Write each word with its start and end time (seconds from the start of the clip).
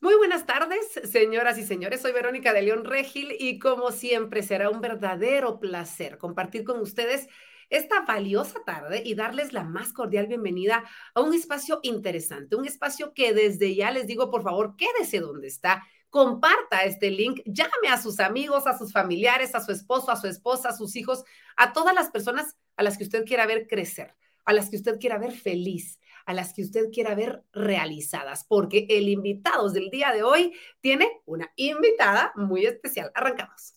Muy 0.00 0.14
buenas 0.14 0.46
tardes, 0.46 1.00
señoras 1.10 1.58
y 1.58 1.64
señores. 1.64 2.02
Soy 2.02 2.12
Verónica 2.12 2.52
de 2.52 2.62
León 2.62 2.84
Regil 2.84 3.34
y 3.36 3.58
como 3.58 3.90
siempre 3.90 4.44
será 4.44 4.70
un 4.70 4.80
verdadero 4.80 5.58
placer 5.58 6.18
compartir 6.18 6.62
con 6.62 6.80
ustedes 6.80 7.26
esta 7.68 8.02
valiosa 8.02 8.60
tarde 8.64 9.02
y 9.04 9.16
darles 9.16 9.52
la 9.52 9.64
más 9.64 9.92
cordial 9.92 10.28
bienvenida 10.28 10.84
a 11.14 11.20
un 11.20 11.34
espacio 11.34 11.80
interesante, 11.82 12.54
un 12.54 12.64
espacio 12.64 13.12
que 13.12 13.34
desde 13.34 13.74
ya 13.74 13.90
les 13.90 14.06
digo, 14.06 14.30
por 14.30 14.44
favor, 14.44 14.76
quédese 14.76 15.18
donde 15.18 15.48
está, 15.48 15.84
comparta 16.10 16.84
este 16.84 17.10
link, 17.10 17.40
llame 17.44 17.88
a 17.90 18.00
sus 18.00 18.20
amigos, 18.20 18.68
a 18.68 18.78
sus 18.78 18.92
familiares, 18.92 19.56
a 19.56 19.60
su 19.60 19.72
esposo, 19.72 20.12
a 20.12 20.16
su 20.16 20.28
esposa, 20.28 20.68
a 20.68 20.76
sus 20.76 20.94
hijos, 20.94 21.24
a 21.56 21.72
todas 21.72 21.92
las 21.92 22.08
personas 22.10 22.56
a 22.76 22.84
las 22.84 22.98
que 22.98 23.04
usted 23.04 23.24
quiera 23.24 23.46
ver 23.46 23.66
crecer, 23.66 24.14
a 24.44 24.52
las 24.52 24.70
que 24.70 24.76
usted 24.76 25.00
quiera 25.00 25.18
ver 25.18 25.32
feliz 25.32 25.98
a 26.28 26.34
las 26.34 26.52
que 26.52 26.60
usted 26.60 26.90
quiera 26.92 27.14
ver 27.14 27.42
realizadas, 27.52 28.44
porque 28.46 28.86
el 28.90 29.08
invitado 29.08 29.70
del 29.70 29.88
día 29.88 30.12
de 30.12 30.22
hoy 30.22 30.52
tiene 30.82 31.08
una 31.24 31.50
invitada 31.56 32.32
muy 32.36 32.66
especial. 32.66 33.10
Arrancamos. 33.14 33.72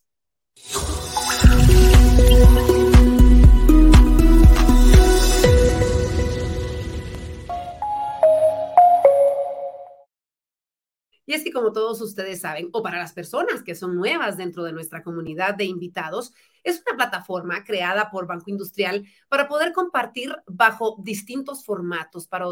Y 11.31 11.33
es 11.33 11.45
que 11.45 11.53
como 11.53 11.71
todos 11.71 12.01
ustedes 12.01 12.41
saben, 12.41 12.67
o 12.73 12.83
para 12.83 12.97
las 12.97 13.13
personas 13.13 13.63
que 13.63 13.73
son 13.73 13.95
nuevas 13.95 14.35
dentro 14.35 14.65
de 14.65 14.73
nuestra 14.73 15.01
comunidad 15.01 15.55
de 15.55 15.63
invitados, 15.63 16.33
es 16.61 16.83
una 16.85 16.97
plataforma 16.97 17.63
creada 17.63 18.11
por 18.11 18.27
Banco 18.27 18.49
Industrial 18.49 19.05
para 19.29 19.47
poder 19.47 19.71
compartir 19.71 20.35
bajo 20.45 20.97
distintos 20.99 21.63
formatos, 21.63 22.27
para, 22.27 22.47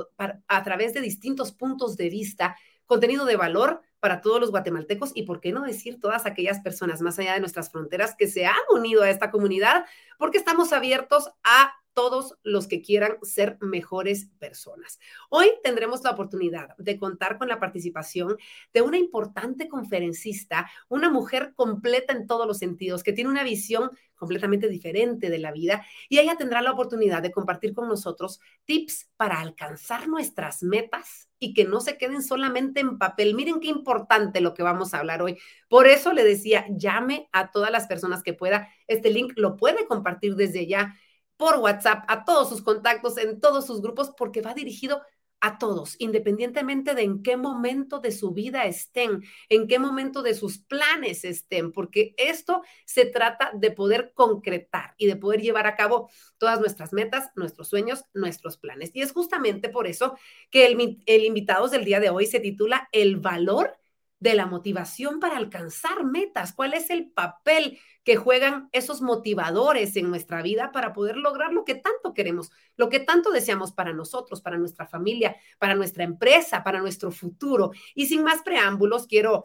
a 0.47 0.63
través 0.63 0.93
de 0.93 1.01
distintos 1.01 1.51
puntos 1.51 1.97
de 1.97 2.09
vista, 2.09 2.55
contenido 2.85 3.25
de 3.25 3.35
valor 3.35 3.81
para 3.99 4.21
todos 4.21 4.39
los 4.39 4.49
guatemaltecos 4.49 5.11
y, 5.13 5.23
por 5.23 5.41
qué 5.41 5.51
no 5.51 5.63
decir, 5.63 5.99
todas 5.99 6.25
aquellas 6.25 6.61
personas 6.61 7.01
más 7.01 7.19
allá 7.19 7.33
de 7.33 7.41
nuestras 7.41 7.69
fronteras 7.73 8.15
que 8.17 8.29
se 8.29 8.45
han 8.45 8.55
unido 8.73 9.03
a 9.03 9.09
esta 9.09 9.29
comunidad, 9.29 9.83
porque 10.17 10.37
estamos 10.37 10.71
abiertos 10.71 11.29
a 11.43 11.73
todos 11.99 12.35
los 12.43 12.67
que 12.67 12.81
quieran 12.81 13.17
ser 13.23 13.57
mejores 13.59 14.29
personas. 14.39 14.99
Hoy 15.29 15.51
tendremos 15.63 16.01
la 16.01 16.11
oportunidad 16.11 16.69
de 16.77 16.97
contar 16.97 17.37
con 17.37 17.49
la 17.49 17.59
participación 17.59 18.37
de 18.73 18.81
una 18.81 18.97
importante 18.97 19.67
conferencista, 19.67 20.71
una 20.87 21.09
mujer 21.09 21.51
completa 21.55 22.13
en 22.13 22.25
todos 22.25 22.47
los 22.47 22.57
sentidos, 22.57 23.03
que 23.03 23.11
tiene 23.11 23.29
una 23.29 23.43
visión 23.43 23.91
completamente 24.15 24.69
diferente 24.69 25.29
de 25.29 25.39
la 25.39 25.51
vida 25.51 25.85
y 26.07 26.19
ella 26.19 26.37
tendrá 26.37 26.61
la 26.61 26.71
oportunidad 26.71 27.21
de 27.21 27.31
compartir 27.31 27.73
con 27.73 27.89
nosotros 27.89 28.39
tips 28.63 29.09
para 29.17 29.41
alcanzar 29.41 30.07
nuestras 30.07 30.63
metas 30.63 31.27
y 31.37 31.53
que 31.53 31.65
no 31.65 31.81
se 31.81 31.97
queden 31.97 32.23
solamente 32.23 32.79
en 32.79 32.97
papel. 32.97 33.35
Miren 33.35 33.59
qué 33.59 33.67
importante 33.67 34.39
lo 34.39 34.53
que 34.53 34.63
vamos 34.63 34.93
a 34.93 34.99
hablar 34.99 35.21
hoy. 35.21 35.37
Por 35.67 35.87
eso 35.87 36.13
le 36.13 36.23
decía, 36.23 36.65
llame 36.69 37.27
a 37.33 37.51
todas 37.51 37.71
las 37.71 37.87
personas 37.87 38.23
que 38.23 38.33
pueda. 38.33 38.69
Este 38.87 39.09
link 39.09 39.33
lo 39.35 39.57
puede 39.57 39.85
compartir 39.85 40.35
desde 40.35 40.65
ya 40.65 40.95
por 41.39 41.55
WhatsApp 41.59 42.03
a 42.09 42.25
todos 42.25 42.49
sus 42.49 42.61
contactos, 42.61 43.17
en 43.17 43.39
todos 43.39 43.65
sus 43.65 43.81
grupos, 43.81 44.11
porque 44.17 44.41
va 44.41 44.53
dirigido 44.53 45.01
a 45.39 45.57
todos, 45.57 45.95
independientemente 45.99 46.93
de 46.93 47.03
en 47.03 47.23
qué 47.23 47.37
momento 47.37 48.01
de 48.01 48.11
su 48.11 48.31
vida 48.31 48.65
estén, 48.65 49.23
en 49.47 49.65
qué 49.65 49.79
momento 49.79 50.21
de 50.21 50.33
sus 50.33 50.57
planes 50.57 51.23
estén, 51.23 51.71
porque 51.71 52.13
esto 52.17 52.61
se 52.83 53.05
trata 53.05 53.51
de 53.53 53.71
poder 53.71 54.11
concretar 54.13 54.95
y 54.97 55.07
de 55.07 55.15
poder 55.15 55.41
llevar 55.41 55.65
a 55.65 55.77
cabo 55.77 56.09
todas 56.37 56.59
nuestras 56.59 56.91
metas, 56.91 57.31
nuestros 57.37 57.69
sueños, 57.69 58.03
nuestros 58.13 58.57
planes. 58.57 58.91
Y 58.93 59.01
es 59.01 59.13
justamente 59.13 59.69
por 59.69 59.87
eso 59.87 60.17
que 60.51 60.65
el, 60.65 61.01
el 61.05 61.23
invitado 61.23 61.69
del 61.69 61.85
día 61.85 62.01
de 62.01 62.09
hoy 62.09 62.25
se 62.25 62.41
titula 62.41 62.89
El 62.91 63.15
valor 63.15 63.77
de 64.19 64.33
la 64.33 64.45
motivación 64.45 65.21
para 65.21 65.37
alcanzar 65.37 66.03
metas, 66.03 66.51
cuál 66.51 66.73
es 66.73 66.89
el 66.89 67.09
papel 67.11 67.79
que 68.09 68.15
juegan 68.15 68.69
esos 68.71 69.03
motivadores 69.03 69.95
en 69.95 70.09
nuestra 70.09 70.41
vida 70.41 70.71
para 70.71 70.93
poder 70.93 71.15
lograr 71.15 71.53
lo 71.53 71.63
que 71.63 71.75
tanto 71.75 72.15
queremos, 72.15 72.49
lo 72.75 72.89
que 72.89 72.99
tanto 72.99 73.29
deseamos 73.29 73.71
para 73.71 73.93
nosotros, 73.93 74.41
para 74.41 74.57
nuestra 74.57 74.87
familia, 74.87 75.35
para 75.59 75.75
nuestra 75.75 76.05
empresa, 76.05 76.63
para 76.63 76.79
nuestro 76.79 77.11
futuro. 77.11 77.69
Y 77.93 78.07
sin 78.07 78.23
más 78.23 78.41
preámbulos, 78.41 79.05
quiero 79.05 79.43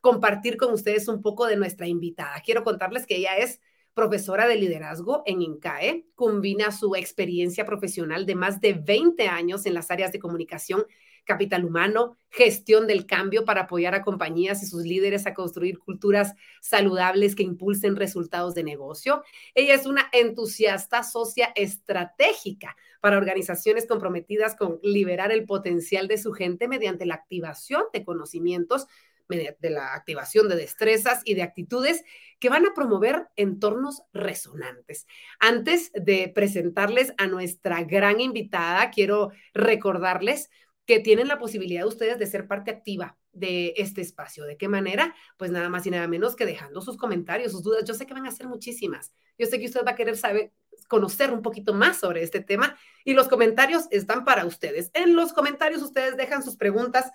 compartir 0.00 0.56
con 0.56 0.72
ustedes 0.72 1.06
un 1.06 1.22
poco 1.22 1.46
de 1.46 1.54
nuestra 1.54 1.86
invitada. 1.86 2.42
Quiero 2.44 2.64
contarles 2.64 3.06
que 3.06 3.14
ella 3.14 3.36
es 3.36 3.60
profesora 3.94 4.48
de 4.48 4.56
liderazgo 4.56 5.22
en 5.24 5.42
INCAE, 5.42 6.08
combina 6.16 6.72
su 6.72 6.96
experiencia 6.96 7.64
profesional 7.64 8.26
de 8.26 8.34
más 8.34 8.60
de 8.60 8.72
20 8.72 9.28
años 9.28 9.66
en 9.66 9.74
las 9.74 9.88
áreas 9.92 10.10
de 10.10 10.18
comunicación 10.18 10.84
capital 11.24 11.64
humano, 11.64 12.16
gestión 12.30 12.86
del 12.86 13.06
cambio 13.06 13.44
para 13.44 13.62
apoyar 13.62 13.94
a 13.94 14.02
compañías 14.02 14.62
y 14.62 14.66
sus 14.66 14.84
líderes 14.84 15.26
a 15.26 15.34
construir 15.34 15.78
culturas 15.78 16.34
saludables 16.60 17.34
que 17.34 17.42
impulsen 17.42 17.96
resultados 17.96 18.54
de 18.54 18.64
negocio. 18.64 19.22
Ella 19.54 19.74
es 19.74 19.86
una 19.86 20.08
entusiasta 20.12 21.02
socia 21.02 21.52
estratégica 21.54 22.76
para 23.00 23.18
organizaciones 23.18 23.86
comprometidas 23.86 24.54
con 24.54 24.78
liberar 24.82 25.32
el 25.32 25.44
potencial 25.44 26.08
de 26.08 26.18
su 26.18 26.32
gente 26.32 26.68
mediante 26.68 27.06
la 27.06 27.14
activación 27.14 27.84
de 27.92 28.04
conocimientos 28.04 28.86
de 29.30 29.70
la 29.70 29.94
activación 29.94 30.48
de 30.48 30.56
destrezas 30.56 31.22
y 31.24 31.34
de 31.34 31.42
actitudes 31.42 32.04
que 32.38 32.48
van 32.48 32.66
a 32.66 32.74
promover 32.74 33.28
entornos 33.36 34.02
resonantes. 34.12 35.06
Antes 35.38 35.92
de 35.94 36.30
presentarles 36.34 37.12
a 37.18 37.26
nuestra 37.26 37.82
gran 37.84 38.20
invitada, 38.20 38.90
quiero 38.90 39.30
recordarles 39.54 40.50
que 40.90 40.98
tienen 40.98 41.28
la 41.28 41.38
posibilidad 41.38 41.86
ustedes 41.86 42.18
de 42.18 42.26
ser 42.26 42.48
parte 42.48 42.72
activa 42.72 43.16
de 43.30 43.74
este 43.76 44.00
espacio. 44.00 44.44
¿De 44.44 44.56
qué 44.56 44.66
manera? 44.66 45.14
Pues 45.36 45.52
nada 45.52 45.68
más 45.68 45.86
y 45.86 45.90
nada 45.92 46.08
menos 46.08 46.34
que 46.34 46.44
dejando 46.44 46.80
sus 46.80 46.96
comentarios, 46.96 47.52
sus 47.52 47.62
dudas. 47.62 47.84
Yo 47.84 47.94
sé 47.94 48.06
que 48.06 48.12
van 48.12 48.26
a 48.26 48.32
ser 48.32 48.48
muchísimas. 48.48 49.14
Yo 49.38 49.46
sé 49.46 49.60
que 49.60 49.66
usted 49.66 49.84
va 49.86 49.92
a 49.92 49.94
querer 49.94 50.16
saber, 50.16 50.52
conocer 50.88 51.30
un 51.30 51.42
poquito 51.42 51.74
más 51.74 52.00
sobre 52.00 52.24
este 52.24 52.40
tema 52.40 52.76
y 53.04 53.14
los 53.14 53.28
comentarios 53.28 53.84
están 53.92 54.24
para 54.24 54.44
ustedes. 54.44 54.90
En 54.92 55.14
los 55.14 55.32
comentarios 55.32 55.80
ustedes 55.80 56.16
dejan 56.16 56.42
sus 56.42 56.56
preguntas, 56.56 57.12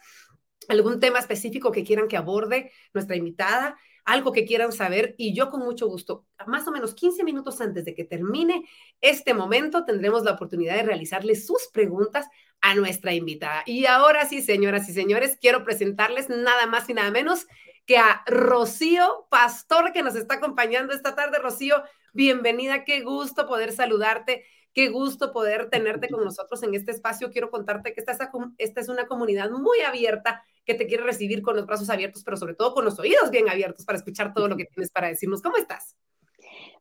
algún 0.69 1.01
tema 1.01 1.19
específico 1.19 1.73
que 1.73 1.83
quieran 1.83 2.07
que 2.07 2.15
aborde 2.15 2.71
nuestra 2.93 3.17
invitada 3.17 3.75
algo 4.05 4.31
que 4.31 4.45
quieran 4.45 4.71
saber 4.71 5.15
y 5.17 5.33
yo 5.33 5.49
con 5.49 5.61
mucho 5.61 5.87
gusto, 5.87 6.27
más 6.45 6.67
o 6.67 6.71
menos 6.71 6.93
15 6.93 7.23
minutos 7.23 7.59
antes 7.59 7.85
de 7.85 7.95
que 7.95 8.05
termine 8.05 8.63
este 9.01 9.33
momento, 9.33 9.83
tendremos 9.83 10.23
la 10.23 10.33
oportunidad 10.33 10.75
de 10.75 10.83
realizarle 10.83 11.35
sus 11.35 11.69
preguntas 11.73 12.27
a 12.65 12.73
nuestra 12.73 13.13
invitada. 13.13 13.61
Y 13.67 13.85
ahora 13.85 14.27
sí, 14.27 14.41
señoras 14.41 14.89
y 14.89 14.93
señores, 14.93 15.37
quiero 15.39 15.63
presentarles 15.63 16.29
nada 16.29 16.65
más 16.65 16.89
y 16.89 16.95
nada 16.95 17.11
menos 17.11 17.45
que 17.85 17.99
a 17.99 18.23
Rocío 18.25 19.27
Pastor, 19.29 19.93
que 19.93 20.01
nos 20.01 20.15
está 20.15 20.35
acompañando 20.35 20.91
esta 20.91 21.13
tarde. 21.13 21.37
Rocío, 21.37 21.83
bienvenida, 22.13 22.83
qué 22.83 23.01
gusto 23.01 23.45
poder 23.45 23.71
saludarte. 23.71 24.45
Qué 24.73 24.89
gusto 24.89 25.31
poder 25.31 25.69
tenerte 25.69 26.09
con 26.09 26.25
nosotros 26.25 26.61
en 26.63 26.73
este 26.73 26.91
espacio. 26.91 27.31
Quiero 27.31 27.49
contarte 27.49 27.93
que 27.93 28.01
esta 28.01 28.81
es, 28.81 28.89
una 28.89 29.07
comunidad 29.07 29.49
muy 29.49 29.79
abierta 29.81 30.43
que 30.65 30.73
te 30.73 30.85
quiere 30.85 31.03
recibir 31.03 31.43
con 31.43 31.55
los 31.55 31.65
brazos 31.65 31.89
abiertos, 31.89 32.23
pero 32.25 32.35
sobre 32.35 32.55
todo 32.55 32.73
con 32.73 32.83
los 32.83 32.99
oídos 32.99 33.31
bien 33.31 33.47
abiertos 33.47 33.85
para 33.85 33.97
escuchar 33.97 34.33
todo 34.33 34.49
lo 34.49 34.57
que 34.57 34.65
tienes 34.65 34.91
para 34.91 35.07
decirnos. 35.07 35.41
¿Cómo 35.41 35.55
estás? 35.55 35.95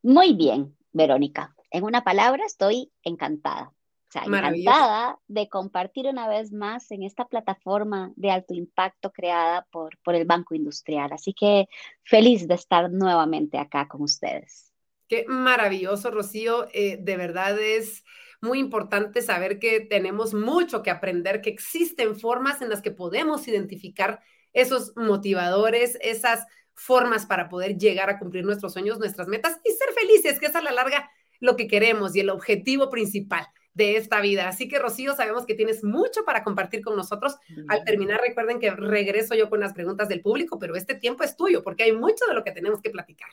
Muy 0.03 0.35
bien, 0.35 0.77
Verónica. 0.93 1.55
En 1.71 1.85
una 1.85 2.03
palabra, 2.03 2.45
estoy 2.45 2.91
encantada. 3.05 3.73
Sea, 4.15 4.23
encantada 4.27 5.19
de 5.27 5.49
compartir 5.49 6.07
una 6.07 6.29
vez 6.29 6.53
más 6.53 6.89
en 6.93 7.03
esta 7.03 7.27
plataforma 7.27 8.13
de 8.15 8.31
alto 8.31 8.55
impacto 8.55 9.11
creada 9.11 9.67
por, 9.73 9.99
por 10.05 10.15
el 10.15 10.25
Banco 10.25 10.55
Industrial. 10.55 11.13
Así 11.13 11.35
que 11.35 11.67
feliz 12.05 12.47
de 12.47 12.55
estar 12.55 12.93
nuevamente 12.93 13.59
acá 13.59 13.89
con 13.89 14.03
ustedes. 14.03 14.73
Qué 15.09 15.25
maravilloso, 15.27 16.13
Rocío. 16.13 16.69
Eh, 16.73 16.97
de 17.01 17.17
verdad 17.17 17.59
es 17.59 18.05
muy 18.41 18.61
importante 18.61 19.21
saber 19.21 19.59
que 19.59 19.81
tenemos 19.81 20.33
mucho 20.33 20.85
que 20.85 20.93
aprender, 20.93 21.41
que 21.41 21.51
existen 21.51 22.15
formas 22.15 22.63
en 22.63 22.69
las 22.69 22.83
que 22.83 22.93
podemos 22.93 23.49
identificar 23.49 24.21
esos 24.53 24.93
motivadores, 24.95 25.99
esas 26.01 26.47
formas 26.73 27.27
para 27.27 27.49
poder 27.49 27.79
llegar 27.79 28.11
a 28.11 28.21
cumplir 28.21 28.45
nuestros 28.45 28.75
sueños, 28.75 29.01
nuestras 29.01 29.27
metas 29.27 29.61
y 29.65 29.73
ser 29.73 29.93
felices, 29.93 30.39
que 30.39 30.47
es 30.47 30.55
a 30.55 30.63
la 30.63 30.71
larga 30.71 31.11
lo 31.41 31.57
que 31.57 31.67
queremos 31.67 32.15
y 32.15 32.21
el 32.21 32.31
objetivo 32.31 32.91
principal 32.91 33.49
de 33.75 33.97
esta 33.97 34.21
vida. 34.21 34.49
Así 34.49 34.69
que, 34.69 34.79
Rocío, 34.79 35.15
sabemos 35.15 35.45
que 35.45 35.55
tienes 35.55 35.85
mucho 35.85 36.25
para 36.25 36.43
compartir 36.43 36.83
con 36.83 36.97
nosotros. 36.97 37.37
Al 37.69 37.85
terminar, 37.85 38.21
recuerden 38.21 38.61
que 38.61 38.71
regreso 38.71 39.35
yo 39.35 39.51
con 39.51 39.61
las 39.61 39.75
preguntas 39.75 40.09
del 40.09 40.23
público, 40.23 40.59
pero 40.59 40.77
este 40.77 40.95
tiempo 40.95 41.25
es 41.25 41.37
tuyo 41.37 41.63
porque 41.63 41.85
hay 41.85 41.93
mucho 41.93 42.25
de 42.27 42.35
lo 42.35 42.45
que 42.45 42.53
tenemos 42.53 42.81
que 42.81 42.91
platicar. 42.91 43.29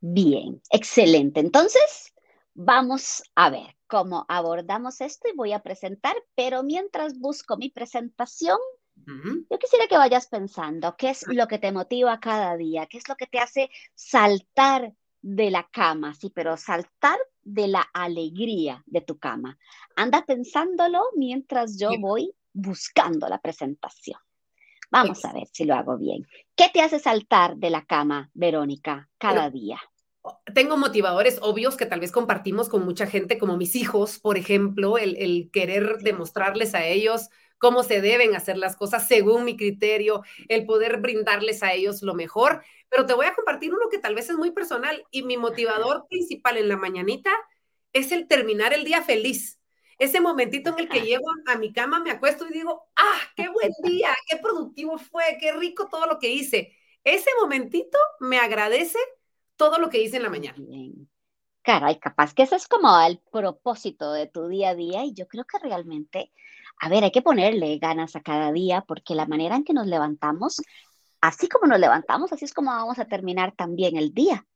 Bien, 0.00 0.60
excelente. 0.70 1.40
Entonces, 1.40 2.12
vamos 2.54 3.22
a 3.34 3.50
ver 3.50 3.76
cómo 3.86 4.24
abordamos 4.28 5.00
esto 5.00 5.28
y 5.28 5.36
voy 5.36 5.52
a 5.52 5.62
presentar, 5.62 6.16
pero 6.34 6.62
mientras 6.62 7.18
busco 7.18 7.56
mi 7.56 7.68
presentación, 7.70 8.58
yo 9.50 9.58
quisiera 9.58 9.86
que 9.88 9.96
vayas 9.96 10.26
pensando 10.26 10.96
qué 10.96 11.10
es 11.10 11.24
lo 11.26 11.46
que 11.48 11.58
te 11.58 11.72
motiva 11.72 12.20
cada 12.20 12.56
día, 12.56 12.86
qué 12.86 12.98
es 12.98 13.08
lo 13.08 13.16
que 13.16 13.26
te 13.26 13.38
hace 13.38 13.70
saltar 13.94 14.94
de 15.22 15.50
la 15.50 15.68
cama, 15.70 16.14
sí, 16.14 16.30
pero 16.30 16.56
saltar 16.56 17.18
de 17.44 17.68
la 17.68 17.82
alegría 17.92 18.82
de 18.86 19.00
tu 19.00 19.18
cama. 19.18 19.58
Anda 19.96 20.24
pensándolo 20.24 21.02
mientras 21.16 21.78
yo 21.78 21.90
voy 21.98 22.32
buscando 22.52 23.28
la 23.28 23.40
presentación. 23.40 24.18
Vamos 24.90 25.24
a 25.24 25.32
ver 25.32 25.48
si 25.50 25.64
lo 25.64 25.74
hago 25.74 25.96
bien. 25.96 26.26
¿Qué 26.54 26.68
te 26.72 26.82
hace 26.82 26.98
saltar 26.98 27.56
de 27.56 27.70
la 27.70 27.86
cama, 27.86 28.30
Verónica, 28.34 29.08
cada 29.16 29.48
día? 29.48 29.80
Tengo 30.54 30.76
motivadores 30.76 31.38
obvios 31.40 31.76
que 31.76 31.86
tal 31.86 32.00
vez 32.00 32.12
compartimos 32.12 32.68
con 32.68 32.84
mucha 32.84 33.06
gente, 33.06 33.38
como 33.38 33.56
mis 33.56 33.74
hijos, 33.74 34.18
por 34.18 34.36
ejemplo, 34.36 34.98
el, 34.98 35.16
el 35.16 35.50
querer 35.50 35.98
demostrarles 36.02 36.74
a 36.74 36.84
ellos 36.84 37.30
cómo 37.62 37.84
se 37.84 38.00
deben 38.00 38.34
hacer 38.34 38.58
las 38.58 38.74
cosas 38.76 39.06
según 39.06 39.44
mi 39.44 39.56
criterio, 39.56 40.22
el 40.48 40.66
poder 40.66 41.00
brindarles 41.00 41.62
a 41.62 41.72
ellos 41.72 42.02
lo 42.02 42.12
mejor. 42.12 42.62
Pero 42.92 43.06
te 43.06 43.14
voy 43.14 43.24
a 43.24 43.34
compartir 43.34 43.72
uno 43.72 43.88
que 43.90 43.98
tal 43.98 44.14
vez 44.14 44.28
es 44.28 44.36
muy 44.36 44.50
personal 44.50 45.02
y 45.10 45.22
mi 45.22 45.38
motivador 45.38 46.06
principal 46.08 46.58
en 46.58 46.68
la 46.68 46.76
mañanita 46.76 47.30
es 47.94 48.12
el 48.12 48.28
terminar 48.28 48.74
el 48.74 48.84
día 48.84 49.00
feliz. 49.00 49.58
Ese 49.98 50.20
momentito 50.20 50.70
en 50.70 50.80
el 50.80 50.88
que 50.90 51.00
llego 51.00 51.24
a 51.46 51.56
mi 51.56 51.72
cama, 51.72 52.00
me 52.00 52.10
acuesto 52.10 52.46
y 52.46 52.52
digo, 52.52 52.84
ah, 52.96 53.18
qué 53.34 53.48
buen 53.48 53.72
día, 53.82 54.10
qué 54.28 54.36
productivo 54.36 54.98
fue, 54.98 55.38
qué 55.40 55.52
rico 55.52 55.88
todo 55.90 56.04
lo 56.04 56.18
que 56.18 56.28
hice. 56.28 56.76
Ese 57.02 57.30
momentito 57.40 57.96
me 58.20 58.38
agradece 58.38 58.98
todo 59.56 59.78
lo 59.78 59.88
que 59.88 60.02
hice 60.02 60.18
en 60.18 60.24
la 60.24 60.30
mañana. 60.30 60.58
Bien. 60.58 61.08
Caray, 61.62 61.98
capaz 61.98 62.34
que 62.34 62.42
ese 62.42 62.56
es 62.56 62.68
como 62.68 63.00
el 63.00 63.20
propósito 63.30 64.12
de 64.12 64.26
tu 64.26 64.48
día 64.48 64.70
a 64.70 64.74
día 64.74 65.04
y 65.06 65.14
yo 65.14 65.26
creo 65.28 65.46
que 65.46 65.58
realmente 65.58 66.30
a 66.82 66.88
ver, 66.88 67.04
hay 67.04 67.12
que 67.12 67.22
ponerle 67.22 67.78
ganas 67.78 68.16
a 68.16 68.22
cada 68.22 68.50
día 68.50 68.82
porque 68.82 69.14
la 69.14 69.26
manera 69.26 69.54
en 69.54 69.64
que 69.64 69.72
nos 69.72 69.86
levantamos, 69.86 70.60
así 71.22 71.48
como 71.48 71.66
nos 71.66 71.80
levantamos, 71.80 72.32
así 72.32 72.44
es 72.44 72.52
como 72.52 72.70
vamos 72.70 72.98
a 72.98 73.06
terminar 73.06 73.52
también 73.56 73.96
el 73.96 74.12
día. 74.12 74.46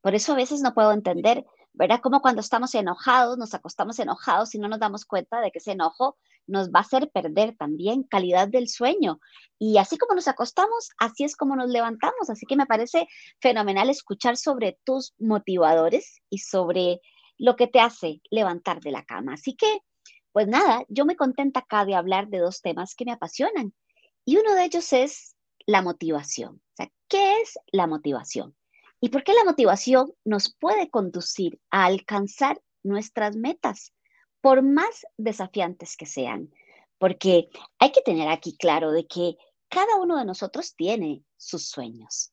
Por 0.00 0.14
eso 0.14 0.32
a 0.32 0.36
veces 0.36 0.60
no 0.60 0.74
puedo 0.74 0.92
entender, 0.92 1.46
¿verdad? 1.72 2.00
Como 2.02 2.20
cuando 2.20 2.40
estamos 2.40 2.74
enojados, 2.74 3.38
nos 3.38 3.54
acostamos 3.54 3.98
enojados 4.00 4.54
y 4.54 4.58
no 4.58 4.68
nos 4.68 4.80
damos 4.80 5.04
cuenta 5.04 5.40
de 5.40 5.52
que 5.52 5.58
ese 5.58 5.72
enojo 5.72 6.16
nos 6.46 6.70
va 6.70 6.80
a 6.80 6.82
hacer 6.82 7.10
perder 7.10 7.56
también 7.56 8.02
calidad 8.02 8.48
del 8.48 8.68
sueño. 8.68 9.20
Y 9.58 9.78
así 9.78 9.96
como 9.96 10.14
nos 10.14 10.26
acostamos, 10.26 10.90
así 10.98 11.24
es 11.24 11.36
como 11.36 11.56
nos 11.56 11.70
levantamos. 11.70 12.28
Así 12.28 12.44
que 12.46 12.56
me 12.56 12.66
parece 12.66 13.06
fenomenal 13.40 13.88
escuchar 13.88 14.36
sobre 14.36 14.78
tus 14.84 15.14
motivadores 15.18 16.20
y 16.28 16.38
sobre 16.38 17.00
lo 17.38 17.56
que 17.56 17.66
te 17.66 17.80
hace 17.80 18.20
levantar 18.30 18.80
de 18.80 18.90
la 18.90 19.04
cama. 19.04 19.34
Así 19.34 19.54
que 19.54 19.80
pues 20.34 20.48
nada, 20.48 20.84
yo 20.88 21.04
me 21.04 21.14
contenta 21.14 21.60
acá 21.60 21.84
de 21.84 21.94
hablar 21.94 22.26
de 22.26 22.38
dos 22.38 22.60
temas 22.60 22.96
que 22.96 23.04
me 23.04 23.12
apasionan. 23.12 23.72
Y 24.24 24.36
uno 24.36 24.54
de 24.54 24.64
ellos 24.64 24.92
es 24.92 25.33
la 25.66 25.82
motivación. 25.82 26.60
¿qué 27.08 27.40
es 27.42 27.58
la 27.70 27.86
motivación? 27.86 28.56
¿Y 29.00 29.10
por 29.10 29.22
qué 29.22 29.34
la 29.34 29.44
motivación 29.44 30.12
nos 30.24 30.52
puede 30.52 30.90
conducir 30.90 31.60
a 31.70 31.84
alcanzar 31.84 32.60
nuestras 32.82 33.36
metas, 33.36 33.92
por 34.40 34.62
más 34.62 35.06
desafiantes 35.16 35.96
que 35.96 36.06
sean? 36.06 36.52
Porque 36.98 37.48
hay 37.78 37.92
que 37.92 38.00
tener 38.00 38.28
aquí 38.28 38.56
claro 38.56 38.90
de 38.90 39.06
que 39.06 39.36
cada 39.68 39.96
uno 39.96 40.16
de 40.16 40.24
nosotros 40.24 40.74
tiene 40.74 41.22
sus 41.36 41.68
sueños, 41.68 42.32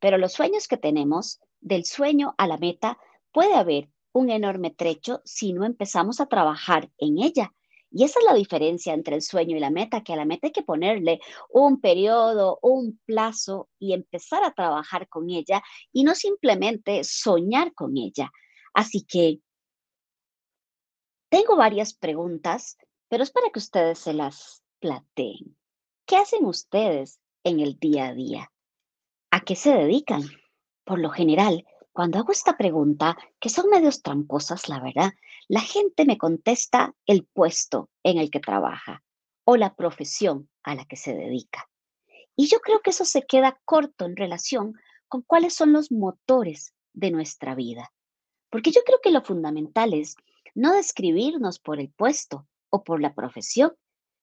pero 0.00 0.18
los 0.18 0.32
sueños 0.32 0.68
que 0.68 0.76
tenemos, 0.76 1.40
del 1.60 1.84
sueño 1.84 2.34
a 2.38 2.46
la 2.46 2.58
meta, 2.58 2.98
puede 3.32 3.54
haber 3.54 3.90
un 4.12 4.30
enorme 4.30 4.70
trecho 4.70 5.20
si 5.24 5.52
no 5.52 5.64
empezamos 5.64 6.20
a 6.20 6.26
trabajar 6.26 6.90
en 6.98 7.18
ella. 7.18 7.52
Y 7.96 8.02
esa 8.02 8.18
es 8.18 8.24
la 8.24 8.34
diferencia 8.34 8.92
entre 8.92 9.14
el 9.14 9.22
sueño 9.22 9.56
y 9.56 9.60
la 9.60 9.70
meta, 9.70 10.02
que 10.02 10.12
a 10.12 10.16
la 10.16 10.24
meta 10.24 10.48
hay 10.48 10.52
que 10.52 10.64
ponerle 10.64 11.20
un 11.48 11.80
periodo, 11.80 12.58
un 12.60 13.00
plazo 13.06 13.68
y 13.78 13.92
empezar 13.92 14.42
a 14.42 14.52
trabajar 14.52 15.08
con 15.08 15.30
ella 15.30 15.62
y 15.92 16.02
no 16.02 16.16
simplemente 16.16 17.04
soñar 17.04 17.72
con 17.72 17.96
ella. 17.96 18.32
Así 18.72 19.04
que 19.04 19.38
tengo 21.28 21.54
varias 21.56 21.94
preguntas, 21.94 22.76
pero 23.08 23.22
es 23.22 23.30
para 23.30 23.50
que 23.50 23.60
ustedes 23.60 24.00
se 24.00 24.12
las 24.12 24.64
planteen. 24.80 25.56
¿Qué 26.04 26.16
hacen 26.16 26.46
ustedes 26.46 27.20
en 27.44 27.60
el 27.60 27.78
día 27.78 28.08
a 28.08 28.14
día? 28.14 28.52
¿A 29.30 29.40
qué 29.40 29.54
se 29.54 29.72
dedican? 29.72 30.22
Por 30.84 30.98
lo 30.98 31.10
general, 31.10 31.64
cuando 31.94 32.18
hago 32.18 32.32
esta 32.32 32.56
pregunta, 32.56 33.16
que 33.38 33.48
son 33.48 33.70
medios 33.70 34.02
tramposas, 34.02 34.68
la 34.68 34.80
verdad, 34.80 35.12
la 35.46 35.60
gente 35.60 36.04
me 36.04 36.18
contesta 36.18 36.92
el 37.06 37.24
puesto 37.24 37.88
en 38.02 38.18
el 38.18 38.32
que 38.32 38.40
trabaja 38.40 39.04
o 39.44 39.56
la 39.56 39.76
profesión 39.76 40.50
a 40.64 40.74
la 40.74 40.86
que 40.86 40.96
se 40.96 41.14
dedica. 41.14 41.70
Y 42.34 42.48
yo 42.48 42.58
creo 42.58 42.80
que 42.80 42.90
eso 42.90 43.04
se 43.04 43.22
queda 43.22 43.60
corto 43.64 44.06
en 44.06 44.16
relación 44.16 44.74
con 45.06 45.22
cuáles 45.22 45.54
son 45.54 45.72
los 45.72 45.92
motores 45.92 46.74
de 46.94 47.12
nuestra 47.12 47.54
vida. 47.54 47.92
Porque 48.50 48.72
yo 48.72 48.80
creo 48.84 48.98
que 49.00 49.12
lo 49.12 49.22
fundamental 49.22 49.94
es 49.94 50.16
no 50.52 50.72
describirnos 50.72 51.60
por 51.60 51.78
el 51.78 51.90
puesto 51.90 52.48
o 52.70 52.82
por 52.82 53.00
la 53.00 53.14
profesión, 53.14 53.72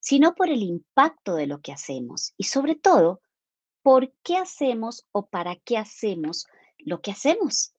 sino 0.02 0.36
por 0.36 0.50
el 0.50 0.62
impacto 0.62 1.36
de 1.36 1.48
lo 1.48 1.62
que 1.62 1.72
hacemos 1.72 2.34
y 2.36 2.46
sobre 2.46 2.76
todo, 2.76 3.22
por 3.82 4.14
qué 4.24 4.36
hacemos 4.36 5.06
o 5.14 5.28
para 5.28 5.56
qué 5.56 5.78
hacemos 5.78 6.48
lo 6.86 7.02
que 7.02 7.12
hacemos. 7.12 7.74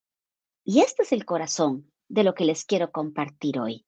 Y 0.64 0.80
este 0.80 1.02
es 1.02 1.12
el 1.12 1.24
corazón 1.24 1.90
de 2.08 2.24
lo 2.24 2.34
que 2.34 2.44
les 2.44 2.64
quiero 2.64 2.92
compartir 2.92 3.58
hoy. 3.58 3.86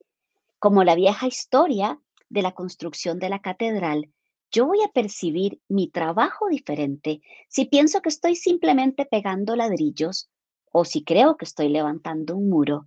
Como 0.58 0.84
la 0.84 0.94
vieja 0.94 1.26
historia 1.26 2.00
de 2.28 2.42
la 2.42 2.52
construcción 2.52 3.18
de 3.18 3.28
la 3.28 3.40
catedral, 3.40 4.12
yo 4.50 4.66
voy 4.66 4.82
a 4.82 4.92
percibir 4.92 5.60
mi 5.68 5.88
trabajo 5.88 6.48
diferente 6.48 7.20
si 7.48 7.64
pienso 7.64 8.00
que 8.00 8.08
estoy 8.08 8.36
simplemente 8.36 9.04
pegando 9.04 9.56
ladrillos 9.56 10.30
o 10.72 10.84
si 10.84 11.04
creo 11.04 11.36
que 11.36 11.44
estoy 11.44 11.68
levantando 11.68 12.36
un 12.36 12.48
muro 12.48 12.86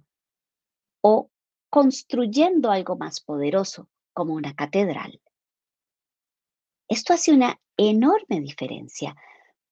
o 1.02 1.30
construyendo 1.70 2.72
algo 2.72 2.98
más 2.98 3.22
poderoso 3.22 3.90
como 4.14 4.34
una 4.34 4.56
catedral. 4.56 5.22
Esto 6.88 7.14
hace 7.14 7.34
una 7.34 7.60
enorme 7.76 8.40
diferencia 8.42 9.16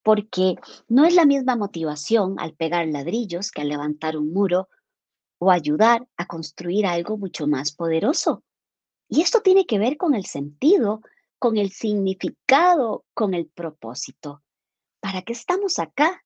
porque 0.06 0.54
no 0.86 1.04
es 1.04 1.16
la 1.16 1.24
misma 1.24 1.56
motivación 1.56 2.38
al 2.38 2.54
pegar 2.54 2.86
ladrillos 2.86 3.50
que 3.50 3.62
al 3.62 3.70
levantar 3.70 4.16
un 4.16 4.32
muro 4.32 4.68
o 5.40 5.50
ayudar 5.50 6.06
a 6.16 6.26
construir 6.26 6.86
algo 6.86 7.18
mucho 7.18 7.48
más 7.48 7.72
poderoso. 7.72 8.44
Y 9.08 9.22
esto 9.22 9.40
tiene 9.40 9.66
que 9.66 9.80
ver 9.80 9.96
con 9.96 10.14
el 10.14 10.24
sentido, 10.24 11.00
con 11.40 11.56
el 11.56 11.72
significado, 11.72 13.04
con 13.14 13.34
el 13.34 13.48
propósito. 13.48 14.44
¿Para 15.00 15.22
qué 15.22 15.32
estamos 15.32 15.80
acá? 15.80 16.24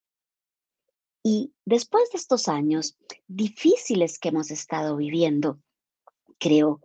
Y 1.22 1.54
después 1.64 2.10
de 2.10 2.18
estos 2.18 2.48
años 2.48 2.98
difíciles 3.28 4.18
que 4.18 4.28
hemos 4.28 4.50
estado 4.50 4.98
viviendo, 4.98 5.58
creo 6.38 6.82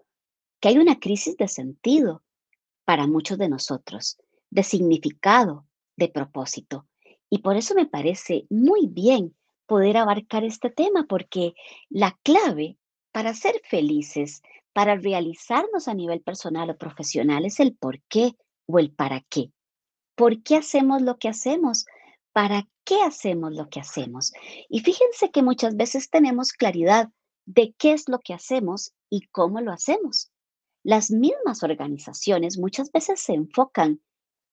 que 0.62 0.70
hay 0.70 0.78
una 0.78 0.98
crisis 1.02 1.36
de 1.36 1.50
sentido 1.50 2.24
para 2.86 3.06
muchos 3.06 3.38
de 3.38 3.50
nosotros, 3.50 4.18
de 4.50 4.64
significado, 4.64 5.65
de 5.98 6.10
propósito. 6.10 6.88
Y 7.30 7.40
por 7.40 7.58
eso 7.58 7.76
me 7.76 7.86
parece 7.86 8.46
muy 8.50 8.88
bien 8.88 9.36
poder 9.66 9.98
abarcar 9.98 10.44
este 10.44 10.70
tema, 10.70 11.06
porque 11.08 11.54
la 11.90 12.18
clave 12.24 12.78
para 13.12 13.34
ser 13.34 13.62
felices, 13.70 14.42
para 14.74 14.96
realizarnos 14.96 15.88
a 15.88 15.94
nivel 15.94 16.22
personal 16.22 16.70
o 16.70 16.78
profesional 16.78 17.46
es 17.46 17.60
el 17.60 17.76
por 17.76 18.02
qué 18.10 18.36
o 18.68 18.80
el 18.80 18.92
para 18.92 19.22
qué. 19.30 19.52
¿Por 20.16 20.44
qué 20.44 20.58
hacemos 20.58 21.02
lo 21.02 21.18
que 21.18 21.30
hacemos? 21.30 21.86
¿Para 22.32 22.68
qué 22.84 23.02
hacemos 23.02 23.54
lo 23.54 23.70
que 23.70 23.80
hacemos? 23.80 24.34
Y 24.70 24.82
fíjense 24.82 25.32
que 25.32 25.44
muchas 25.44 25.76
veces 25.76 26.10
tenemos 26.10 26.52
claridad 26.52 27.10
de 27.46 27.74
qué 27.78 27.94
es 27.94 28.10
lo 28.10 28.20
que 28.20 28.34
hacemos 28.34 28.94
y 29.10 29.28
cómo 29.28 29.62
lo 29.62 29.72
hacemos. 29.72 30.32
Las 30.84 31.10
mismas 31.10 31.64
organizaciones 31.64 32.58
muchas 32.58 32.92
veces 32.92 33.20
se 33.20 33.34
enfocan 33.34 34.02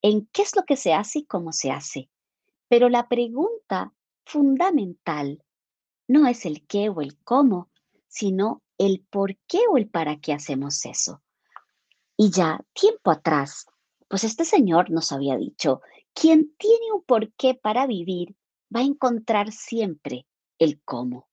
en 0.03 0.27
qué 0.33 0.43
es 0.43 0.55
lo 0.57 0.65
que 0.65 0.77
se 0.77 0.93
hace 0.93 1.21
y 1.21 1.25
cómo 1.25 1.53
se 1.53 1.71
hace. 1.71 2.11
Pero 2.69 2.89
la 2.89 3.09
pregunta 3.09 3.95
fundamental 4.25 5.43
no 6.09 6.27
es 6.27 6.45
el 6.45 6.67
qué 6.67 6.89
o 6.89 7.01
el 7.01 7.19
cómo, 7.23 7.71
sino 8.09 8.63
el 8.79 9.05
por 9.09 9.37
qué 9.47 9.61
o 9.71 9.77
el 9.77 9.89
para 9.89 10.21
qué 10.21 10.33
hacemos 10.33 10.85
eso. 10.85 11.23
Y 12.17 12.31
ya 12.31 12.61
tiempo 12.73 13.11
atrás, 13.11 13.67
pues 14.09 14.25
este 14.25 14.45
señor 14.45 14.91
nos 14.91 15.13
había 15.13 15.37
dicho, 15.37 15.81
quien 16.13 16.55
tiene 16.57 16.93
un 16.93 17.03
porqué 17.03 17.55
para 17.55 17.87
vivir 17.87 18.37
va 18.75 18.81
a 18.81 18.85
encontrar 18.85 19.53
siempre 19.53 20.27
el 20.59 20.83
cómo. 20.83 21.29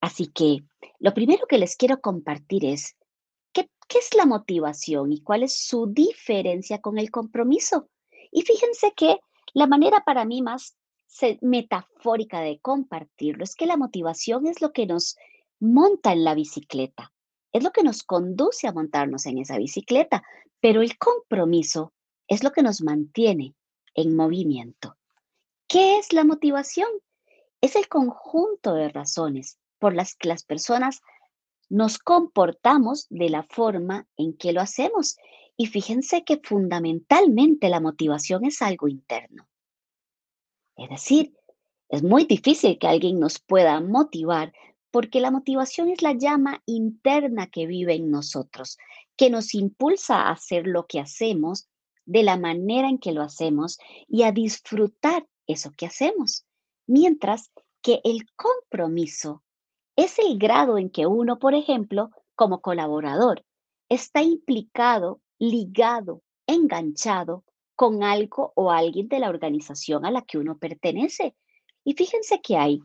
Así 0.00 0.28
que 0.28 0.64
lo 0.98 1.14
primero 1.14 1.46
que 1.46 1.58
les 1.58 1.76
quiero 1.76 2.00
compartir 2.00 2.64
es 2.64 2.96
¿Qué 3.88 3.98
es 3.98 4.14
la 4.14 4.26
motivación 4.26 5.12
y 5.12 5.22
cuál 5.22 5.42
es 5.42 5.56
su 5.56 5.86
diferencia 5.86 6.80
con 6.80 6.98
el 6.98 7.10
compromiso? 7.10 7.88
Y 8.30 8.42
fíjense 8.42 8.92
que 8.94 9.18
la 9.54 9.66
manera 9.66 10.04
para 10.04 10.26
mí 10.26 10.42
más 10.42 10.76
metafórica 11.40 12.40
de 12.40 12.60
compartirlo 12.60 13.44
es 13.44 13.54
que 13.54 13.66
la 13.66 13.78
motivación 13.78 14.46
es 14.46 14.60
lo 14.60 14.72
que 14.72 14.86
nos 14.86 15.16
monta 15.58 16.12
en 16.12 16.22
la 16.22 16.34
bicicleta, 16.34 17.12
es 17.50 17.64
lo 17.64 17.70
que 17.72 17.82
nos 17.82 18.02
conduce 18.02 18.68
a 18.68 18.72
montarnos 18.72 19.24
en 19.24 19.38
esa 19.38 19.56
bicicleta, 19.56 20.22
pero 20.60 20.82
el 20.82 20.98
compromiso 20.98 21.94
es 22.28 22.44
lo 22.44 22.52
que 22.52 22.62
nos 22.62 22.82
mantiene 22.82 23.54
en 23.94 24.14
movimiento. 24.14 24.96
¿Qué 25.66 25.98
es 25.98 26.12
la 26.12 26.24
motivación? 26.24 26.88
Es 27.62 27.74
el 27.74 27.88
conjunto 27.88 28.74
de 28.74 28.90
razones 28.90 29.58
por 29.78 29.94
las 29.94 30.14
que 30.14 30.28
las 30.28 30.44
personas 30.44 31.00
nos 31.68 31.98
comportamos 31.98 33.06
de 33.10 33.28
la 33.30 33.42
forma 33.42 34.06
en 34.16 34.36
que 34.36 34.52
lo 34.52 34.60
hacemos. 34.60 35.16
Y 35.56 35.66
fíjense 35.66 36.24
que 36.24 36.40
fundamentalmente 36.42 37.68
la 37.68 37.80
motivación 37.80 38.44
es 38.44 38.62
algo 38.62 38.88
interno. 38.88 39.48
Es 40.76 40.88
decir, 40.88 41.34
es 41.88 42.02
muy 42.02 42.24
difícil 42.24 42.78
que 42.78 42.86
alguien 42.86 43.18
nos 43.18 43.38
pueda 43.38 43.80
motivar 43.80 44.52
porque 44.90 45.20
la 45.20 45.30
motivación 45.30 45.88
es 45.88 46.02
la 46.02 46.12
llama 46.12 46.62
interna 46.66 47.48
que 47.48 47.66
vive 47.66 47.94
en 47.94 48.10
nosotros, 48.10 48.78
que 49.16 49.30
nos 49.30 49.54
impulsa 49.54 50.22
a 50.22 50.32
hacer 50.32 50.66
lo 50.66 50.86
que 50.86 51.00
hacemos 51.00 51.68
de 52.06 52.22
la 52.22 52.38
manera 52.38 52.88
en 52.88 52.98
que 52.98 53.12
lo 53.12 53.22
hacemos 53.22 53.78
y 54.06 54.22
a 54.22 54.32
disfrutar 54.32 55.26
eso 55.46 55.72
que 55.76 55.86
hacemos. 55.86 56.46
Mientras 56.86 57.50
que 57.82 58.00
el 58.04 58.26
compromiso 58.34 59.42
es 59.98 60.16
el 60.20 60.38
grado 60.38 60.78
en 60.78 60.90
que 60.90 61.06
uno, 61.06 61.40
por 61.40 61.54
ejemplo, 61.54 62.12
como 62.36 62.60
colaborador, 62.60 63.44
está 63.88 64.22
implicado, 64.22 65.20
ligado, 65.40 66.22
enganchado 66.46 67.44
con 67.74 68.04
algo 68.04 68.52
o 68.54 68.70
alguien 68.70 69.08
de 69.08 69.18
la 69.18 69.28
organización 69.28 70.06
a 70.06 70.12
la 70.12 70.22
que 70.22 70.38
uno 70.38 70.56
pertenece. 70.56 71.34
Y 71.82 71.94
fíjense 71.94 72.40
que 72.40 72.56
hay 72.56 72.78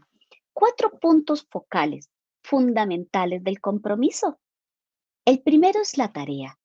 cuatro 0.54 0.90
puntos 1.00 1.46
focales 1.52 2.10
fundamentales 2.42 3.44
del 3.44 3.62
compromiso. 3.62 4.40
El 5.24 5.44
primero 5.44 5.82
es 5.82 6.00
la 6.00 6.12
tarea. 6.12 6.58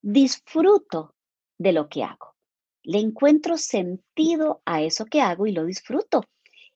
Disfruto 0.00 1.16
de 1.58 1.72
lo 1.72 1.88
que 1.88 2.04
hago. 2.04 2.36
Le 2.84 3.00
encuentro 3.00 3.58
sentido 3.58 4.62
a 4.64 4.80
eso 4.80 5.06
que 5.06 5.22
hago 5.22 5.48
y 5.48 5.52
lo 5.52 5.64
disfruto. 5.64 6.22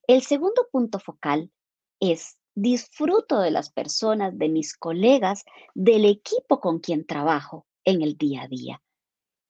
El 0.09 0.23
segundo 0.23 0.67
punto 0.73 0.99
focal 0.99 1.53
es 2.01 2.37
disfruto 2.55 3.41
de 3.41 3.51
las 3.51 3.71
personas, 3.71 4.39
de 4.39 4.49
mis 4.49 4.77
colegas, 4.77 5.45
del 5.75 6.05
equipo 6.05 6.61
con 6.61 6.79
quien 6.79 7.07
trabajo 7.07 7.67
en 7.85 8.03
el 8.03 8.17
día 8.17 8.43
a 8.43 8.49
día. 8.49 8.83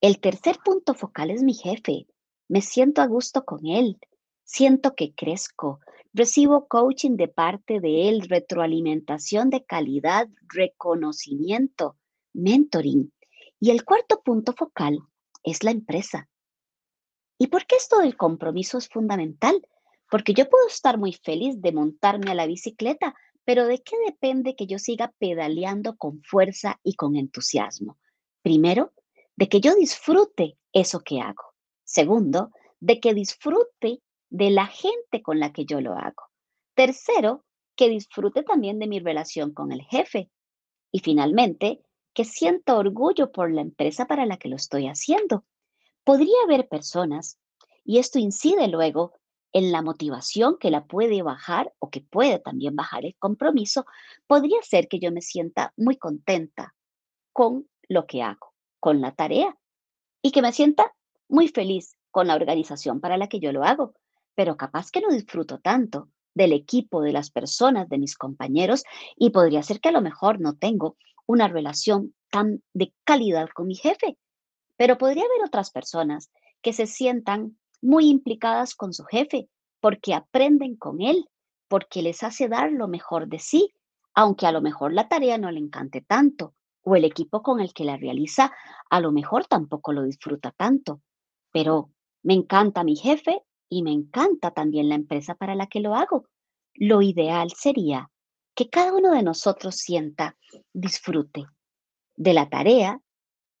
El 0.01 0.19
tercer 0.19 0.57
punto 0.63 0.93
focal 0.93 1.31
es 1.31 1.43
mi 1.43 1.53
jefe. 1.53 2.07
Me 2.49 2.61
siento 2.61 3.01
a 3.01 3.07
gusto 3.07 3.45
con 3.45 3.65
él. 3.65 3.99
Siento 4.43 4.95
que 4.95 5.13
crezco. 5.13 5.79
Recibo 6.13 6.67
coaching 6.67 7.15
de 7.15 7.27
parte 7.27 7.79
de 7.79 8.09
él, 8.09 8.27
retroalimentación 8.27 9.49
de 9.49 9.63
calidad, 9.63 10.27
reconocimiento, 10.47 11.97
mentoring. 12.33 13.11
Y 13.59 13.71
el 13.71 13.85
cuarto 13.85 14.21
punto 14.21 14.53
focal 14.53 14.99
es 15.43 15.63
la 15.63 15.71
empresa. 15.71 16.29
¿Y 17.37 17.47
por 17.47 17.65
qué 17.65 17.77
esto 17.77 17.99
del 17.99 18.15
compromiso 18.15 18.77
es 18.77 18.89
fundamental? 18.89 19.65
Porque 20.13 20.35
yo 20.35 20.47
puedo 20.47 20.67
estar 20.67 20.99
muy 20.99 21.13
feliz 21.13 21.59
de 21.59 21.71
montarme 21.71 22.29
a 22.29 22.35
la 22.35 22.45
bicicleta, 22.45 23.15
pero 23.45 23.65
¿de 23.65 23.81
qué 23.81 23.95
depende 24.05 24.55
que 24.55 24.67
yo 24.67 24.77
siga 24.77 25.11
pedaleando 25.17 25.97
con 25.97 26.21
fuerza 26.21 26.79
y 26.83 26.93
con 26.93 27.15
entusiasmo? 27.15 27.97
Primero, 28.43 28.93
de 29.35 29.49
que 29.49 29.59
yo 29.59 29.73
disfrute 29.73 30.59
eso 30.71 30.99
que 30.99 31.19
hago. 31.19 31.55
Segundo, 31.83 32.51
de 32.79 32.99
que 32.99 33.15
disfrute 33.15 34.03
de 34.29 34.51
la 34.51 34.67
gente 34.67 35.23
con 35.23 35.39
la 35.39 35.51
que 35.51 35.65
yo 35.65 35.81
lo 35.81 35.93
hago. 35.93 36.29
Tercero, 36.75 37.43
que 37.75 37.89
disfrute 37.89 38.43
también 38.43 38.77
de 38.77 38.85
mi 38.85 38.99
relación 38.99 39.51
con 39.51 39.71
el 39.71 39.81
jefe. 39.81 40.29
Y 40.91 40.99
finalmente, 40.99 41.81
que 42.13 42.23
sienta 42.23 42.77
orgullo 42.77 43.31
por 43.31 43.51
la 43.51 43.61
empresa 43.61 44.05
para 44.05 44.27
la 44.27 44.37
que 44.37 44.49
lo 44.49 44.57
estoy 44.57 44.85
haciendo. 44.85 45.43
Podría 46.03 46.37
haber 46.45 46.67
personas, 46.67 47.39
y 47.83 47.97
esto 47.97 48.19
incide 48.19 48.67
luego 48.67 49.13
en 49.53 49.71
la 49.71 49.81
motivación 49.81 50.57
que 50.59 50.71
la 50.71 50.85
puede 50.85 51.21
bajar 51.21 51.73
o 51.79 51.89
que 51.89 52.01
puede 52.01 52.39
también 52.39 52.75
bajar 52.75 53.05
el 53.05 53.15
compromiso, 53.17 53.85
podría 54.27 54.61
ser 54.63 54.87
que 54.87 54.99
yo 54.99 55.11
me 55.11 55.21
sienta 55.21 55.73
muy 55.77 55.97
contenta 55.97 56.75
con 57.31 57.69
lo 57.87 58.07
que 58.07 58.23
hago, 58.23 58.53
con 58.79 58.99
la 58.99 59.13
tarea, 59.13 59.55
y 60.21 60.31
que 60.31 60.41
me 60.41 60.51
sienta 60.51 60.93
muy 61.29 61.47
feliz 61.47 61.95
con 62.11 62.27
la 62.27 62.35
organización 62.35 62.99
para 62.99 63.17
la 63.17 63.27
que 63.27 63.39
yo 63.39 63.51
lo 63.51 63.63
hago, 63.63 63.93
pero 64.35 64.57
capaz 64.57 64.89
que 64.89 65.01
no 65.01 65.09
disfruto 65.09 65.59
tanto 65.59 66.09
del 66.33 66.53
equipo, 66.53 67.01
de 67.01 67.11
las 67.11 67.29
personas, 67.29 67.89
de 67.89 67.99
mis 67.99 68.15
compañeros, 68.15 68.83
y 69.15 69.29
podría 69.29 69.61
ser 69.61 69.79
que 69.79 69.89
a 69.89 69.93
lo 69.93 70.01
mejor 70.01 70.39
no 70.39 70.55
tengo 70.55 70.97
una 71.27 71.47
relación 71.47 72.15
tan 72.31 72.63
de 72.73 72.93
calidad 73.03 73.49
con 73.53 73.67
mi 73.67 73.75
jefe. 73.75 74.17
Pero 74.77 74.97
podría 74.97 75.23
haber 75.23 75.45
otras 75.45 75.69
personas 75.69 76.31
que 76.61 76.73
se 76.73 76.87
sientan 76.87 77.57
muy 77.83 78.07
implicadas 78.09 78.75
con 78.75 78.93
su 78.93 79.03
jefe 79.03 79.49
porque 79.79 80.13
aprenden 80.13 80.77
con 80.77 81.01
él, 81.01 81.29
porque 81.67 82.01
les 82.01 82.23
hace 82.23 82.47
dar 82.47 82.71
lo 82.71 82.87
mejor 82.87 83.27
de 83.27 83.39
sí, 83.39 83.73
aunque 84.15 84.47
a 84.47 84.51
lo 84.51 84.61
mejor 84.61 84.93
la 84.93 85.09
tarea 85.09 85.37
no 85.37 85.51
le 85.51 85.59
encante 85.59 86.01
tanto 86.01 86.55
o 86.83 86.95
el 86.95 87.03
equipo 87.03 87.41
con 87.41 87.59
el 87.59 87.73
que 87.73 87.83
la 87.83 87.97
realiza 87.97 88.53
a 88.89 88.99
lo 88.99 89.11
mejor 89.11 89.45
tampoco 89.45 89.91
lo 89.91 90.03
disfruta 90.03 90.51
tanto. 90.51 91.01
Pero 91.51 91.91
me 92.23 92.33
encanta 92.33 92.83
mi 92.83 92.95
jefe 92.95 93.41
y 93.69 93.83
me 93.83 93.91
encanta 93.91 94.51
también 94.51 94.87
la 94.89 94.95
empresa 94.95 95.35
para 95.35 95.55
la 95.55 95.67
que 95.67 95.79
lo 95.79 95.95
hago. 95.95 96.27
Lo 96.75 97.01
ideal 97.01 97.51
sería 97.51 98.09
que 98.55 98.69
cada 98.69 98.93
uno 98.93 99.11
de 99.11 99.23
nosotros 99.23 99.75
sienta 99.75 100.37
disfrute 100.73 101.45
de 102.15 102.33
la 102.33 102.49
tarea, 102.49 103.01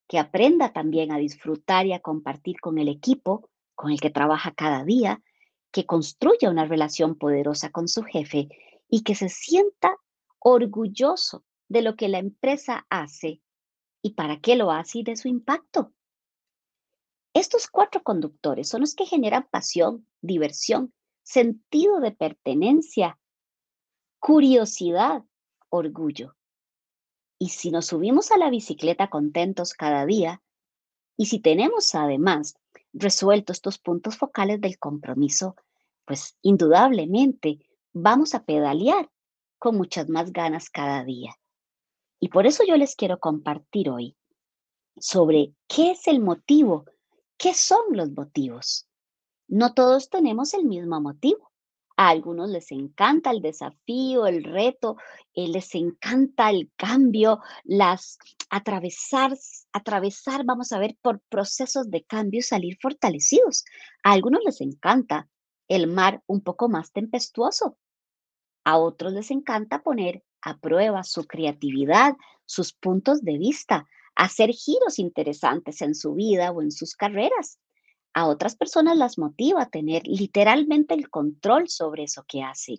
que 0.07 0.19
aprenda 0.19 0.71
también 0.71 1.11
a 1.11 1.17
disfrutar 1.17 1.87
y 1.87 1.93
a 1.93 1.99
compartir 1.99 2.59
con 2.59 2.77
el 2.77 2.87
equipo 2.87 3.49
con 3.75 3.91
el 3.91 3.99
que 3.99 4.09
trabaja 4.09 4.53
cada 4.53 4.83
día, 4.83 5.21
que 5.71 5.85
construya 5.85 6.49
una 6.49 6.65
relación 6.65 7.15
poderosa 7.15 7.71
con 7.71 7.87
su 7.87 8.03
jefe 8.03 8.47
y 8.89 9.01
que 9.01 9.15
se 9.15 9.29
sienta 9.29 9.97
orgulloso 10.39 11.43
de 11.67 11.81
lo 11.81 11.95
que 11.95 12.09
la 12.09 12.19
empresa 12.19 12.85
hace 12.89 13.41
y 14.01 14.11
para 14.11 14.39
qué 14.39 14.55
lo 14.55 14.71
hace 14.71 14.99
y 14.99 15.03
de 15.03 15.15
su 15.15 15.27
impacto. 15.27 15.93
Estos 17.33 17.67
cuatro 17.67 18.03
conductores 18.03 18.69
son 18.69 18.81
los 18.81 18.93
que 18.93 19.07
generan 19.07 19.47
pasión, 19.49 20.07
diversión, 20.21 20.93
sentido 21.23 21.99
de 21.99 22.11
pertenencia, 22.11 23.17
curiosidad, 24.19 25.23
orgullo. 25.69 26.35
Y 27.39 27.49
si 27.49 27.71
nos 27.71 27.87
subimos 27.87 28.31
a 28.31 28.37
la 28.37 28.51
bicicleta 28.51 29.09
contentos 29.09 29.73
cada 29.73 30.05
día, 30.05 30.43
y 31.17 31.25
si 31.25 31.39
tenemos 31.39 31.95
además 31.95 32.55
resueltos 32.93 33.57
estos 33.57 33.79
puntos 33.79 34.17
focales 34.17 34.61
del 34.61 34.77
compromiso, 34.77 35.55
pues 36.05 36.37
indudablemente 36.41 37.59
vamos 37.91 38.33
a 38.35 38.43
pedalear 38.43 39.09
con 39.57 39.77
muchas 39.77 40.09
más 40.09 40.31
ganas 40.31 40.69
cada 40.69 41.03
día. 41.03 41.35
Y 42.19 42.29
por 42.29 42.45
eso 42.45 42.63
yo 42.67 42.77
les 42.77 42.95
quiero 42.95 43.19
compartir 43.19 43.89
hoy 43.89 44.15
sobre 44.97 45.53
qué 45.67 45.91
es 45.91 46.07
el 46.07 46.19
motivo, 46.19 46.85
qué 47.37 47.53
son 47.53 47.81
los 47.91 48.11
motivos. 48.11 48.87
No 49.47 49.73
todos 49.73 50.09
tenemos 50.09 50.53
el 50.53 50.65
mismo 50.65 51.01
motivo. 51.01 51.52
A 51.95 52.09
algunos 52.09 52.49
les 52.49 52.71
encanta 52.71 53.29
el 53.29 53.41
desafío, 53.41 54.25
el 54.25 54.43
reto, 54.43 54.97
eh, 55.35 55.47
les 55.47 55.75
encanta 55.75 56.49
el 56.49 56.71
cambio, 56.75 57.39
las 57.63 58.17
atravesar, 58.49 59.37
atravesar, 59.73 60.43
vamos 60.43 60.71
a 60.71 60.79
ver, 60.79 60.97
por 61.01 61.21
procesos 61.29 61.91
de 61.91 62.03
cambio 62.03 62.39
y 62.39 62.43
salir 62.43 62.77
fortalecidos. 62.81 63.63
A 64.03 64.13
algunos 64.13 64.41
les 64.43 64.59
encanta 64.61 65.27
el 65.67 65.87
mar 65.87 66.23
un 66.25 66.41
poco 66.41 66.67
más 66.67 66.91
tempestuoso. 66.91 67.77
A 68.63 68.77
otros 68.79 69.13
les 69.13 69.29
encanta 69.29 69.83
poner 69.83 70.23
a 70.41 70.57
prueba 70.57 71.03
su 71.03 71.25
creatividad, 71.25 72.15
sus 72.45 72.73
puntos 72.73 73.21
de 73.21 73.37
vista, 73.37 73.85
hacer 74.15 74.49
giros 74.49 74.97
interesantes 74.97 75.81
en 75.81 75.93
su 75.93 76.15
vida 76.15 76.51
o 76.51 76.61
en 76.61 76.71
sus 76.71 76.95
carreras 76.95 77.59
a 78.13 78.27
otras 78.27 78.55
personas 78.55 78.97
las 78.97 79.17
motiva 79.17 79.63
a 79.63 79.69
tener 79.69 80.03
literalmente 80.05 80.93
el 80.93 81.09
control 81.09 81.67
sobre 81.69 82.03
eso 82.03 82.23
que 82.27 82.43
hacen, 82.43 82.77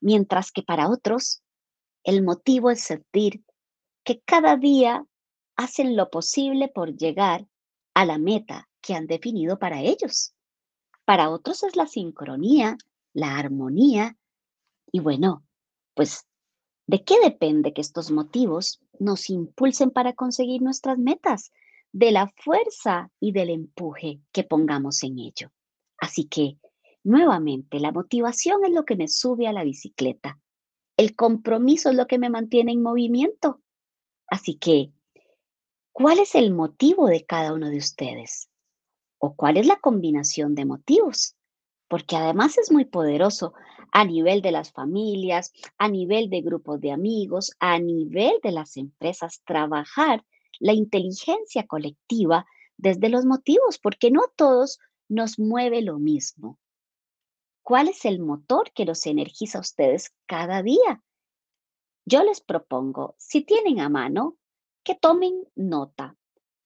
mientras 0.00 0.50
que 0.50 0.62
para 0.62 0.88
otros 0.88 1.42
el 2.04 2.22
motivo 2.22 2.70
es 2.70 2.82
sentir 2.82 3.44
que 4.04 4.20
cada 4.20 4.56
día 4.56 5.06
hacen 5.56 5.96
lo 5.96 6.10
posible 6.10 6.68
por 6.68 6.96
llegar 6.96 7.46
a 7.94 8.04
la 8.04 8.18
meta 8.18 8.68
que 8.80 8.94
han 8.94 9.06
definido 9.06 9.58
para 9.58 9.80
ellos. 9.80 10.34
Para 11.04 11.30
otros 11.30 11.62
es 11.62 11.76
la 11.76 11.86
sincronía, 11.86 12.76
la 13.12 13.38
armonía 13.38 14.16
y 14.90 15.00
bueno, 15.00 15.44
pues 15.94 16.26
¿de 16.86 17.04
qué 17.04 17.20
depende 17.20 17.72
que 17.72 17.80
estos 17.80 18.10
motivos 18.10 18.80
nos 18.98 19.30
impulsen 19.30 19.90
para 19.90 20.14
conseguir 20.14 20.62
nuestras 20.62 20.98
metas? 20.98 21.52
De 21.92 22.10
la 22.10 22.32
fuerza 22.36 23.10
y 23.20 23.32
del 23.32 23.50
empuje 23.50 24.20
que 24.32 24.44
pongamos 24.44 25.02
en 25.02 25.18
ello. 25.18 25.52
Así 25.98 26.24
que, 26.24 26.58
nuevamente, 27.04 27.78
la 27.78 27.92
motivación 27.92 28.64
es 28.64 28.72
lo 28.72 28.84
que 28.84 28.96
me 28.96 29.08
sube 29.08 29.46
a 29.46 29.52
la 29.52 29.62
bicicleta. 29.62 30.40
El 30.96 31.14
compromiso 31.14 31.90
es 31.90 31.96
lo 31.96 32.06
que 32.06 32.18
me 32.18 32.30
mantiene 32.30 32.72
en 32.72 32.82
movimiento. 32.82 33.60
Así 34.26 34.56
que, 34.56 34.92
¿cuál 35.92 36.18
es 36.18 36.34
el 36.34 36.52
motivo 36.52 37.06
de 37.06 37.24
cada 37.24 37.52
uno 37.52 37.68
de 37.68 37.76
ustedes? 37.78 38.48
¿O 39.18 39.34
cuál 39.34 39.58
es 39.58 39.66
la 39.66 39.76
combinación 39.76 40.54
de 40.54 40.64
motivos? 40.64 41.36
Porque 41.88 42.16
además 42.16 42.56
es 42.56 42.72
muy 42.72 42.86
poderoso 42.86 43.52
a 43.92 44.06
nivel 44.06 44.40
de 44.40 44.52
las 44.52 44.72
familias, 44.72 45.52
a 45.76 45.88
nivel 45.88 46.30
de 46.30 46.40
grupos 46.40 46.80
de 46.80 46.92
amigos, 46.92 47.52
a 47.60 47.78
nivel 47.78 48.32
de 48.42 48.52
las 48.52 48.78
empresas, 48.78 49.42
trabajar 49.44 50.24
la 50.60 50.72
inteligencia 50.72 51.66
colectiva 51.66 52.46
desde 52.76 53.08
los 53.08 53.24
motivos, 53.24 53.78
porque 53.78 54.10
no 54.10 54.22
a 54.24 54.32
todos 54.36 54.78
nos 55.08 55.38
mueve 55.38 55.82
lo 55.82 55.98
mismo. 55.98 56.58
¿Cuál 57.62 57.88
es 57.88 58.04
el 58.04 58.18
motor 58.18 58.72
que 58.72 58.84
los 58.84 59.06
energiza 59.06 59.58
a 59.58 59.60
ustedes 59.60 60.12
cada 60.26 60.62
día? 60.62 61.02
Yo 62.04 62.24
les 62.24 62.40
propongo, 62.40 63.14
si 63.18 63.42
tienen 63.42 63.78
a 63.80 63.88
mano, 63.88 64.36
que 64.82 64.96
tomen 64.96 65.46
nota 65.54 66.16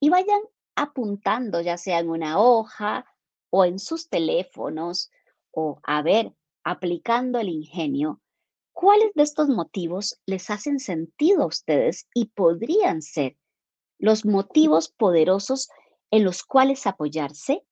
y 0.00 0.08
vayan 0.08 0.40
apuntando, 0.74 1.60
ya 1.60 1.76
sea 1.76 1.98
en 1.98 2.08
una 2.08 2.40
hoja 2.40 3.04
o 3.50 3.64
en 3.64 3.78
sus 3.78 4.08
teléfonos, 4.08 5.10
o 5.50 5.80
a 5.82 6.02
ver, 6.02 6.32
aplicando 6.64 7.38
el 7.38 7.48
ingenio, 7.48 8.20
¿cuáles 8.72 9.12
de 9.14 9.22
estos 9.22 9.48
motivos 9.48 10.20
les 10.26 10.50
hacen 10.50 10.80
sentido 10.80 11.42
a 11.42 11.46
ustedes 11.46 12.08
y 12.14 12.26
podrían 12.26 13.02
ser 13.02 13.36
los 13.98 14.24
motivos 14.24 14.88
poderosos 14.88 15.68
en 16.10 16.24
los 16.24 16.42
cuales 16.42 16.86
apoyarse 16.86 17.64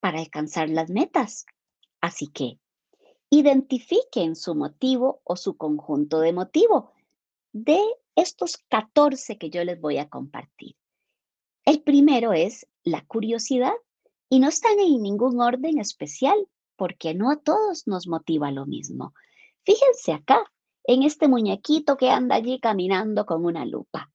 para 0.00 0.18
alcanzar 0.18 0.68
las 0.68 0.90
metas? 0.90 1.46
Así 2.00 2.28
que 2.28 2.58
identifiquen 3.30 4.36
su 4.36 4.54
motivo 4.54 5.20
o 5.24 5.36
su 5.36 5.56
conjunto 5.56 6.20
de 6.20 6.32
motivo 6.32 6.92
de 7.52 7.80
estos 8.14 8.58
14 8.68 9.38
que 9.38 9.50
yo 9.50 9.64
les 9.64 9.80
voy 9.80 9.98
a 9.98 10.08
compartir. 10.08 10.76
El 11.64 11.82
primero 11.82 12.32
es 12.32 12.66
la 12.82 13.04
curiosidad 13.06 13.72
y 14.28 14.38
no 14.38 14.48
están 14.48 14.78
en 14.78 15.02
ningún 15.02 15.40
orden 15.40 15.78
especial 15.78 16.36
porque 16.76 17.14
no 17.14 17.30
a 17.30 17.36
todos 17.36 17.86
nos 17.86 18.06
motiva 18.06 18.50
lo 18.50 18.66
mismo. 18.66 19.14
Fíjense 19.64 20.12
acá, 20.12 20.44
en 20.84 21.02
este 21.02 21.28
muñequito 21.28 21.96
que 21.96 22.10
anda 22.10 22.36
allí 22.36 22.60
caminando 22.60 23.24
con 23.24 23.44
una 23.44 23.64
lupa. 23.64 24.12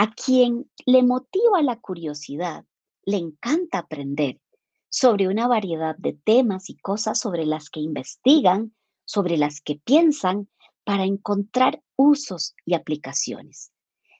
A 0.00 0.12
quien 0.12 0.70
le 0.86 1.02
motiva 1.02 1.60
la 1.60 1.74
curiosidad, 1.80 2.64
le 3.04 3.16
encanta 3.16 3.78
aprender 3.78 4.40
sobre 4.88 5.26
una 5.26 5.48
variedad 5.48 5.96
de 5.96 6.12
temas 6.12 6.70
y 6.70 6.76
cosas 6.76 7.18
sobre 7.18 7.44
las 7.44 7.68
que 7.68 7.80
investigan, 7.80 8.76
sobre 9.04 9.36
las 9.36 9.60
que 9.60 9.74
piensan 9.74 10.48
para 10.84 11.02
encontrar 11.02 11.82
usos 11.96 12.54
y 12.64 12.74
aplicaciones. 12.74 13.72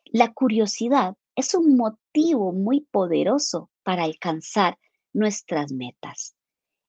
La 0.07 0.33
curiosidad 0.33 1.15
es 1.37 1.55
un 1.55 1.77
motivo 1.77 2.53
muy 2.53 2.81
poderoso 2.81 3.71
para 3.85 4.03
alcanzar 4.03 4.81
nuestras 5.13 5.71
metas. 5.71 6.35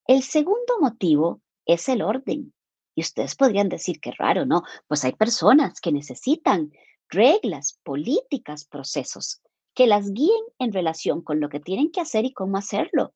El 0.08 0.24
segundo 0.24 0.80
motivo 0.82 1.44
es 1.68 1.90
el 1.90 2.02
orden. 2.02 2.56
Y 2.96 3.02
ustedes 3.02 3.36
podrían 3.36 3.70
decir 3.70 4.00
que 4.00 4.14
raro, 4.14 4.48
¿no? 4.48 4.64
Pues 4.88 5.06
hay 5.06 5.14
personas 5.14 5.80
que 5.80 5.92
necesitan 5.92 6.72
reglas, 7.10 7.80
políticas, 7.84 8.66
procesos 8.66 9.42
que 9.74 9.88
las 9.88 10.12
guíen 10.12 10.44
en 10.58 10.74
relación 10.74 11.22
con 11.22 11.40
lo 11.40 11.50
que 11.50 11.60
tienen 11.60 11.92
que 11.92 12.02
hacer 12.02 12.26
y 12.26 12.34
cómo 12.34 12.58
hacerlo. 12.58 13.14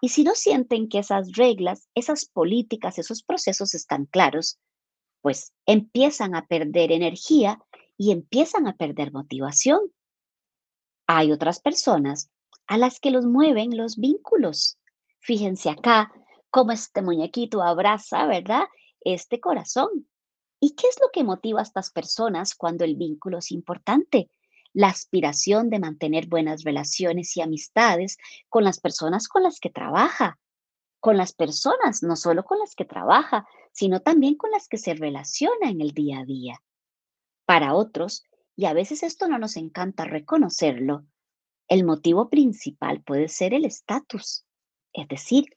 Y 0.00 0.10
si 0.10 0.24
no 0.24 0.34
sienten 0.34 0.88
que 0.88 1.00
esas 1.00 1.32
reglas, 1.32 1.88
esas 1.94 2.26
políticas, 2.26 2.98
esos 2.98 3.22
procesos 3.22 3.74
están 3.74 4.06
claros, 4.06 4.58
pues 5.20 5.52
empiezan 5.66 6.34
a 6.34 6.46
perder 6.46 6.92
energía 6.92 7.60
y 7.96 8.12
empiezan 8.12 8.66
a 8.68 8.76
perder 8.76 9.12
motivación. 9.12 9.80
Hay 11.06 11.32
otras 11.32 11.60
personas 11.60 12.30
a 12.66 12.78
las 12.78 13.00
que 13.00 13.10
los 13.10 13.26
mueven 13.26 13.76
los 13.76 13.96
vínculos. 13.96 14.78
Fíjense 15.20 15.68
acá 15.68 16.12
cómo 16.50 16.72
este 16.72 17.02
muñequito 17.02 17.62
abraza, 17.62 18.26
¿verdad? 18.26 18.64
Este 19.00 19.40
corazón. 19.40 20.07
¿Y 20.60 20.74
qué 20.74 20.88
es 20.88 20.98
lo 21.00 21.10
que 21.12 21.24
motiva 21.24 21.60
a 21.60 21.64
estas 21.64 21.90
personas 21.90 22.54
cuando 22.54 22.84
el 22.84 22.96
vínculo 22.96 23.38
es 23.38 23.50
importante? 23.50 24.30
la 24.72 24.88
aspiración 24.88 25.70
de 25.70 25.78
mantener 25.78 26.28
buenas 26.28 26.62
relaciones 26.62 27.36
y 27.36 27.40
amistades 27.40 28.16
con 28.48 28.64
las 28.64 28.78
personas 28.78 29.26
con 29.26 29.42
las 29.42 29.60
que 29.60 29.70
trabaja, 29.70 30.38
con 31.00 31.16
las 31.16 31.32
personas, 31.32 32.02
no 32.02 32.16
solo 32.16 32.44
con 32.44 32.58
las 32.58 32.74
que 32.74 32.84
trabaja, 32.84 33.46
sino 33.72 34.00
también 34.00 34.36
con 34.36 34.50
las 34.50 34.68
que 34.68 34.78
se 34.78 34.94
relaciona 34.94 35.68
en 35.68 35.80
el 35.80 35.92
día 35.92 36.20
a 36.20 36.24
día. 36.24 36.62
Para 37.44 37.74
otros, 37.74 38.24
y 38.56 38.66
a 38.66 38.72
veces 38.72 39.02
esto 39.02 39.28
no 39.28 39.38
nos 39.38 39.56
encanta 39.56 40.04
reconocerlo, 40.04 41.04
el 41.68 41.84
motivo 41.84 42.28
principal 42.28 43.02
puede 43.02 43.28
ser 43.28 43.54
el 43.54 43.64
estatus, 43.64 44.44
es 44.92 45.06
decir, 45.08 45.56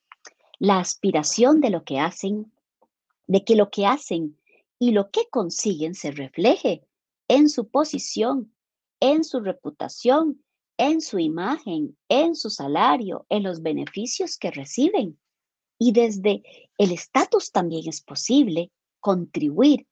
la 0.60 0.80
aspiración 0.80 1.62
de 1.62 1.70
lo 1.70 1.84
que 1.84 2.00
hacen, 2.00 2.52
de 3.28 3.44
que 3.44 3.56
lo 3.56 3.72
que 3.72 3.86
hacen 3.86 4.38
y 4.82 4.92
lo 4.92 5.12
que 5.12 5.30
consiguen 5.30 5.94
se 5.94 6.12
refleje 6.12 6.84
en 7.28 7.48
su 7.48 7.70
posición 7.70 8.52
en 9.02 9.24
su 9.24 9.42
reputación, 9.42 10.42
en 10.78 11.02
su 11.02 11.20
imagen, 11.20 11.98
en 12.08 12.36
su 12.36 12.50
salario, 12.50 13.26
en 13.30 13.44
los 13.44 13.62
beneficios 13.62 14.38
que 14.38 14.52
reciben. 14.52 15.20
Y 15.78 15.92
desde 15.92 16.44
el 16.78 16.92
estatus 16.92 17.52
también 17.52 17.90
es 17.90 18.02
posible 18.02 18.72
contribuir 19.00 19.88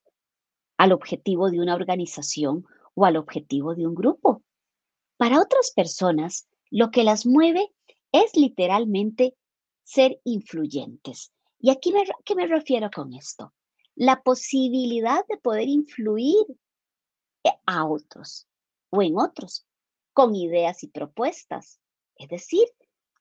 al 0.77 0.93
objetivo 0.93 1.49
de 1.49 1.59
una 1.59 1.75
organización 1.75 2.65
o 2.93 3.05
al 3.05 3.17
objetivo 3.17 3.75
de 3.75 3.87
un 3.87 3.95
grupo. 3.95 4.43
Para 5.17 5.41
otras 5.41 5.71
personas, 5.71 6.47
lo 6.69 6.91
que 6.91 7.03
las 7.03 7.25
mueve 7.25 7.73
es 8.11 8.35
literalmente 8.35 9.35
ser 9.83 10.21
influyentes. 10.23 11.31
¿Y 11.59 11.71
aquí 11.71 11.91
qué 12.23 12.35
me 12.35 12.45
refiero 12.45 12.89
con 12.93 13.13
esto? 13.13 13.53
La 13.99 14.21
posibilidad 14.21 15.27
de 15.27 15.35
poder 15.35 15.67
influir 15.67 16.45
a 17.65 17.85
otros, 17.85 18.47
o 18.91 19.01
en 19.01 19.17
otros, 19.17 19.67
con 20.13 20.33
ideas 20.35 20.83
y 20.83 20.87
propuestas. 20.87 21.81
Es 22.15 22.29
decir, 22.29 22.65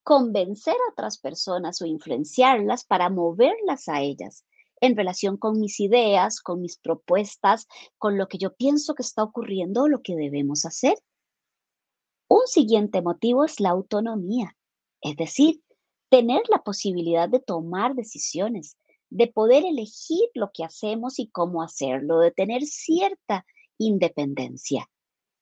convencer 0.04 0.74
a 0.74 0.92
otras 0.92 1.18
personas 1.18 1.82
o 1.82 1.84
influenciarlas 1.84 2.84
para 2.84 3.10
moverlas 3.10 3.88
a 3.88 4.02
ellas 4.02 4.44
en 4.80 4.96
relación 4.96 5.36
con 5.36 5.58
mis 5.58 5.80
ideas, 5.80 6.40
con 6.40 6.60
mis 6.60 6.78
propuestas, 6.78 7.66
con 7.98 8.16
lo 8.16 8.28
que 8.28 8.38
yo 8.38 8.54
pienso 8.54 8.94
que 8.94 9.02
está 9.02 9.24
ocurriendo 9.24 9.82
o 9.82 9.88
lo 9.88 10.00
que 10.00 10.14
debemos 10.14 10.64
hacer. 10.64 10.96
Un 12.28 12.46
siguiente 12.46 13.02
motivo 13.02 13.44
es 13.44 13.58
la 13.58 13.70
autonomía, 13.70 14.56
es 15.00 15.16
decir, 15.16 15.60
tener 16.08 16.42
la 16.48 16.62
posibilidad 16.62 17.28
de 17.28 17.40
tomar 17.40 17.96
decisiones, 17.96 18.76
de 19.10 19.26
poder 19.26 19.64
elegir 19.64 20.28
lo 20.34 20.50
que 20.52 20.64
hacemos 20.64 21.18
y 21.18 21.28
cómo 21.28 21.62
hacerlo, 21.62 22.18
de 22.20 22.30
tener 22.30 22.64
cierta 22.64 23.46
independencia. 23.78 24.88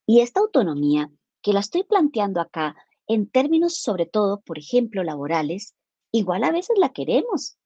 Y 0.06 0.20
esta 0.20 0.40
autonomía, 0.40 1.10
que 1.42 1.52
la 1.52 1.60
estoy 1.60 1.82
planteando 1.84 2.40
acá 2.40 2.76
en 3.06 3.28
términos 3.28 3.78
sobre 3.78 4.06
todo, 4.06 4.40
por 4.40 4.58
ejemplo, 4.58 5.02
laborales, 5.02 5.74
igual 6.12 6.44
a 6.44 6.52
veces 6.52 6.76
la 6.78 6.92
queremos 6.92 7.56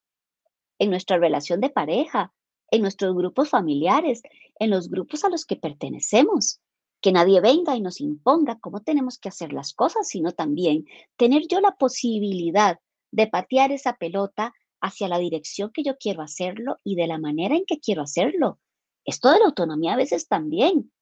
en 0.79 0.91
nuestra 0.91 1.19
relación 1.19 1.61
de 1.61 1.71
pareja, 1.71 2.33
en 2.71 2.83
nuestros 2.83 3.15
grupos 3.15 3.49
familiares, 3.49 4.23
en 4.59 4.71
los 4.71 4.89
grupos 4.89 5.25
a 5.25 5.29
los 5.29 5.45
que 5.45 5.57
pertenecemos. 5.57 6.61
Que 7.03 7.13
nadie 7.13 7.41
venga 7.41 7.77
y 7.77 7.81
nos 7.81 8.01
imponga 8.01 8.59
cómo 8.61 8.81
tenemos 8.81 9.19
que 9.19 9.31
hacer 9.31 9.53
las 9.53 9.73
cosas, 9.73 10.09
sino 10.09 10.33
también 10.33 10.85
tener 11.17 11.47
yo 11.49 11.61
la 11.61 11.73
posibilidad 11.73 12.79
de 13.11 13.27
patear 13.27 13.73
esa 13.73 13.95
pelota 13.95 14.53
hacia 14.81 15.09
la 15.09 15.19
dirección 15.19 15.71
que 15.73 15.83
yo 15.83 15.97
quiero 15.99 16.23
hacerlo 16.23 16.79
y 16.85 16.97
de 16.97 17.07
la 17.07 17.19
manera 17.19 17.57
en 17.57 17.65
que 17.67 17.81
quiero 17.81 18.03
hacerlo. 18.03 18.59
Esto 19.05 19.31
de 19.31 19.39
la 19.39 19.47
autonomía 19.47 19.95
a 19.95 19.97
veces 19.97 20.29
también. 20.29 20.93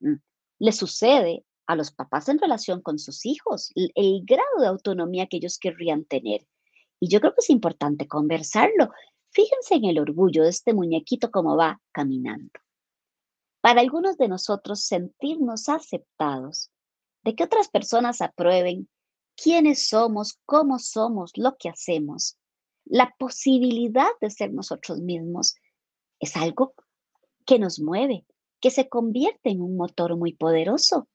Mm, 0.00 0.14
le 0.58 0.72
sucede 0.72 1.44
a 1.66 1.76
los 1.76 1.92
papás 1.92 2.28
en 2.28 2.38
relación 2.38 2.80
con 2.82 2.98
sus 2.98 3.24
hijos, 3.26 3.72
el, 3.74 4.22
grado 4.24 4.60
de 4.60 4.66
autonomía 4.66 5.26
que 5.26 5.38
ellos 5.38 5.58
querrían 5.58 6.04
tener. 6.04 6.46
Y 7.00 7.08
yo 7.08 7.20
creo 7.20 7.32
que 7.32 7.40
es 7.40 7.50
importante 7.50 8.06
conversarlo. 8.06 8.90
Fíjense 9.30 9.74
en 9.74 9.86
el 9.86 9.98
orgullo 9.98 10.44
de 10.44 10.50
este 10.50 10.74
muñequito 10.74 11.30
como 11.30 11.56
va 11.56 11.80
caminando. 11.92 12.52
Para 13.60 13.80
algunos 13.80 14.16
de 14.18 14.28
nosotros 14.28 14.84
sentirnos 14.84 15.68
aceptados, 15.68 16.70
de 17.22 17.34
que 17.34 17.44
otras 17.44 17.68
personas 17.68 18.20
aprueben 18.20 18.88
quiénes 19.34 19.88
somos, 19.88 20.38
cómo 20.44 20.78
somos, 20.78 21.32
lo 21.36 21.56
que 21.56 21.70
hacemos, 21.70 22.36
la 22.84 23.14
posibilidad 23.18 24.08
de 24.20 24.30
ser 24.30 24.52
nosotros 24.52 25.00
mismos, 25.00 25.54
es 26.20 26.36
algo 26.36 26.74
que 27.46 27.58
nos 27.58 27.80
mueve, 27.80 28.24
que 28.60 28.70
se 28.70 28.88
convierte 28.88 29.50
en 29.50 29.60
un 29.60 29.76
motor 29.76 30.16
muy 30.16 30.32
poderoso. 30.34 31.08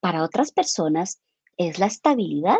Para 0.00 0.22
otras 0.22 0.52
personas 0.52 1.20
es 1.56 1.78
la 1.78 1.86
estabilidad. 1.86 2.58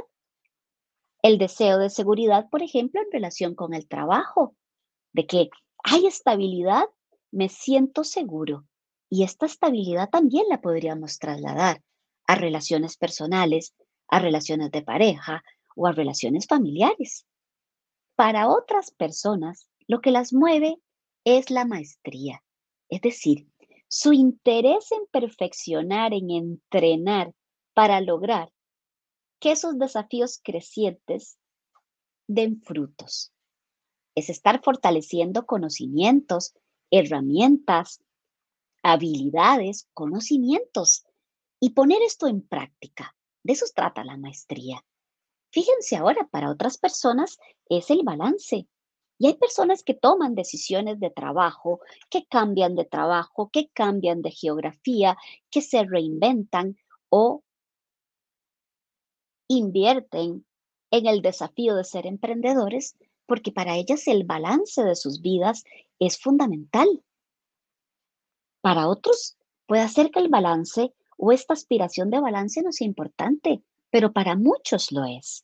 El 1.22 1.38
deseo 1.38 1.78
de 1.78 1.90
seguridad, 1.90 2.48
por 2.50 2.62
ejemplo, 2.62 3.00
en 3.00 3.11
relación 3.12 3.54
con 3.54 3.74
el 3.74 3.88
trabajo, 3.88 4.57
de 5.12 5.26
que 5.26 5.50
hay 5.83 6.07
estabilidad, 6.07 6.85
me 7.30 7.48
siento 7.48 8.04
seguro. 8.04 8.66
Y 9.11 9.22
esta 9.22 9.46
estabilidad 9.46 10.11
también 10.11 10.46
la 10.48 10.61
podríamos 10.61 11.18
trasladar 11.18 11.83
a 12.26 12.35
relaciones 12.35 12.96
personales, 12.96 13.74
a 14.09 14.18
relaciones 14.18 14.70
de 14.70 14.83
pareja 14.83 15.42
o 15.76 15.87
a 15.87 15.92
relaciones 15.92 16.46
familiares. 16.46 17.26
Para 18.16 18.48
otras 18.48 18.92
personas, 18.92 19.68
lo 19.88 20.00
que 20.00 20.12
las 20.12 20.33
mueve 20.33 20.77
es 21.24 21.50
la 21.50 21.64
maestría, 21.64 22.44
es 22.88 23.00
decir, 23.00 23.48
su 23.88 24.12
interés 24.12 24.92
en 24.92 25.07
perfeccionar, 25.11 26.12
en 26.14 26.31
entrenar 26.31 27.35
para 27.74 28.00
lograr 28.00 28.53
que 29.40 29.53
esos 29.53 29.79
desafíos 29.79 30.40
crecientes 30.42 31.38
den 32.29 32.62
frutos. 32.62 33.33
Es 34.14 34.31
estar 34.31 34.62
fortaleciendo 34.62 35.44
conocimientos, 35.44 36.55
herramientas, 36.90 38.00
habilidades, 38.83 39.88
conocimientos 39.92 41.05
y 41.59 41.70
poner 41.70 42.00
esto 42.03 42.29
en 42.29 42.46
práctica. 42.46 43.16
De 43.42 43.55
eso 43.55 43.66
trata 43.74 44.05
la 44.05 44.16
maestría. 44.16 44.85
Fíjense 45.54 45.94
ahora, 45.94 46.26
para 46.32 46.50
otras 46.50 46.78
personas 46.78 47.38
es 47.68 47.88
el 47.88 48.02
balance. 48.02 48.66
Y 49.20 49.28
hay 49.28 49.34
personas 49.34 49.84
que 49.84 49.94
toman 49.94 50.34
decisiones 50.34 50.98
de 50.98 51.10
trabajo, 51.10 51.78
que 52.10 52.26
cambian 52.26 52.74
de 52.74 52.84
trabajo, 52.84 53.50
que 53.52 53.68
cambian 53.68 54.20
de 54.20 54.32
geografía, 54.32 55.16
que 55.50 55.62
se 55.62 55.84
reinventan 55.84 56.76
o 57.08 57.44
invierten 59.46 60.44
en 60.90 61.06
el 61.06 61.22
desafío 61.22 61.76
de 61.76 61.84
ser 61.84 62.06
emprendedores 62.06 62.96
porque 63.24 63.52
para 63.52 63.76
ellas 63.76 64.08
el 64.08 64.24
balance 64.24 64.82
de 64.82 64.96
sus 64.96 65.20
vidas 65.20 65.62
es 66.00 66.18
fundamental. 66.18 66.88
Para 68.60 68.88
otros 68.88 69.36
puede 69.66 69.88
ser 69.88 70.10
que 70.10 70.18
el 70.18 70.30
balance 70.30 70.92
o 71.16 71.30
esta 71.30 71.52
aspiración 71.52 72.10
de 72.10 72.18
balance 72.18 72.60
no 72.60 72.72
sea 72.72 72.88
importante, 72.88 73.62
pero 73.90 74.12
para 74.12 74.34
muchos 74.34 74.90
lo 74.90 75.04
es. 75.04 75.43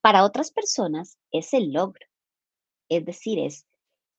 Para 0.00 0.24
otras 0.24 0.50
personas 0.50 1.18
es 1.30 1.52
el 1.52 1.72
logro, 1.72 2.06
es 2.88 3.04
decir, 3.04 3.38
es 3.38 3.66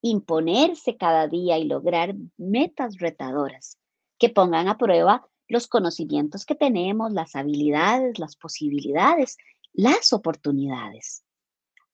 imponerse 0.02 0.98
cada 0.98 1.28
día 1.28 1.58
y 1.58 1.66
lograr 1.66 2.16
metas 2.38 2.98
retadoras 3.00 3.78
que 4.20 4.30
pongan 4.30 4.68
a 4.68 4.78
prueba 4.78 5.28
los 5.48 5.68
conocimientos 5.68 6.46
que 6.46 6.56
tenemos, 6.56 7.12
las 7.12 7.36
habilidades, 7.36 8.20
las 8.20 8.36
posibilidades, 8.36 9.38
las 9.74 10.14
oportunidades. 10.14 11.24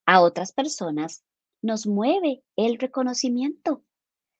A 0.05 0.21
otras 0.21 0.51
personas 0.51 1.23
nos 1.61 1.87
mueve 1.87 2.43
el 2.55 2.77
reconocimiento, 2.77 3.83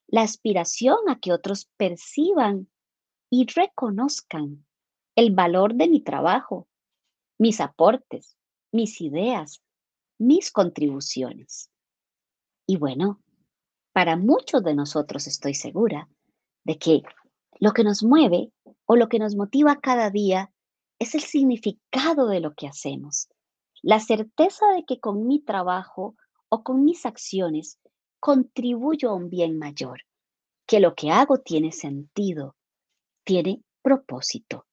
la 0.08 0.22
aspiración 0.22 0.98
a 1.10 1.20
que 1.20 1.34
otros 1.34 1.70
perciban 1.78 2.70
y 3.30 3.48
reconozcan 3.48 4.66
el 5.16 5.34
valor 5.34 5.74
de 5.74 5.88
mi 5.88 6.02
trabajo, 6.02 6.68
mis 7.38 7.60
aportes, 7.60 8.37
mis 8.72 9.02
ideas, 9.02 9.62
mis 10.18 10.52
contribuciones. 10.52 11.70
Y 12.66 12.78
bueno, 12.78 13.22
para 13.94 14.16
muchos 14.18 14.64
de 14.64 14.76
nosotros 14.76 15.28
estoy 15.28 15.54
segura 15.54 16.10
de 16.64 16.78
que 16.78 17.02
lo 17.60 17.72
que 17.72 17.84
nos 17.84 18.04
mueve 18.04 18.52
o 18.86 18.96
lo 18.96 19.10
que 19.10 19.20
nos 19.20 19.36
motiva 19.36 19.80
cada 19.80 20.10
día 20.10 20.52
es 21.00 21.16
el 21.16 21.22
significado 21.22 22.28
de 22.28 22.40
lo 22.40 22.54
que 22.54 22.68
hacemos, 22.68 23.30
la 23.82 24.00
certeza 24.00 24.68
de 24.76 24.84
que 24.86 25.00
con 25.00 25.28
mi 25.28 25.40
trabajo 25.40 26.16
o 26.50 26.64
con 26.64 26.84
mis 26.84 27.06
acciones 27.06 27.80
contribuyo 28.20 29.10
a 29.10 29.14
un 29.14 29.30
bien 29.30 29.58
mayor, 29.58 30.02
que 30.66 30.80
lo 30.80 30.96
que 30.96 31.12
hago 31.12 31.40
tiene 31.40 31.72
sentido, 31.72 32.56
tiene 33.24 33.64
propósito. 33.82 34.66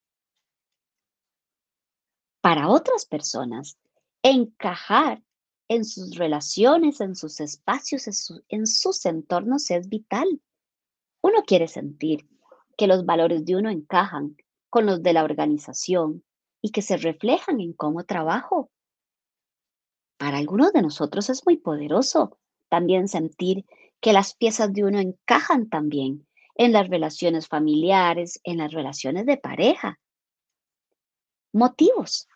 Para 2.40 2.68
otras 2.68 3.06
personas, 3.06 3.78
encajar 4.24 5.22
en 5.68 5.84
sus 5.84 6.16
relaciones, 6.16 7.00
en 7.00 7.14
sus 7.14 7.40
espacios, 7.40 8.08
en, 8.48 8.66
sus 8.66 9.06
entornos 9.06 9.70
es 9.70 9.88
vital. 9.88 10.40
Uno 11.22 11.42
quiere 11.46 11.68
sentir 11.68 12.26
que 12.76 12.86
los 12.86 13.04
valores 13.04 13.44
de 13.44 13.56
uno 13.56 13.70
encajan 13.70 14.36
con 14.70 14.86
los 14.86 15.02
de 15.02 15.12
la 15.12 15.24
organización 15.24 16.24
y 16.60 16.70
que 16.70 16.82
se 16.82 16.96
reflejan 16.96 17.60
en 17.60 17.74
cómo 17.74 18.04
trabajo. 18.04 18.70
Para 20.18 20.38
algunos 20.38 20.72
de 20.72 20.82
nosotros 20.82 21.28
es 21.28 21.44
muy 21.44 21.58
poderoso 21.58 22.38
también 22.70 23.08
sentir 23.08 23.66
que 24.00 24.14
las 24.14 24.34
piezas 24.34 24.72
de 24.72 24.84
uno 24.84 24.98
encajan 25.00 25.68
también 25.68 26.26
en 26.56 26.72
las 26.72 26.88
relaciones 26.88 27.46
familiares, 27.46 28.40
en 28.42 28.58
las 28.58 28.72
relaciones 28.72 29.26
de 29.26 29.36
pareja. 29.36 30.00
Motivos. 31.52 32.26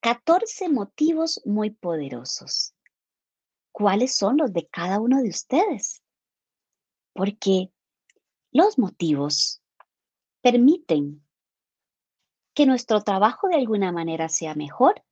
14 0.00 0.68
motivos 0.68 1.40
muy 1.44 1.70
poderosos. 1.70 2.74
¿Cuáles 3.72 4.14
son 4.14 4.36
los 4.38 4.52
de 4.52 4.66
cada 4.66 5.00
uno 5.00 5.22
de 5.22 5.28
ustedes? 5.28 6.02
Porque 7.12 7.72
los 8.52 8.78
motivos 8.78 9.60
permiten 10.40 11.22
que 12.54 12.66
nuestro 12.66 13.02
trabajo 13.02 13.48
de 13.48 13.56
alguna 13.56 13.92
manera 13.92 14.28
sea 14.28 14.54
mejor. 14.54 15.02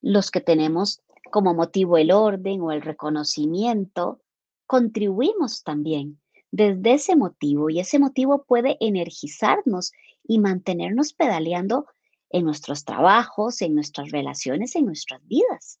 Los 0.00 0.30
que 0.30 0.40
tenemos 0.40 1.02
como 1.32 1.54
motivo 1.54 1.96
el 1.96 2.12
orden 2.12 2.60
o 2.60 2.72
el 2.72 2.82
reconocimiento, 2.82 4.20
contribuimos 4.66 5.62
también 5.62 6.20
desde 6.50 6.92
ese 6.92 7.16
motivo 7.16 7.70
y 7.70 7.80
ese 7.80 7.98
motivo 7.98 8.44
puede 8.44 8.76
energizarnos 8.80 9.92
y 10.22 10.38
mantenernos 10.38 11.14
pedaleando 11.14 11.86
en 12.32 12.44
nuestros 12.44 12.84
trabajos, 12.84 13.62
en 13.62 13.74
nuestras 13.74 14.10
relaciones, 14.10 14.74
en 14.74 14.86
nuestras 14.86 15.24
vidas. 15.26 15.78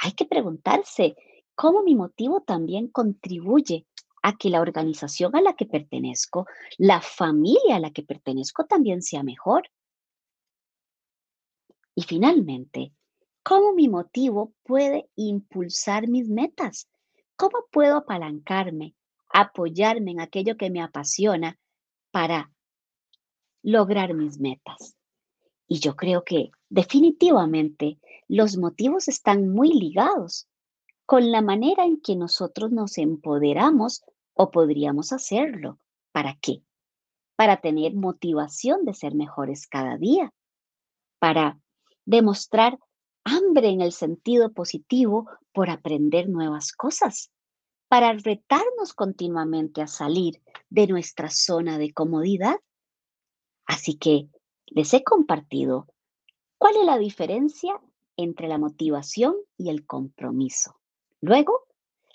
Hay 0.00 0.12
que 0.12 0.24
preguntarse 0.24 1.16
cómo 1.54 1.82
mi 1.82 1.94
motivo 1.94 2.40
también 2.40 2.88
contribuye 2.88 3.86
a 4.22 4.36
que 4.36 4.48
la 4.48 4.60
organización 4.60 5.36
a 5.36 5.42
la 5.42 5.54
que 5.54 5.66
pertenezco, 5.66 6.46
la 6.78 7.00
familia 7.00 7.76
a 7.76 7.80
la 7.80 7.90
que 7.90 8.02
pertenezco 8.02 8.64
también 8.64 9.02
sea 9.02 9.22
mejor. 9.22 9.68
Y 11.94 12.02
finalmente, 12.02 12.92
¿cómo 13.42 13.74
mi 13.74 13.88
motivo 13.88 14.54
puede 14.62 15.10
impulsar 15.16 16.08
mis 16.08 16.28
metas? 16.28 16.88
¿Cómo 17.36 17.66
puedo 17.70 17.98
apalancarme, 17.98 18.94
apoyarme 19.28 20.12
en 20.12 20.20
aquello 20.20 20.56
que 20.56 20.70
me 20.70 20.82
apasiona 20.82 21.58
para 22.10 22.50
lograr 23.62 24.14
mis 24.14 24.38
metas? 24.40 24.96
Y 25.66 25.78
yo 25.78 25.96
creo 25.96 26.24
que 26.24 26.50
definitivamente 26.68 27.98
los 28.28 28.56
motivos 28.56 29.08
están 29.08 29.48
muy 29.48 29.72
ligados 29.72 30.48
con 31.06 31.30
la 31.30 31.42
manera 31.42 31.84
en 31.84 32.00
que 32.00 32.16
nosotros 32.16 32.70
nos 32.70 32.98
empoderamos 32.98 34.04
o 34.34 34.50
podríamos 34.50 35.12
hacerlo. 35.12 35.78
¿Para 36.12 36.36
qué? 36.40 36.62
Para 37.36 37.60
tener 37.60 37.94
motivación 37.94 38.84
de 38.84 38.94
ser 38.94 39.14
mejores 39.14 39.66
cada 39.66 39.96
día, 39.96 40.32
para 41.18 41.58
demostrar 42.04 42.78
hambre 43.24 43.68
en 43.68 43.80
el 43.80 43.92
sentido 43.92 44.52
positivo 44.52 45.28
por 45.52 45.70
aprender 45.70 46.28
nuevas 46.28 46.72
cosas, 46.72 47.30
para 47.88 48.12
retarnos 48.12 48.92
continuamente 48.94 49.82
a 49.82 49.86
salir 49.86 50.42
de 50.68 50.86
nuestra 50.86 51.30
zona 51.30 51.78
de 51.78 51.92
comodidad. 51.92 52.56
Así 53.66 53.96
que 53.96 54.28
les 54.66 54.92
he 54.94 55.02
compartido 55.02 55.88
cuál 56.58 56.76
es 56.76 56.84
la 56.84 56.98
diferencia 56.98 57.80
entre 58.16 58.48
la 58.48 58.58
motivación 58.58 59.36
y 59.56 59.70
el 59.70 59.86
compromiso. 59.86 60.80
Luego, 61.20 61.66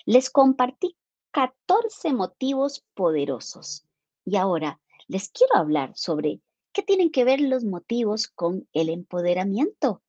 les 0.06 0.30
compartí 0.30 0.96
14 1.32 2.12
motivos 2.12 2.84
poderosos. 2.94 3.84
Y 4.24 4.36
ahora 4.36 4.80
les 5.08 5.28
quiero 5.28 5.56
hablar 5.56 5.92
sobre 5.94 6.40
qué 6.72 6.82
tienen 6.82 7.10
que 7.10 7.24
ver 7.24 7.40
los 7.40 7.64
motivos 7.64 8.28
con 8.28 8.68
el 8.72 8.88
empoderamiento. 8.88 10.02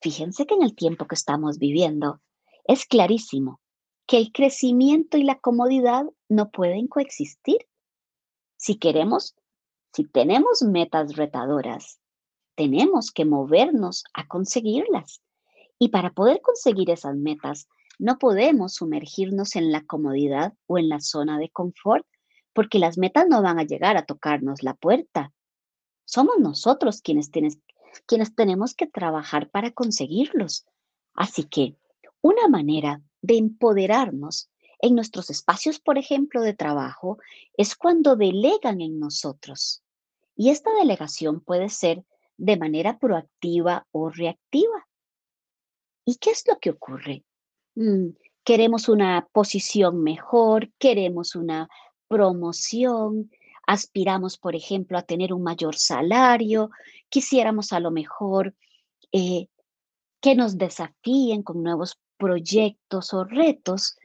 Fíjense 0.00 0.46
que 0.46 0.54
en 0.54 0.62
el 0.62 0.74
tiempo 0.74 1.06
que 1.06 1.14
estamos 1.14 1.58
viviendo 1.58 2.20
es 2.64 2.86
clarísimo 2.86 3.60
que 4.06 4.18
el 4.18 4.32
crecimiento 4.32 5.16
y 5.16 5.22
la 5.22 5.38
comodidad 5.38 6.04
no 6.28 6.50
pueden 6.50 6.88
coexistir. 6.88 7.66
Si 8.56 8.76
queremos, 8.76 9.34
si 9.94 10.04
tenemos 10.04 10.62
metas 10.62 11.16
retadoras, 11.16 12.00
tenemos 12.54 13.10
que 13.10 13.24
movernos 13.24 14.04
a 14.14 14.26
conseguirlas. 14.26 15.22
Y 15.78 15.88
para 15.88 16.10
poder 16.10 16.40
conseguir 16.40 16.90
esas 16.90 17.16
metas, 17.16 17.68
no 17.98 18.18
podemos 18.18 18.74
sumergirnos 18.74 19.56
en 19.56 19.70
la 19.72 19.84
comodidad 19.84 20.54
o 20.66 20.78
en 20.78 20.88
la 20.88 21.00
zona 21.00 21.38
de 21.38 21.50
confort 21.50 22.06
porque 22.52 22.78
las 22.78 22.98
metas 22.98 23.26
no 23.28 23.42
van 23.42 23.58
a 23.58 23.64
llegar 23.64 23.96
a 23.96 24.04
tocarnos 24.04 24.62
la 24.62 24.74
puerta. 24.74 25.32
Somos 26.04 26.38
nosotros 26.38 27.00
quienes, 27.00 27.30
quienes 28.06 28.34
tenemos 28.34 28.74
que 28.74 28.86
trabajar 28.86 29.50
para 29.50 29.70
conseguirlos. 29.70 30.66
Así 31.14 31.44
que 31.44 31.76
una 32.20 32.48
manera 32.48 33.02
de 33.22 33.36
empoderarnos 33.36 34.50
en 34.80 34.94
nuestros 34.94 35.30
espacios, 35.30 35.78
por 35.78 35.96
ejemplo, 35.96 36.42
de 36.42 36.54
trabajo, 36.54 37.18
es 37.56 37.76
cuando 37.76 38.16
delegan 38.16 38.80
en 38.80 38.98
nosotros. 38.98 39.81
Y 40.36 40.50
esta 40.50 40.70
delegación 40.74 41.40
puede 41.40 41.68
ser 41.68 42.04
de 42.36 42.56
manera 42.56 42.98
proactiva 42.98 43.86
o 43.92 44.10
reactiva. 44.10 44.88
¿Y 46.04 46.16
qué 46.16 46.30
es 46.30 46.44
lo 46.48 46.58
que 46.58 46.70
ocurre? 46.70 47.24
Mm, 47.74 48.08
queremos 48.44 48.88
una 48.88 49.28
posición 49.32 50.02
mejor, 50.02 50.70
queremos 50.78 51.34
una 51.36 51.68
promoción, 52.08 53.30
aspiramos, 53.66 54.38
por 54.38 54.56
ejemplo, 54.56 54.98
a 54.98 55.02
tener 55.02 55.32
un 55.32 55.42
mayor 55.42 55.76
salario, 55.76 56.70
quisiéramos 57.08 57.72
a 57.72 57.80
lo 57.80 57.90
mejor 57.90 58.54
eh, 59.12 59.46
que 60.20 60.34
nos 60.34 60.58
desafíen 60.58 61.42
con 61.42 61.62
nuevos 61.62 61.98
proyectos 62.16 63.14
o 63.14 63.24
retos. 63.24 63.96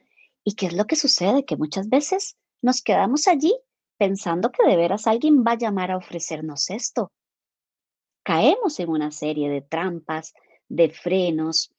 ¿Y 0.44 0.54
qué 0.54 0.66
es 0.66 0.72
lo 0.72 0.86
que 0.86 0.96
sucede? 0.96 1.44
Que 1.44 1.56
muchas 1.56 1.88
veces 1.88 2.36
nos 2.62 2.82
quedamos 2.82 3.28
allí 3.28 3.54
pensando 3.98 4.50
que 4.50 4.66
de 4.66 4.76
veras 4.76 5.06
alguien 5.06 5.44
va 5.44 5.52
a 5.52 5.58
llamar 5.58 5.90
a 5.90 5.96
ofrecernos 5.96 6.70
esto. 6.70 7.12
Caemos 8.22 8.78
en 8.80 8.90
una 8.90 9.10
serie 9.10 9.50
de 9.50 9.60
trampas, 9.60 10.34
de 10.68 10.90
frenos. 10.90 11.72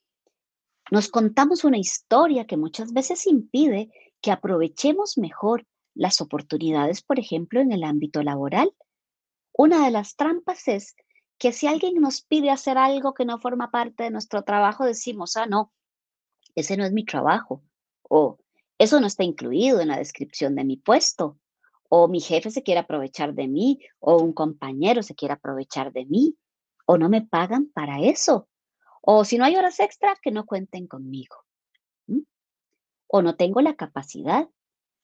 Nos 0.91 1.09
contamos 1.09 1.63
una 1.63 1.77
historia 1.77 2.45
que 2.45 2.57
muchas 2.57 2.91
veces 2.91 3.25
impide 3.27 3.89
que 4.21 4.31
aprovechemos 4.31 5.17
mejor 5.17 5.65
las 5.95 6.21
oportunidades, 6.21 7.01
por 7.01 7.19
ejemplo, 7.19 7.61
en 7.61 7.71
el 7.71 7.83
ámbito 7.83 8.21
laboral. 8.21 8.73
Una 9.53 9.85
de 9.85 9.91
las 9.91 10.15
trampas 10.15 10.67
es 10.67 10.95
que 11.37 11.53
si 11.53 11.67
alguien 11.67 11.95
nos 12.01 12.21
pide 12.21 12.49
hacer 12.49 12.77
algo 12.77 13.13
que 13.13 13.25
no 13.25 13.39
forma 13.39 13.71
parte 13.71 14.03
de 14.03 14.11
nuestro 14.11 14.43
trabajo, 14.43 14.85
decimos, 14.85 15.37
ah, 15.37 15.45
no, 15.45 15.71
ese 16.55 16.75
no 16.75 16.85
es 16.85 16.91
mi 16.91 17.05
trabajo, 17.05 17.63
o 18.03 18.37
eso 18.77 18.99
no 18.99 19.07
está 19.07 19.23
incluido 19.23 19.79
en 19.79 19.89
la 19.89 19.97
descripción 19.97 20.55
de 20.55 20.65
mi 20.65 20.77
puesto, 20.77 21.37
o 21.89 22.07
mi 22.07 22.21
jefe 22.21 22.51
se 22.51 22.63
quiere 22.63 22.79
aprovechar 22.79 23.33
de 23.33 23.47
mí, 23.47 23.79
o 23.99 24.17
un 24.17 24.33
compañero 24.33 25.03
se 25.03 25.15
quiere 25.15 25.33
aprovechar 25.33 25.91
de 25.91 26.05
mí, 26.05 26.37
o 26.85 26.97
no 26.97 27.09
me 27.09 27.21
pagan 27.21 27.69
para 27.73 27.99
eso, 27.99 28.47
o 29.01 29.25
si 29.25 29.37
no 29.37 29.45
hay 29.45 29.55
horas 29.55 29.79
extra, 29.79 30.15
que 30.21 30.31
no 30.31 30.45
cuenten 30.45 30.87
conmigo, 30.87 31.35
o 33.07 33.21
no 33.21 33.35
tengo 33.35 33.61
la 33.61 33.75
capacidad. 33.75 34.47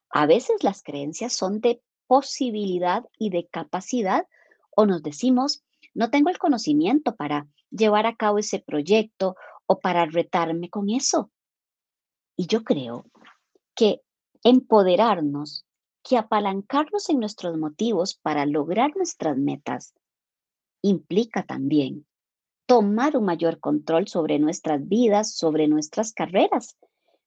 A 0.10 0.28
veces 0.28 0.64
las 0.64 0.84
creencias 0.84 1.34
son 1.34 1.60
de 1.60 1.82
posibilidad 2.08 3.04
y 3.18 3.32
de 3.32 3.48
capacidad, 3.48 4.28
o 4.70 4.86
nos 4.86 5.02
decimos, 5.02 5.64
no 5.94 6.12
tengo 6.12 6.30
el 6.30 6.38
conocimiento 6.38 7.16
para 7.16 7.48
llevar 7.72 8.06
a 8.06 8.16
cabo 8.16 8.38
ese 8.38 8.60
proyecto 8.60 9.36
o 9.66 9.80
para 9.80 10.06
retarme 10.06 10.70
con 10.70 10.90
eso. 10.90 11.32
Y 12.38 12.48
yo 12.48 12.64
creo 12.64 13.06
que 13.76 14.02
empoderarnos, 14.44 15.65
que 16.08 16.18
apalancarnos 16.18 17.10
en 17.10 17.20
nuestros 17.20 17.58
motivos 17.58 18.14
para 18.14 18.46
lograr 18.46 18.96
nuestras 18.96 19.36
metas, 19.38 19.96
implica 20.84 21.44
también 21.44 22.06
tomar 22.68 23.18
un 23.18 23.26
mayor 23.26 23.60
control 23.60 24.08
sobre 24.08 24.38
nuestras 24.38 24.88
vidas, 24.88 25.36
sobre 25.36 25.68
nuestras 25.68 26.14
carreras. 26.14 26.78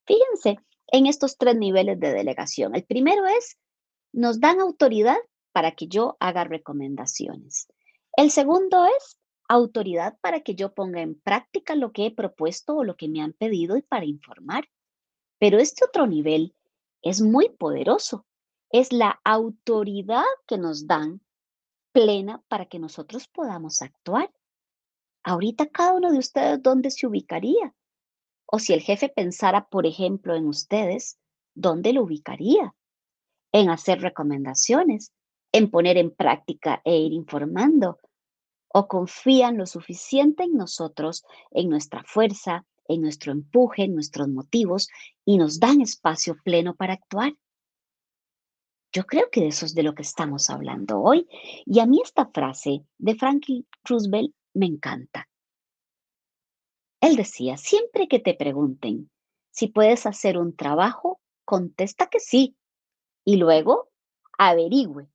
Fíjense 0.07 0.59
en 0.93 1.07
estos 1.07 1.37
tres 1.37 1.57
niveles 1.57 1.99
de 1.99 2.12
delegación. 2.12 2.77
El 2.77 2.85
primero 2.85 3.27
es, 3.27 3.59
nos 4.12 4.38
dan 4.41 4.61
autoridad 4.61 5.19
para 5.53 5.73
que 5.73 5.88
yo 5.88 6.17
haga 6.21 6.45
recomendaciones. 6.45 7.67
El 8.17 8.31
segundo 8.31 8.87
es 8.87 9.19
autoridad 9.49 10.19
para 10.21 10.41
que 10.41 10.55
yo 10.55 10.73
ponga 10.73 11.01
en 11.01 11.21
práctica 11.21 11.75
lo 11.75 11.91
que 11.91 12.07
he 12.07 12.11
propuesto 12.14 12.77
o 12.77 12.85
lo 12.85 12.97
que 12.97 13.09
me 13.09 13.23
han 13.23 13.33
pedido 13.33 13.77
y 13.77 13.83
para 13.83 14.05
informar. 14.05 14.69
Pero 15.41 15.59
este 15.59 15.85
otro 15.85 16.07
nivel 16.07 16.55
es 17.03 17.21
muy 17.21 17.49
poderoso. 17.49 18.25
Es 18.70 18.92
la 18.92 19.20
autoridad 19.24 20.24
que 20.46 20.59
nos 20.59 20.87
dan 20.87 21.20
plena 21.92 22.42
para 22.48 22.66
que 22.66 22.78
nosotros 22.78 23.26
podamos 23.28 23.83
actuar. 23.83 24.33
Ahorita 25.22 25.66
cada 25.66 25.94
uno 25.94 26.12
de 26.12 26.18
ustedes, 26.18 26.62
¿dónde 26.62 26.90
se 26.90 27.07
ubicaría? 27.07 27.74
O 28.46 28.59
si 28.59 28.72
el 28.72 28.81
jefe 28.81 29.09
pensara, 29.09 29.68
por 29.68 29.87
ejemplo, 29.87 30.35
en 30.35 30.46
ustedes, 30.46 31.18
¿dónde 31.54 31.92
lo 31.92 32.02
ubicaría? 32.02 32.74
En 33.52 33.70
hacer 33.70 34.00
recomendaciones, 34.00 35.12
en 35.52 35.70
poner 35.70 35.96
en 35.96 36.14
práctica 36.14 36.83
e 36.85 36.96
ir 36.96 37.12
informando, 37.12 37.98
o 38.68 38.87
confían 38.87 39.57
lo 39.57 39.66
suficiente 39.66 40.44
en 40.44 40.57
nosotros, 40.57 41.24
en 41.50 41.68
nuestra 41.68 42.04
fuerza, 42.04 42.66
en 42.87 43.00
nuestro 43.00 43.33
empuje, 43.33 43.85
en 43.85 43.94
nuestros 43.94 44.28
motivos 44.28 44.88
y 45.24 45.38
nos 45.38 45.59
dan 45.59 45.81
espacio 45.81 46.37
pleno 46.44 46.74
para 46.74 46.94
actuar. 46.94 47.35
Yo 48.92 49.05
creo 49.05 49.31
que 49.31 49.46
eso 49.46 49.66
es 49.66 49.74
de 49.74 49.83
lo 49.83 49.94
que 49.94 50.03
estamos 50.03 50.48
hablando 50.51 51.01
hoy. 51.01 51.29
Y 51.66 51.81
a 51.81 51.87
mí 51.87 52.01
esta 52.03 52.27
frase 52.27 52.85
de 52.96 53.14
Franklin 53.14 53.66
Roosevelt 53.85 54.35
me 54.55 54.66
encanta. 54.66 55.29
Él 57.01 57.16
decía, 57.16 57.57
siempre 57.57 58.09
que 58.09 58.18
te 58.18 58.35
pregunten 58.35 59.11
si 59.51 59.68
puedes 59.68 60.07
hacer 60.07 60.38
un 60.38 60.57
trabajo, 60.57 61.20
contesta 61.44 62.07
que 62.07 62.20
sí. 62.20 62.57
Y 63.24 63.37
luego 63.37 63.90
averigüe 64.38 65.09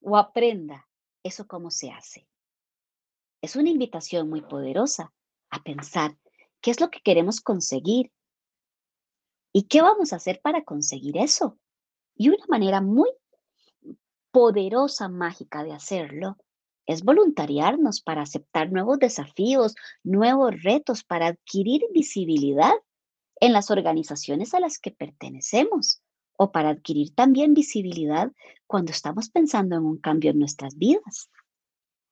o 0.00 0.16
aprenda 0.16 0.88
eso 1.22 1.46
cómo 1.46 1.70
se 1.70 1.90
hace. 1.90 2.28
Es 3.42 3.56
una 3.56 3.70
invitación 3.70 4.28
muy 4.28 4.42
poderosa 4.42 5.12
a 5.50 5.62
pensar 5.62 6.16
qué 6.60 6.70
es 6.70 6.80
lo 6.80 6.90
que 6.90 7.00
queremos 7.00 7.40
conseguir 7.40 8.12
y 9.52 9.64
qué 9.64 9.82
vamos 9.82 10.12
a 10.12 10.16
hacer 10.16 10.40
para 10.40 10.64
conseguir 10.64 11.16
eso. 11.16 11.58
Y 12.16 12.30
una 12.30 12.44
manera 12.48 12.80
muy 12.80 13.10
poderosa, 14.30 15.08
mágica 15.08 15.62
de 15.64 15.72
hacerlo 15.72 16.36
es 16.86 17.02
voluntariarnos 17.02 18.00
para 18.00 18.22
aceptar 18.22 18.70
nuevos 18.70 18.98
desafíos, 18.98 19.74
nuevos 20.04 20.62
retos, 20.62 21.04
para 21.04 21.26
adquirir 21.26 21.82
visibilidad 21.92 22.72
en 23.40 23.52
las 23.52 23.70
organizaciones 23.70 24.54
a 24.54 24.60
las 24.60 24.78
que 24.78 24.92
pertenecemos 24.92 26.00
o 26.38 26.52
para 26.52 26.70
adquirir 26.70 27.14
también 27.14 27.54
visibilidad 27.54 28.32
cuando 28.66 28.92
estamos 28.92 29.30
pensando 29.30 29.76
en 29.76 29.84
un 29.84 29.98
cambio 29.98 30.30
en 30.30 30.38
nuestras 30.38 30.76
vidas. 30.76 31.30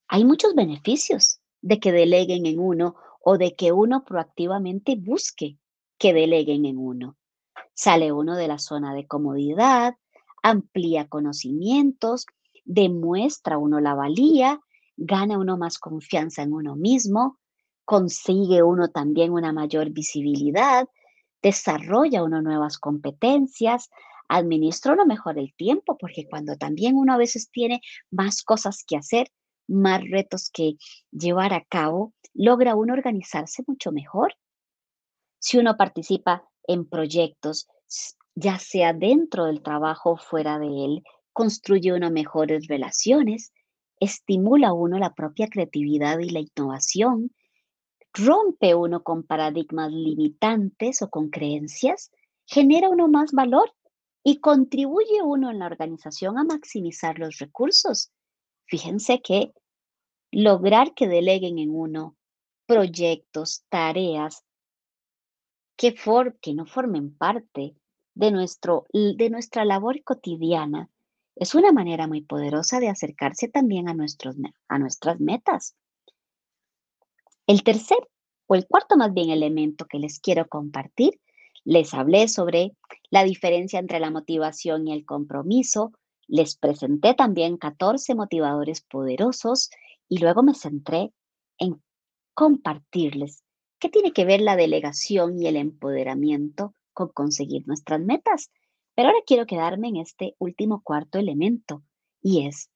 Hay 0.08 0.24
muchos 0.24 0.54
beneficios 0.54 1.40
de 1.62 1.80
que 1.80 1.92
deleguen 1.92 2.46
en 2.46 2.58
uno 2.58 2.96
o 3.20 3.38
de 3.38 3.54
que 3.54 3.72
uno 3.72 4.04
proactivamente 4.04 4.96
busque 4.96 5.58
que 5.98 6.12
deleguen 6.12 6.66
en 6.66 6.78
uno. 6.78 7.16
Sale 7.74 8.12
uno 8.12 8.37
de 8.37 8.48
la 8.48 8.58
zona 8.58 8.94
de 8.94 9.06
comodidad, 9.06 9.94
amplía 10.42 11.08
conocimientos, 11.08 12.26
demuestra 12.64 13.58
uno 13.58 13.80
la 13.80 13.94
valía, 13.94 14.60
gana 14.96 15.38
uno 15.38 15.56
más 15.58 15.78
confianza 15.78 16.42
en 16.42 16.52
uno 16.52 16.76
mismo, 16.76 17.38
consigue 17.84 18.62
uno 18.62 18.88
también 18.88 19.32
una 19.32 19.52
mayor 19.52 19.90
visibilidad, 19.90 20.88
desarrolla 21.42 22.22
uno 22.22 22.40
nuevas 22.40 22.78
competencias, 22.78 23.90
administra 24.28 24.92
uno 24.94 25.04
mejor 25.04 25.38
el 25.38 25.54
tiempo, 25.54 25.98
porque 25.98 26.26
cuando 26.28 26.56
también 26.56 26.96
uno 26.96 27.12
a 27.12 27.18
veces 27.18 27.50
tiene 27.50 27.80
más 28.10 28.42
cosas 28.42 28.84
que 28.87 28.96
hacer, 28.96 29.28
más 29.68 30.02
retos 30.10 30.50
que 30.52 30.76
llevar 31.10 31.52
a 31.52 31.64
cabo, 31.64 32.14
logra 32.32 32.74
uno 32.74 32.94
organizarse 32.94 33.62
mucho 33.66 33.92
mejor. 33.92 34.34
Si 35.38 35.58
uno 35.58 35.76
participa 35.76 36.48
en 36.66 36.85
proyectos, 36.87 37.68
ya 38.35 38.59
sea 38.59 38.92
dentro 38.92 39.46
del 39.46 39.62
trabajo 39.62 40.12
o 40.12 40.16
fuera 40.16 40.59
de 40.59 40.66
él, 40.66 41.03
construye 41.33 41.92
uno 41.92 42.11
mejores 42.11 42.66
relaciones, 42.68 43.53
estimula 44.00 44.72
uno 44.72 44.98
la 44.98 45.14
propia 45.14 45.48
creatividad 45.48 46.18
y 46.18 46.31
la 46.31 46.40
innovación, 46.40 47.31
rompe 48.12 48.74
uno 48.74 49.03
con 49.03 49.24
paradigmas 49.24 49.90
limitantes 49.92 51.03
o 51.03 51.11
con 51.11 51.31
creencias, 51.31 52.11
genera 52.46 52.88
uno 52.88 53.09
más 53.09 53.33
valor 53.33 53.72
y 54.22 54.38
contribuye 54.40 55.22
uno 55.22 55.50
en 55.50 55.59
la 55.59 55.66
organización 55.66 56.38
a 56.38 56.44
maximizar 56.44 57.18
los 57.18 57.38
recursos. 57.38 58.11
Fíjense 58.66 59.20
que 59.20 59.53
lograr 60.31 60.94
que 60.94 61.09
deleguen 61.09 61.59
en 61.59 61.70
uno 61.70 62.16
proyectos, 62.66 63.64
tareas 63.68 64.43
que, 65.76 65.92
for, 65.92 66.37
no 66.54 66.66
formen 66.66 67.16
parte 67.16 67.76
de, 68.14 68.30
nuestro, 68.30 68.87
de 68.92 69.30
nuestra 69.30 69.64
labor 69.64 70.02
cotidiana 70.04 70.90
es 71.37 71.54
una 71.54 71.72
manera 71.72 72.06
muy 72.06 72.22
poderosa 72.22 72.78
de 72.78 72.88
acercarse 72.88 73.48
también 73.48 73.88
a, 73.88 73.94
nuestros, 73.94 74.37
a 74.68 74.78
nuestras 74.78 75.20
metas. 75.20 75.74
El 77.46 77.62
tercer 77.64 77.98
o 78.46 78.54
el 78.54 78.66
cuarto 78.66 78.96
más 78.96 79.12
bien 79.12 79.30
elemento 79.30 79.87
que 79.87 79.98
les 79.98 80.20
quiero 80.20 80.46
compartir, 80.48 81.20
les 81.64 81.92
hablé 81.94 82.28
sobre 82.28 82.76
la 83.10 83.24
diferencia 83.24 83.78
entre 83.78 83.98
la 83.98 84.10
motivación 84.10 84.87
y 84.87 84.92
el 84.92 85.04
compromiso, 85.04 85.92
les 86.26 86.56
presenté 86.56 87.14
también 87.14 87.56
14 87.56 88.14
motivadores 88.14 88.80
poderosos 88.82 89.70
y 90.08 90.18
luego 90.18 90.42
me 90.42 90.54
centré 90.54 91.12
en 91.58 91.82
compartirles 92.34 93.43
qué 93.85 93.90
tiene 93.90 94.14
que 94.14 94.25
ver 94.25 94.40
la 94.40 94.57
delegación 94.57 95.38
y 95.42 95.47
el 95.47 95.57
empoderamiento 95.57 96.75
con 96.94 97.11
conseguir 97.11 97.66
nuestras 97.66 98.01
metas. 98.01 98.51
Pero 98.94 99.09
ahora 99.09 99.20
quiero 99.27 99.44
quedarme 99.44 99.88
en 99.88 99.97
este 99.97 100.37
último 100.38 100.81
cuarto 100.83 101.18
elemento 101.18 101.83
y 102.23 102.47
es 102.47 102.70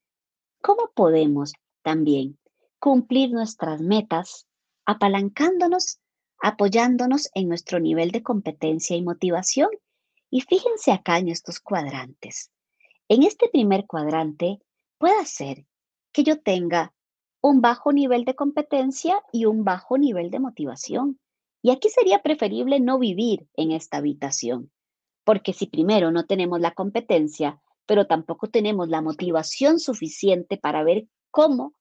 cómo 0.61 0.91
podemos 0.95 1.55
también 1.81 2.39
cumplir 2.79 3.31
nuestras 3.31 3.81
metas 3.81 4.47
apalancándonos, 4.85 5.99
apoyándonos 6.43 7.31
en 7.33 7.49
nuestro 7.49 7.81
nivel 7.81 8.11
de 8.11 8.23
competencia 8.23 8.95
y 8.95 9.01
motivación. 9.01 9.71
Y 10.29 10.43
fíjense 10.43 10.93
acá 10.93 11.17
en 11.17 11.31
estos 11.31 11.59
cuadrantes. 11.59 12.51
En 13.09 13.23
este 13.23 13.49
primer 13.49 13.87
cuadrante 13.87 14.61
puede 14.99 15.25
ser 15.25 15.65
que 16.13 16.23
yo 16.23 16.39
tenga 16.43 16.93
un 17.41 17.61
bajo 17.61 17.93
nivel 17.93 18.25
de 18.25 18.35
competencia 18.35 19.23
y 19.33 19.45
un 19.45 19.65
bajo 19.65 19.99
nivel 19.99 20.31
de 20.31 20.41
motivación. 20.41 21.19
Y 21.63 21.71
aquí 21.71 21.89
sería 21.89 22.23
preferible 22.23 22.81
no 22.81 22.99
vivir 22.99 23.49
en 23.55 23.73
esta 23.73 23.99
habitación, 23.99 24.71
porque 25.25 25.53
si 25.53 25.67
primero 25.67 26.11
no 26.11 26.27
tenemos 26.27 26.61
la 26.61 26.73
competencia, 26.73 27.61
pero 27.87 28.07
tampoco 28.07 28.49
tenemos 28.49 28.89
la 28.89 29.01
motivación 29.01 29.81
suficiente 29.81 30.57
para 30.57 30.83
ver 30.85 31.09
cómo 31.31 31.75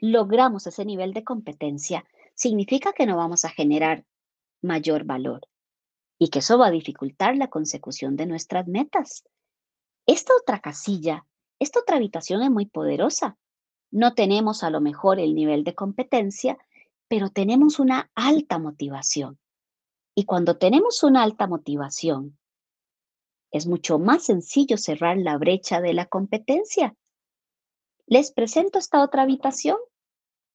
logramos 0.00 0.66
ese 0.66 0.84
nivel 0.84 1.12
de 1.12 1.24
competencia, 1.24 2.04
significa 2.34 2.92
que 2.92 3.06
no 3.06 3.16
vamos 3.16 3.44
a 3.44 3.50
generar 3.50 4.04
mayor 4.62 5.04
valor 5.04 5.40
y 6.18 6.28
que 6.28 6.40
eso 6.40 6.58
va 6.58 6.66
a 6.66 6.72
dificultar 6.72 7.36
la 7.36 7.48
consecución 7.48 8.16
de 8.16 8.26
nuestras 8.26 8.66
metas. 8.66 9.24
Esta 10.06 10.32
otra 10.40 10.60
casilla, 10.60 11.26
esta 11.58 11.80
otra 11.80 11.96
habitación 11.96 12.42
es 12.42 12.50
muy 12.50 12.66
poderosa. 12.66 13.38
No 13.90 14.14
tenemos 14.14 14.62
a 14.62 14.70
lo 14.70 14.80
mejor 14.80 15.18
el 15.18 15.34
nivel 15.34 15.64
de 15.64 15.74
competencia, 15.74 16.58
pero 17.08 17.30
tenemos 17.30 17.78
una 17.78 18.10
alta 18.14 18.58
motivación. 18.58 19.38
Y 20.14 20.24
cuando 20.24 20.58
tenemos 20.58 21.02
una 21.02 21.22
alta 21.22 21.46
motivación, 21.46 22.38
es 23.50 23.66
mucho 23.66 23.98
más 23.98 24.24
sencillo 24.24 24.76
cerrar 24.76 25.16
la 25.16 25.38
brecha 25.38 25.80
de 25.80 25.94
la 25.94 26.06
competencia. 26.06 26.94
Les 28.06 28.32
presento 28.32 28.78
esta 28.78 29.02
otra 29.02 29.22
habitación. 29.22 29.78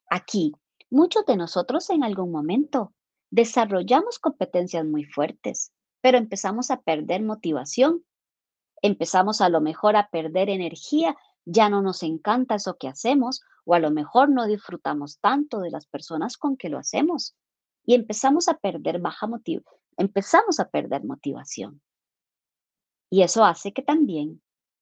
Aquí, 0.10 0.54
muchos 0.89 1.26
de 1.26 1.38
nosotros 1.38 1.89
en 1.89 2.04
algún 2.04 2.32
momento 2.32 2.94
desarrollamos 3.32 4.20
competencias 4.20 4.86
muy 4.86 5.06
fuertes, 5.06 5.72
pero 6.02 6.18
empezamos 6.18 6.70
a 6.70 6.82
perder 6.82 7.24
motivación, 7.24 8.06
empezamos 8.84 9.41
a 9.41 9.50
lo 9.50 9.62
mejor 9.62 9.96
a 9.96 10.10
perder 10.10 10.50
energía, 10.50 11.17
ya 11.46 11.69
no 11.69 11.82
nos 11.82 12.04
encanta 12.04 12.56
eso 12.56 12.78
que 12.78 12.89
hacemos 12.89 13.41
o 13.65 13.74
a 13.74 13.80
lo 13.80 13.89
mejor 13.89 14.30
no 14.30 14.46
disfrutamos 14.46 15.19
tanto 15.19 15.60
de 15.62 15.72
las 15.72 15.88
personas 15.88 16.38
con 16.38 16.58
que 16.58 16.69
lo 16.69 16.78
hacemos 16.78 17.36
y 17.86 17.96
empezamos 17.96 18.48
a 18.50 18.58
perder 18.58 19.00
baja 19.00 19.26
motivo, 19.26 19.63
empezamos 19.98 20.60
a 20.60 20.69
perder 20.69 21.06
motivación. 21.06 21.82
Y 23.10 23.24
eso 23.24 23.46
hace 23.46 23.74
que 23.74 23.82
también 23.82 24.41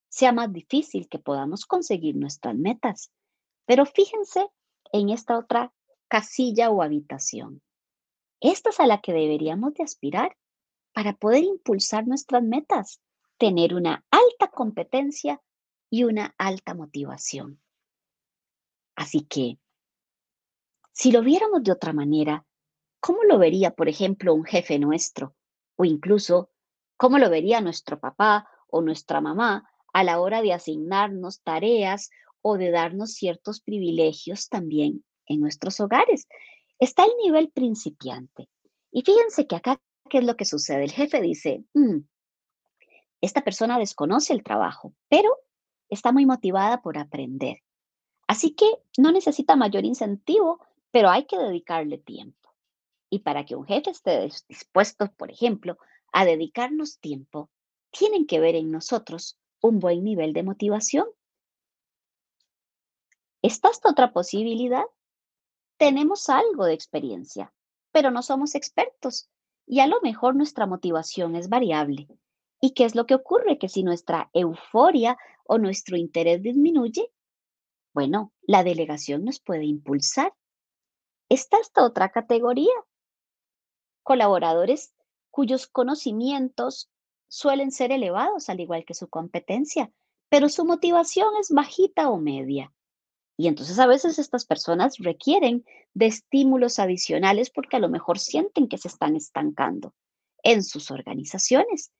sea 0.09 0.31
más 0.31 0.51
difícil 0.51 1.07
que 1.07 1.19
podamos 1.19 1.65
conseguir 1.65 2.15
nuestras 2.15 2.55
metas. 2.55 3.11
Pero 3.65 3.85
fíjense 3.85 4.49
en 4.91 5.09
esta 5.09 5.37
otra 5.37 5.73
casilla 6.07 6.71
o 6.71 6.81
habitación. 6.81 7.61
Esta 8.39 8.71
es 8.71 8.79
a 8.79 8.87
la 8.87 8.99
que 8.99 9.13
deberíamos 9.13 9.73
de 9.75 9.83
aspirar 9.83 10.35
para 10.93 11.13
poder 11.13 11.43
impulsar 11.43 12.07
nuestras 12.07 12.43
metas, 12.43 12.99
tener 13.41 13.73
una 13.73 14.05
alta 14.11 14.49
competencia 14.51 15.41
y 15.89 16.03
una 16.03 16.35
alta 16.37 16.75
motivación. 16.75 17.59
Así 18.95 19.21
que, 19.21 19.57
si 20.91 21.11
lo 21.11 21.23
viéramos 21.23 21.63
de 21.63 21.71
otra 21.71 21.91
manera, 21.91 22.45
¿cómo 22.99 23.23
lo 23.23 23.39
vería, 23.39 23.71
por 23.71 23.89
ejemplo, 23.89 24.35
un 24.35 24.43
jefe 24.43 24.77
nuestro? 24.77 25.35
O 25.75 25.85
incluso, 25.85 26.51
¿cómo 26.97 27.17
lo 27.17 27.31
vería 27.31 27.61
nuestro 27.61 27.99
papá 27.99 28.47
o 28.67 28.83
nuestra 28.83 29.21
mamá 29.21 29.67
a 29.91 30.03
la 30.03 30.21
hora 30.21 30.43
de 30.43 30.53
asignarnos 30.53 31.41
tareas 31.41 32.11
o 32.43 32.59
de 32.59 32.69
darnos 32.69 33.13
ciertos 33.13 33.59
privilegios 33.59 34.49
también 34.49 35.03
en 35.25 35.39
nuestros 35.39 35.79
hogares? 35.79 36.27
Está 36.77 37.05
el 37.05 37.11
nivel 37.23 37.49
principiante. 37.49 38.49
Y 38.91 39.01
fíjense 39.01 39.47
que 39.47 39.55
acá, 39.55 39.81
¿qué 40.11 40.19
es 40.19 40.25
lo 40.25 40.37
que 40.37 40.45
sucede? 40.45 40.83
El 40.83 40.91
jefe 40.91 41.21
dice, 41.21 41.63
mm, 41.73 42.01
esta 43.21 43.43
persona 43.43 43.79
desconoce 43.79 44.33
el 44.33 44.43
trabajo, 44.43 44.93
pero 45.09 45.29
está 45.89 46.11
muy 46.11 46.25
motivada 46.25 46.81
por 46.81 46.97
aprender. 46.97 47.61
Así 48.27 48.51
que 48.53 48.65
no 48.97 49.11
necesita 49.11 49.55
mayor 49.55 49.85
incentivo, 49.85 50.59
pero 50.91 51.09
hay 51.09 51.25
que 51.25 51.37
dedicarle 51.37 51.97
tiempo. 51.97 52.49
Y 53.09 53.19
para 53.19 53.45
que 53.45 53.55
un 53.55 53.65
jefe 53.65 53.91
esté 53.91 54.29
dispuesto, 54.47 55.11
por 55.13 55.31
ejemplo, 55.31 55.77
a 56.11 56.25
dedicarnos 56.25 56.99
tiempo, 56.99 57.49
tienen 57.91 58.25
que 58.25 58.39
ver 58.39 58.55
en 58.55 58.71
nosotros 58.71 59.37
un 59.61 59.79
buen 59.79 60.03
nivel 60.03 60.33
de 60.33 60.43
motivación. 60.43 61.07
¿Está 63.41 63.69
esta 63.69 63.89
otra 63.89 64.13
posibilidad? 64.13 64.85
tenemos 65.81 66.29
algo 66.29 66.65
de 66.65 66.75
experiencia, 66.75 67.51
pero 67.91 68.11
no 68.11 68.21
somos 68.21 68.53
expertos 68.53 69.31
y 69.65 69.79
a 69.79 69.87
lo 69.87 69.99
mejor 70.01 70.35
nuestra 70.35 70.67
motivación 70.67 71.35
es 71.35 71.49
variable. 71.49 72.07
¿Y 72.61 72.73
qué 72.73 72.85
es 72.85 72.95
lo 72.95 73.07
que 73.07 73.15
ocurre? 73.15 73.57
Que 73.57 73.67
si 73.67 73.83
nuestra 73.83 74.29
euforia 74.33 75.17
o 75.45 75.57
nuestro 75.57 75.97
interés 75.97 76.43
disminuye, 76.43 77.11
bueno, 77.93 78.31
la 78.43 78.63
delegación 78.63 79.25
nos 79.25 79.39
puede 79.39 79.65
impulsar. 79.65 80.33
Está 81.27 81.59
esta 81.59 81.83
otra 81.83 82.09
categoría. 82.09 82.73
Colaboradores 84.03 84.93
cuyos 85.31 85.65
conocimientos 85.67 86.89
suelen 87.27 87.71
ser 87.71 87.91
elevados 87.91 88.49
al 88.49 88.59
igual 88.59 88.85
que 88.85 88.93
su 88.93 89.09
competencia, 89.09 89.91
pero 90.29 90.49
su 90.49 90.65
motivación 90.65 91.29
es 91.39 91.49
bajita 91.49 92.09
o 92.09 92.17
media. 92.17 92.71
Y 93.37 93.47
entonces 93.47 93.79
a 93.79 93.87
veces 93.87 94.19
estas 94.19 94.45
personas 94.45 94.97
requieren 94.99 95.65
de 95.93 96.05
estímulos 96.05 96.77
adicionales 96.77 97.49
porque 97.49 97.77
a 97.77 97.79
lo 97.79 97.89
mejor 97.89 98.19
sienten 98.19 98.67
que 98.67 98.77
se 98.77 98.87
están 98.87 99.15
estancando 99.15 99.95
en 100.43 100.63
sus 100.63 100.91
organizaciones. 100.91 101.91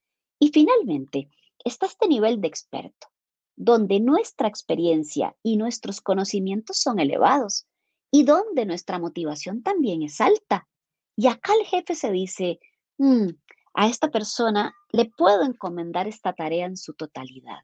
Y 0.42 0.50
finalmente, 0.50 1.30
está 1.64 1.86
este 1.86 2.08
nivel 2.08 2.42
de 2.42 2.48
experto, 2.48 3.10
donde 3.56 4.00
nuestra 4.00 4.48
experiencia 4.48 5.38
y 5.44 5.56
nuestros 5.56 6.02
conocimientos 6.02 6.78
son 6.78 7.00
elevados 7.00 7.68
y 8.10 8.24
donde 8.24 8.66
nuestra 8.66 8.98
motivación 8.98 9.62
también 9.62 10.02
es 10.02 10.20
alta. 10.20 10.68
Y 11.16 11.28
acá 11.28 11.54
el 11.54 11.68
jefe 11.68 11.94
se 11.94 12.10
dice, 12.10 12.60
mm, 12.98 13.28
a 13.76 13.88
esta 13.88 14.10
persona 14.10 14.74
le 14.92 15.06
puedo 15.06 15.44
encomendar 15.44 16.08
esta 16.08 16.34
tarea 16.34 16.66
en 16.66 16.76
su 16.76 16.96
totalidad. 16.96 17.60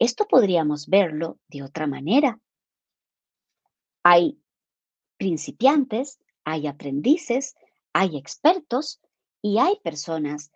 Esto 0.00 0.26
podríamos 0.26 0.88
verlo 0.88 1.38
de 1.46 1.62
otra 1.62 1.86
manera. 1.86 2.40
Hay 4.02 4.42
principiantes, 5.16 6.18
hay 6.42 6.66
aprendices, 6.66 7.54
hay 7.92 8.16
expertos 8.16 9.00
y 9.40 9.58
hay 9.58 9.78
personas 9.84 10.50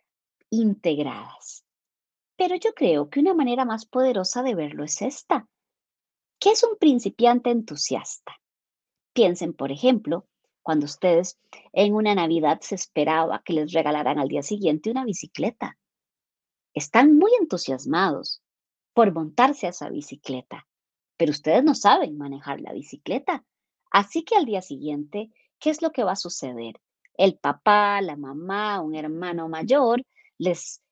integradas. 0.53 1.65
Pero 2.37 2.55
yo 2.55 2.73
creo 2.75 3.11
que 3.11 3.19
una 3.19 3.35
manera 3.35 3.65
más 3.65 3.87
poderosa 3.87 4.45
de 4.45 4.55
verlo 4.55 4.85
es 4.85 5.03
esta. 5.03 5.49
¿Qué 6.39 6.51
es 6.51 6.63
un 6.63 6.77
principiante 6.79 7.51
entusiasta? 7.51 8.41
Piensen, 9.13 9.53
por 9.53 9.73
ejemplo, 9.73 10.29
cuando 10.63 10.87
ustedes 10.87 11.41
en 11.73 11.95
una 11.95 12.15
Navidad 12.15 12.61
se 12.61 12.77
esperaba 12.77 13.43
que 13.45 13.55
les 13.55 13.73
regalaran 13.73 14.21
al 14.21 14.29
día 14.29 14.43
siguiente 14.43 14.91
una 14.91 15.05
bicicleta. 15.05 15.77
Están 16.73 17.17
muy 17.17 17.33
entusiasmados 17.41 18.43
por 18.95 19.13
montarse 19.13 19.67
a 19.67 19.71
esa 19.71 19.91
bicicleta 19.91 20.69
pero 21.23 21.31
ustedes 21.31 21.63
no 21.63 21.77
saben 21.77 22.19
manejar 22.19 22.61
la 22.61 22.73
bicicleta. 22.73 23.45
Así 23.93 24.25
que 24.25 24.35
al 24.35 24.45
día 24.45 24.61
siguiente, 24.61 25.31
¿qué 25.61 25.71
es 25.71 25.81
lo 25.81 25.93
que 25.93 26.03
va 26.03 26.13
a 26.13 26.17
suceder? 26.17 26.81
El 27.15 27.39
papá, 27.39 28.01
la 28.01 28.17
mamá, 28.17 28.81
un 28.81 28.97
hermano 28.97 29.49
mayor 29.49 30.03
les 30.43 30.83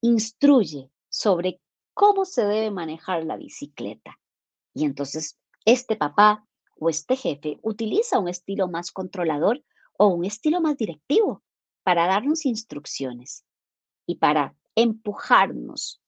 instruye 0.00 0.90
sobre 1.10 1.60
cómo 1.92 2.24
se 2.24 2.44
debe 2.44 2.70
manejar 2.70 3.24
la 3.24 3.36
bicicleta. 3.36 4.18
Y 4.72 4.86
entonces 4.86 5.38
este 5.66 5.96
papá 5.96 6.46
o 6.78 6.88
este 6.88 7.16
jefe 7.16 7.58
utiliza 7.62 8.18
un 8.18 8.28
estilo 8.28 8.68
más 8.68 8.92
controlador 8.92 9.62
o 9.98 10.08
un 10.08 10.24
estilo 10.24 10.62
más 10.62 10.78
directivo 10.78 11.42
para 11.82 12.06
darnos 12.06 12.46
instrucciones 12.46 13.44
y 14.06 14.16
para 14.16 14.56
empujarnos 14.74 16.00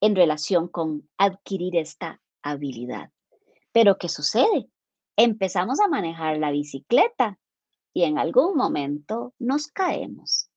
en 0.00 0.14
relación 0.14 0.68
con 0.68 1.08
adquirir 1.16 1.76
esta 1.76 2.20
habilidad. 2.42 3.12
Pero 3.72 3.96
¿qué 3.96 4.10
sucede? 4.10 4.68
Empezamos 5.16 5.80
a 5.80 5.88
manejar 5.88 6.36
la 6.36 6.50
bicicleta 6.50 7.38
y 7.94 8.04
en 8.04 8.18
algún 8.18 8.56
momento 8.56 9.34
nos 9.38 9.68
caemos 9.68 10.47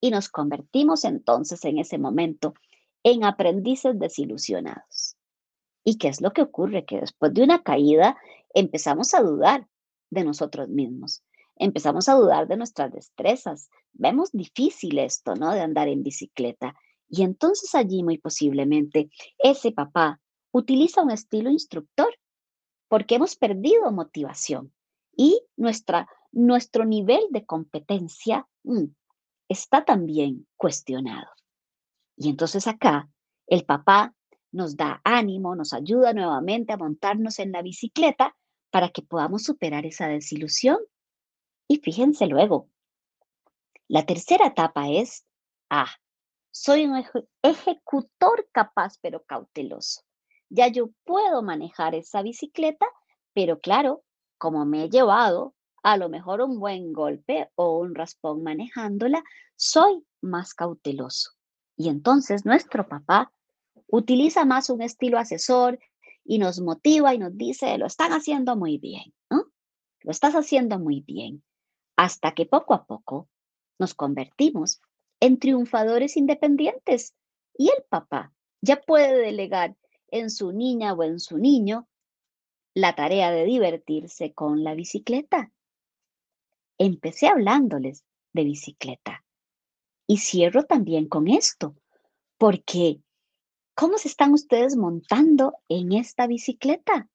y 0.00 0.10
nos 0.10 0.28
convertimos 0.28 1.04
entonces 1.04 1.64
en 1.64 1.78
ese 1.78 1.98
momento 1.98 2.54
en 3.02 3.24
aprendices 3.24 3.98
desilusionados. 3.98 5.16
¿Y 5.84 5.96
qué 5.96 6.08
es 6.08 6.20
lo 6.20 6.32
que 6.32 6.42
ocurre? 6.42 6.84
Que 6.84 7.00
después 7.00 7.32
de 7.32 7.42
una 7.42 7.62
caída 7.62 8.16
empezamos 8.54 9.14
a 9.14 9.22
dudar 9.22 9.66
de 10.10 10.24
nosotros 10.24 10.68
mismos, 10.68 11.22
empezamos 11.56 12.08
a 12.08 12.14
dudar 12.14 12.48
de 12.48 12.56
nuestras 12.56 12.92
destrezas. 12.92 13.70
Vemos 13.92 14.30
difícil 14.32 14.98
esto, 14.98 15.34
¿no? 15.34 15.52
De 15.52 15.60
andar 15.60 15.88
en 15.88 16.02
bicicleta. 16.02 16.74
Y 17.08 17.22
entonces 17.22 17.74
allí 17.74 18.02
muy 18.02 18.18
posiblemente 18.18 19.10
ese 19.38 19.72
papá 19.72 20.20
utiliza 20.52 21.02
un 21.02 21.10
estilo 21.10 21.50
instructor 21.50 22.14
porque 22.88 23.16
hemos 23.16 23.36
perdido 23.36 23.90
motivación 23.92 24.72
y 25.16 25.40
nuestra, 25.56 26.08
nuestro 26.32 26.84
nivel 26.84 27.20
de 27.30 27.44
competencia 27.44 28.48
mm, 28.64 28.84
está 29.50 29.84
también 29.84 30.46
cuestionado. 30.56 31.28
Y 32.16 32.30
entonces 32.30 32.68
acá 32.68 33.10
el 33.48 33.64
papá 33.64 34.14
nos 34.52 34.76
da 34.76 35.00
ánimo, 35.04 35.56
nos 35.56 35.72
ayuda 35.72 36.12
nuevamente 36.12 36.72
a 36.72 36.76
montarnos 36.76 37.40
en 37.40 37.50
la 37.50 37.60
bicicleta 37.60 38.36
para 38.70 38.90
que 38.90 39.02
podamos 39.02 39.42
superar 39.42 39.84
esa 39.86 40.06
desilusión. 40.06 40.78
Y 41.66 41.78
fíjense 41.78 42.26
luego, 42.26 42.68
la 43.88 44.06
tercera 44.06 44.46
etapa 44.46 44.88
es, 44.88 45.26
ah, 45.68 45.90
soy 46.52 46.86
un 46.86 47.04
ejecutor 47.42 48.48
capaz 48.52 48.98
pero 49.02 49.24
cauteloso. 49.24 50.02
Ya 50.48 50.68
yo 50.68 50.90
puedo 51.04 51.42
manejar 51.42 51.96
esa 51.96 52.22
bicicleta, 52.22 52.86
pero 53.32 53.58
claro, 53.58 54.04
como 54.38 54.64
me 54.64 54.84
he 54.84 54.90
llevado 54.90 55.54
a 55.82 55.96
lo 55.96 56.08
mejor 56.08 56.40
un 56.40 56.58
buen 56.58 56.92
golpe 56.92 57.50
o 57.54 57.78
un 57.78 57.94
raspón 57.94 58.42
manejándola, 58.42 59.22
soy 59.56 60.04
más 60.20 60.54
cauteloso. 60.54 61.32
Y 61.76 61.88
entonces 61.88 62.44
nuestro 62.44 62.88
papá 62.88 63.32
utiliza 63.86 64.44
más 64.44 64.70
un 64.70 64.82
estilo 64.82 65.18
asesor 65.18 65.78
y 66.24 66.38
nos 66.38 66.60
motiva 66.60 67.14
y 67.14 67.18
nos 67.18 67.36
dice, 67.36 67.76
lo 67.78 67.86
están 67.86 68.12
haciendo 68.12 68.56
muy 68.56 68.78
bien, 68.78 69.14
¿no? 69.30 69.44
Lo 70.00 70.10
estás 70.10 70.34
haciendo 70.34 70.78
muy 70.78 71.00
bien. 71.00 71.42
Hasta 71.96 72.32
que 72.32 72.46
poco 72.46 72.74
a 72.74 72.84
poco 72.84 73.28
nos 73.78 73.94
convertimos 73.94 74.80
en 75.20 75.38
triunfadores 75.38 76.16
independientes 76.16 77.14
y 77.56 77.68
el 77.68 77.84
papá 77.88 78.32
ya 78.62 78.80
puede 78.80 79.18
delegar 79.18 79.76
en 80.08 80.30
su 80.30 80.52
niña 80.52 80.92
o 80.92 81.02
en 81.02 81.20
su 81.20 81.38
niño 81.38 81.88
la 82.74 82.94
tarea 82.94 83.30
de 83.30 83.44
divertirse 83.44 84.32
con 84.32 84.64
la 84.64 84.74
bicicleta. 84.74 85.50
Empecé 86.82 87.28
hablándoles 87.28 88.06
de 88.32 88.42
bicicleta 88.42 89.22
y 90.06 90.16
cierro 90.16 90.64
también 90.64 91.08
con 91.08 91.28
esto, 91.28 91.76
porque 92.38 93.02
¿cómo 93.74 93.98
se 93.98 94.08
están 94.08 94.32
ustedes 94.32 94.76
montando 94.76 95.52
en 95.68 95.92
esta 95.92 96.26
bicicleta? 96.26 97.06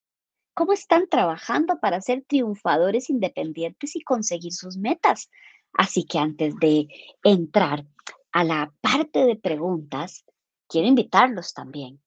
¿Cómo 0.54 0.72
están 0.72 1.10
trabajando 1.10 1.80
para 1.80 2.00
ser 2.00 2.24
triunfadores 2.28 3.10
independientes 3.10 3.96
y 3.96 4.02
conseguir 4.02 4.54
sus 4.54 4.78
metas? 4.78 5.32
Así 5.74 6.06
que 6.06 6.20
antes 6.20 6.56
de 6.58 6.88
entrar 7.24 7.88
a 8.34 8.44
la 8.44 8.72
parte 8.82 9.26
de 9.26 9.36
preguntas, 9.36 10.26
quiero 10.70 10.88
invitarlos 10.88 11.56
también 11.56 12.00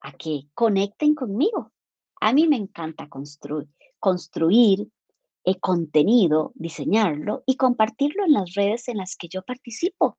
a 0.00 0.10
que 0.10 0.48
conecten 0.54 1.14
conmigo. 1.14 1.70
A 2.20 2.32
mí 2.32 2.48
me 2.48 2.56
encanta 2.56 3.08
construir, 3.08 3.68
construir 4.00 4.88
el 5.46 5.60
contenido, 5.60 6.52
diseñarlo 6.56 7.44
y 7.46 7.56
compartirlo 7.56 8.24
en 8.24 8.32
las 8.32 8.54
redes 8.54 8.88
en 8.88 8.98
las 8.98 9.16
que 9.16 9.28
yo 9.28 9.42
participo. 9.42 10.18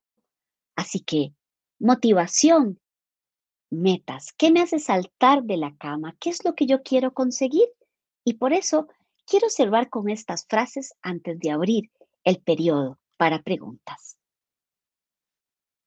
Así 0.74 1.00
que 1.00 1.34
motivación, 1.78 2.80
metas, 3.70 4.32
¿qué 4.32 4.50
me 4.50 4.62
hace 4.62 4.78
saltar 4.78 5.44
de 5.44 5.58
la 5.58 5.76
cama? 5.76 6.16
¿Qué 6.18 6.30
es 6.30 6.44
lo 6.44 6.54
que 6.54 6.66
yo 6.66 6.82
quiero 6.82 7.12
conseguir? 7.12 7.68
Y 8.24 8.34
por 8.34 8.54
eso 8.54 8.88
quiero 9.26 9.50
cerrar 9.50 9.90
con 9.90 10.08
estas 10.08 10.46
frases 10.46 10.94
antes 11.02 11.38
de 11.38 11.50
abrir 11.50 11.90
el 12.24 12.40
periodo 12.40 12.98
para 13.18 13.42
preguntas. 13.42 14.16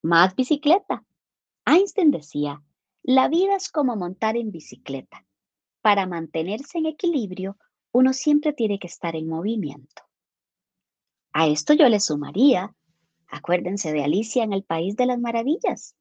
Más 0.04 0.36
bicicleta. 0.36 1.04
Einstein 1.66 2.12
decía, 2.12 2.62
la 3.02 3.28
vida 3.28 3.56
es 3.56 3.70
como 3.70 3.96
montar 3.96 4.38
en 4.38 4.52
bicicleta. 4.52 5.26
Para 5.82 6.06
mantenerse 6.06 6.78
en 6.78 6.86
equilibrio, 6.86 7.58
uno 7.92 8.14
siempre 8.14 8.54
tiene 8.54 8.80
que 8.80 8.88
estar 8.88 9.16
en 9.16 9.28
movimiento. 9.28 10.04
A 11.34 11.48
esto 11.48 11.74
yo 11.74 11.88
le 11.90 12.00
sumaría, 12.00 12.76
acuérdense 13.28 13.94
de 13.94 14.04
Alicia 14.04 14.44
en 14.44 14.54
el 14.54 14.64
País 14.64 14.96
de 14.96 15.06
las 15.06 15.20
Maravillas. 15.20 15.96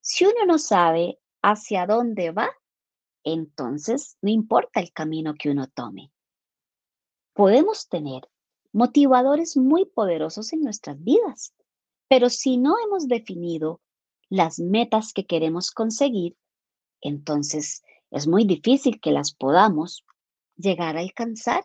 Si 0.00 0.24
uno 0.24 0.46
no 0.46 0.58
sabe 0.58 1.18
hacia 1.42 1.86
dónde 1.86 2.30
va, 2.30 2.50
entonces 3.24 4.16
no 4.22 4.30
importa 4.30 4.80
el 4.80 4.92
camino 4.92 5.34
que 5.34 5.50
uno 5.50 5.66
tome. 5.68 6.12
Podemos 7.34 7.88
tener 7.88 8.28
motivadores 8.72 9.56
muy 9.56 9.84
poderosos 9.84 10.52
en 10.52 10.62
nuestras 10.62 11.02
vidas, 11.02 11.54
pero 12.08 12.30
si 12.30 12.56
no 12.56 12.76
hemos 12.84 13.08
definido 13.08 13.80
las 14.28 14.58
metas 14.58 15.12
que 15.12 15.26
queremos 15.26 15.70
conseguir, 15.70 16.36
entonces 17.00 17.82
es 18.10 18.26
muy 18.26 18.44
difícil 18.44 19.00
que 19.00 19.10
las 19.12 19.32
podamos 19.32 20.04
llegar 20.60 20.96
a 20.96 21.00
alcanzar, 21.00 21.64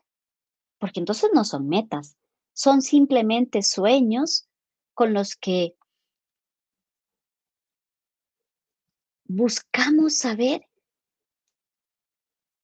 porque 0.79 0.99
entonces 0.99 1.29
no 1.33 1.43
son 1.43 1.67
metas, 1.67 2.17
son 2.53 2.81
simplemente 2.81 3.61
sueños 3.61 4.47
con 4.93 5.13
los 5.13 5.35
que 5.35 5.75
buscamos 9.25 10.17
saber 10.17 10.65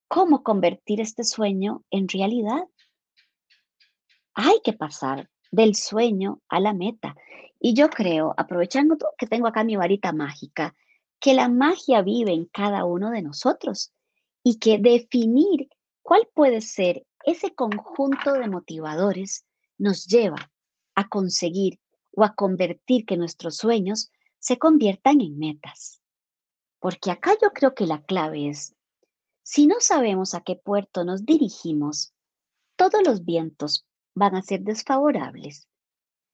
cómo 0.08 0.44
convertir 0.44 1.02
este 1.02 1.24
sueño 1.24 1.84
en 1.90 2.08
realidad. 2.08 2.64
Hay 4.34 4.62
que 4.64 4.74
pasar 4.74 5.30
del 5.52 5.76
sueño 5.76 6.42
a 6.50 6.60
la 6.60 6.74
meta. 6.74 7.16
Y 7.60 7.74
yo 7.74 7.90
creo, 7.90 8.34
aprovechando 8.38 8.98
que 9.18 9.28
tengo 9.28 9.48
acá 9.48 9.64
mi 9.64 9.76
varita 9.76 10.14
mágica, 10.14 10.76
que 11.20 11.34
la 11.34 11.48
magia 11.48 12.02
vive 12.02 12.34
en 12.34 12.46
cada 12.46 12.86
uno 12.86 13.12
de 13.12 13.22
nosotros 13.22 13.94
y 14.44 14.58
que 14.58 14.80
definir 14.80 15.70
cuál 16.12 16.28
puede 16.34 16.60
ser 16.60 17.08
ese 17.24 17.56
conjunto 17.56 18.34
de 18.34 18.50
motivadores 18.50 19.46
nos 19.78 20.08
lleva 20.08 20.52
a 20.94 21.08
conseguir 21.08 21.80
o 22.12 22.26
a 22.26 22.36
convertir 22.36 23.06
que 23.06 23.16
nuestros 23.16 23.56
sueños 23.56 24.12
se 24.38 24.58
conviertan 24.58 25.22
en 25.22 25.40
metas. 25.40 26.02
Porque 26.80 27.12
acá 27.12 27.32
yo 27.42 27.52
creo 27.52 27.74
que 27.74 27.88
la 27.88 28.04
clave 28.04 28.50
es, 28.50 28.76
si 29.42 29.68
no 29.68 29.76
sabemos 29.80 30.34
a 30.34 30.42
qué 30.42 30.58
puerto 30.58 31.06
nos 31.06 31.26
dirigimos, 31.26 32.14
todos 32.76 33.02
los 33.06 33.24
vientos 33.24 33.88
van 34.14 34.36
a 34.36 34.42
ser 34.42 34.64
desfavorables. 34.64 35.70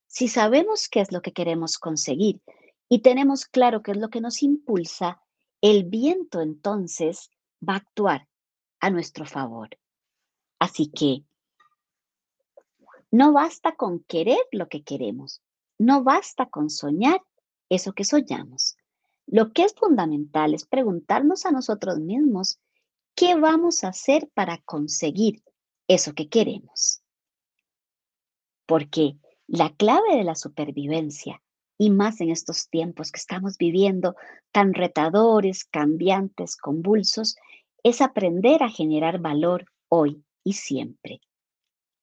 Si 0.08 0.28
sabemos 0.28 0.90
qué 0.90 1.02
es 1.02 1.12
lo 1.12 1.22
que 1.22 1.34
queremos 1.34 1.78
conseguir 1.78 2.42
y 2.90 3.04
tenemos 3.04 3.46
claro 3.46 3.84
qué 3.84 3.92
es 3.92 3.98
lo 3.98 4.10
que 4.10 4.22
nos 4.22 4.42
impulsa, 4.42 5.22
el 5.62 5.84
viento 5.84 6.42
entonces 6.42 7.30
va 7.62 7.74
a 7.74 7.78
actuar 7.78 8.28
a 8.80 8.90
nuestro 8.90 9.26
favor. 9.26 9.70
Así 10.60 10.90
que 10.90 11.24
no 13.12 13.34
basta 13.34 13.76
con 13.76 14.04
querer 14.04 14.40
lo 14.52 14.68
que 14.68 14.84
queremos, 14.84 15.42
no 15.78 16.04
basta 16.04 16.48
con 16.48 16.70
soñar 16.70 17.22
eso 17.70 17.94
que 17.94 18.04
soñamos. 18.04 18.76
Lo 19.26 19.52
que 19.52 19.64
es 19.64 19.74
fundamental 19.74 20.54
es 20.54 20.66
preguntarnos 20.66 21.46
a 21.46 21.52
nosotros 21.52 22.00
mismos 22.00 22.60
qué 23.16 23.36
vamos 23.36 23.84
a 23.84 23.90
hacer 23.90 24.30
para 24.34 24.60
conseguir 24.60 25.44
eso 25.88 26.14
que 26.14 26.30
queremos. 26.30 27.02
Porque 28.66 29.18
la 29.48 29.74
clave 29.76 30.18
de 30.18 30.24
la 30.24 30.36
supervivencia, 30.36 31.42
y 31.78 31.90
más 31.90 32.22
en 32.22 32.32
estos 32.32 32.70
tiempos 32.70 33.12
que 33.12 33.20
estamos 33.20 33.58
viviendo 33.58 34.16
tan 34.52 34.74
retadores, 34.74 35.64
cambiantes, 35.64 36.58
convulsos, 36.58 37.36
es 37.90 38.02
aprender 38.02 38.64
a 38.64 38.70
generar 38.70 39.20
valor 39.20 39.66
hoy 39.90 40.24
y 40.44 40.54
siempre. 40.54 41.22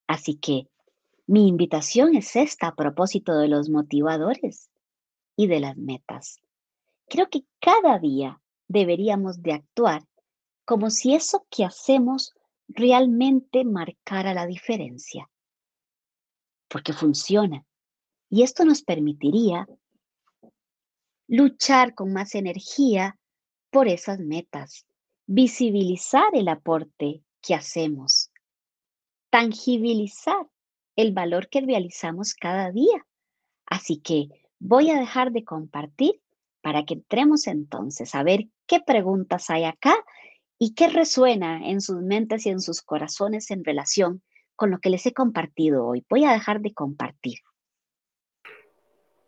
Así 0.06 0.36
que 0.36 0.68
mi 1.26 1.48
invitación 1.48 2.14
es 2.14 2.36
esta 2.36 2.68
a 2.68 2.74
propósito 2.74 3.36
de 3.36 3.48
los 3.48 3.70
motivadores 3.70 4.70
y 5.36 5.46
de 5.46 5.60
las 5.60 5.76
metas. 5.76 6.40
Creo 7.08 7.28
que 7.28 7.44
cada 7.60 7.98
día 7.98 8.40
deberíamos 8.68 9.42
de 9.42 9.52
actuar 9.52 10.02
como 10.64 10.90
si 10.90 11.14
eso 11.14 11.46
que 11.50 11.64
hacemos 11.64 12.32
realmente 12.68 13.64
marcara 13.64 14.32
la 14.32 14.46
diferencia 14.46 15.28
porque 16.74 16.92
funciona. 16.92 17.64
Y 18.28 18.42
esto 18.42 18.64
nos 18.64 18.82
permitiría 18.82 19.64
luchar 21.28 21.94
con 21.94 22.12
más 22.12 22.34
energía 22.34 23.16
por 23.70 23.86
esas 23.86 24.18
metas, 24.18 24.84
visibilizar 25.26 26.34
el 26.34 26.48
aporte 26.48 27.22
que 27.40 27.54
hacemos, 27.54 28.30
tangibilizar 29.30 30.46
el 30.96 31.12
valor 31.12 31.48
que 31.48 31.60
realizamos 31.60 32.34
cada 32.34 32.70
día. 32.70 33.06
Así 33.66 33.98
que 33.98 34.28
voy 34.58 34.90
a 34.90 34.98
dejar 34.98 35.32
de 35.32 35.44
compartir 35.44 36.20
para 36.62 36.84
que 36.84 36.94
entremos 36.94 37.46
entonces 37.46 38.14
a 38.14 38.22
ver 38.22 38.48
qué 38.66 38.80
preguntas 38.80 39.50
hay 39.50 39.64
acá 39.64 39.94
y 40.58 40.74
qué 40.74 40.88
resuena 40.88 41.68
en 41.68 41.80
sus 41.80 42.00
mentes 42.00 42.46
y 42.46 42.50
en 42.50 42.60
sus 42.60 42.80
corazones 42.82 43.50
en 43.50 43.64
relación 43.64 44.22
con 44.56 44.70
lo 44.70 44.78
que 44.78 44.90
les 44.90 45.04
he 45.06 45.12
compartido 45.12 45.86
hoy. 45.86 46.04
Voy 46.08 46.24
a 46.24 46.32
dejar 46.32 46.60
de 46.60 46.72
compartir. 46.72 47.38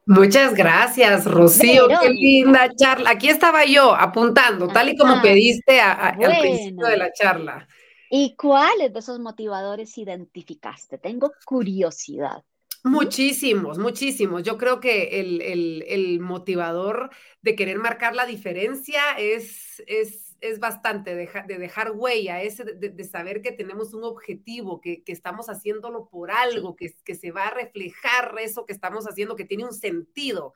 Muchas 0.07 0.54
gracias, 0.54 1.24
Rocío. 1.24 1.88
Qué 2.00 2.11
linda 2.11 2.70
charla. 2.76 3.11
Aquí 3.11 3.28
estaba 3.28 3.64
yo 3.64 3.92
apuntando, 3.94 4.68
tal 4.68 4.90
y 4.90 4.96
como 4.96 5.20
pediste 5.20 5.80
al 5.80 6.16
principio 6.16 6.86
de 6.86 6.96
la 6.96 7.12
charla. 7.12 7.68
¿Y 8.09 8.36
cuáles 8.36 8.92
de 8.92 9.00
esos 9.00 9.18
motivadores 9.18 9.98
identificaste? 9.98 10.98
Tengo 10.98 11.32
curiosidad. 11.44 12.44
Muchísimos, 12.84 13.78
muchísimos. 13.78 14.44
Yo 14.44 14.57
creo 14.59 14.78
que 14.78 15.20
el, 15.20 16.20
motivador 16.20 17.11
de 17.42 17.57
querer 17.57 17.78
marcar 17.78 18.14
la 18.14 18.26
diferencia 18.26 19.00
es, 19.18 19.82
es, 19.88 20.26
es 20.41 20.59
bastante, 20.61 21.14
de, 21.14 21.28
de, 21.47 21.59
dejar 21.59 21.93
huella, 21.93 22.43
ese 22.43 22.64
de, 22.64 23.05
saber 23.05 23.43
que 23.43 23.53
tenemos 23.53 23.95
un 23.95 24.05
objetivo, 24.05 24.80
que, 24.80 25.03
que 25.03 25.12
estamos 25.12 25.49
haciéndolo 25.49 26.09
por 26.09 26.30
algo, 26.30 26.76
que, 26.76 26.95
que 27.05 27.14
se 27.14 27.32
va 27.32 27.49
a 27.49 27.55
reflejar 27.55 28.34
eso 28.41 28.66
que 28.66 28.72
estamos 28.72 29.07
haciendo, 29.07 29.37
que 29.37 29.45
tiene 29.45 29.64
un 29.64 29.74
sentido. 29.74 30.55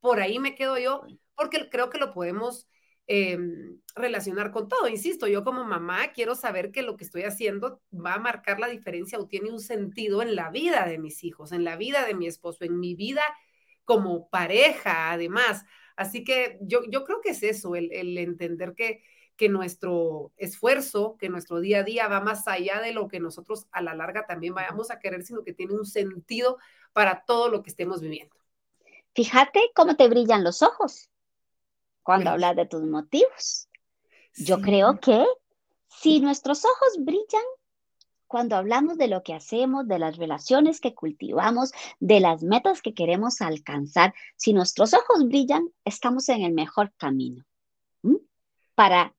Por 0.00 0.20
ahí 0.20 0.38
me 0.38 0.54
quedo 0.54 0.78
yo, 0.78 1.02
porque 1.34 1.68
creo 1.70 1.90
que 1.90 1.98
lo 1.98 2.12
podemos 2.12 2.66
Em, 3.08 3.80
relacionar 3.96 4.52
con 4.52 4.68
todo. 4.68 4.88
Insisto, 4.88 5.26
yo 5.26 5.42
como 5.44 5.64
mamá 5.64 6.12
quiero 6.12 6.34
saber 6.36 6.70
que 6.70 6.82
lo 6.82 6.96
que 6.96 7.04
estoy 7.04 7.24
haciendo 7.24 7.82
va 7.92 8.14
a 8.14 8.18
marcar 8.20 8.60
la 8.60 8.68
diferencia 8.68 9.18
o 9.18 9.26
tiene 9.26 9.50
un 9.50 9.60
sentido 9.60 10.22
en 10.22 10.36
la 10.36 10.50
vida 10.50 10.86
de 10.86 10.98
mis 10.98 11.24
hijos, 11.24 11.52
en 11.52 11.64
la 11.64 11.76
vida 11.76 12.06
de 12.06 12.14
mi 12.14 12.26
esposo, 12.26 12.64
en 12.64 12.78
mi 12.78 12.94
vida 12.94 13.22
como 13.84 14.30
pareja, 14.30 15.10
además. 15.12 15.64
Así 15.96 16.24
que 16.24 16.58
yo, 16.62 16.82
yo 16.88 17.04
creo 17.04 17.20
que 17.20 17.30
es 17.30 17.42
eso, 17.42 17.74
el, 17.74 17.92
el 17.92 18.16
entender 18.18 18.74
que, 18.74 19.02
que 19.36 19.48
nuestro 19.48 20.32
esfuerzo, 20.36 21.16
que 21.18 21.28
nuestro 21.28 21.60
día 21.60 21.80
a 21.80 21.82
día 21.82 22.08
va 22.08 22.20
más 22.20 22.46
allá 22.46 22.80
de 22.80 22.92
lo 22.92 23.08
que 23.08 23.20
nosotros 23.20 23.66
a 23.72 23.82
la 23.82 23.94
larga 23.94 24.26
también 24.26 24.54
vayamos 24.54 24.90
a 24.90 24.98
querer, 24.98 25.22
sino 25.22 25.42
que 25.42 25.52
tiene 25.52 25.74
un 25.74 25.86
sentido 25.86 26.58
para 26.92 27.24
todo 27.24 27.48
lo 27.48 27.62
que 27.62 27.70
estemos 27.70 28.00
viviendo. 28.00 28.36
Fíjate 29.14 29.70
cómo 29.74 29.96
te 29.96 30.08
brillan 30.08 30.44
los 30.44 30.62
ojos 30.62 31.10
cuando 32.02 32.30
hablas 32.30 32.56
de 32.56 32.66
tus 32.66 32.82
motivos. 32.82 33.68
Yo 34.36 34.60
creo 34.60 34.98
que 35.00 35.24
si 35.88 36.20
nuestros 36.20 36.64
ojos 36.64 36.96
brillan 37.00 37.42
cuando 38.26 38.56
hablamos 38.56 38.96
de 38.96 39.08
lo 39.08 39.22
que 39.22 39.34
hacemos, 39.34 39.86
de 39.86 39.98
las 39.98 40.16
relaciones 40.16 40.80
que 40.80 40.94
cultivamos, 40.94 41.72
de 42.00 42.20
las 42.20 42.42
metas 42.42 42.80
que 42.80 42.94
queremos 42.94 43.42
alcanzar, 43.42 44.14
si 44.36 44.54
nuestros 44.54 44.94
ojos 44.94 45.26
brillan, 45.26 45.70
estamos 45.84 46.30
en 46.30 46.42
el 46.42 46.52
mejor 46.52 46.92
camino 46.96 47.44
para 48.74 49.14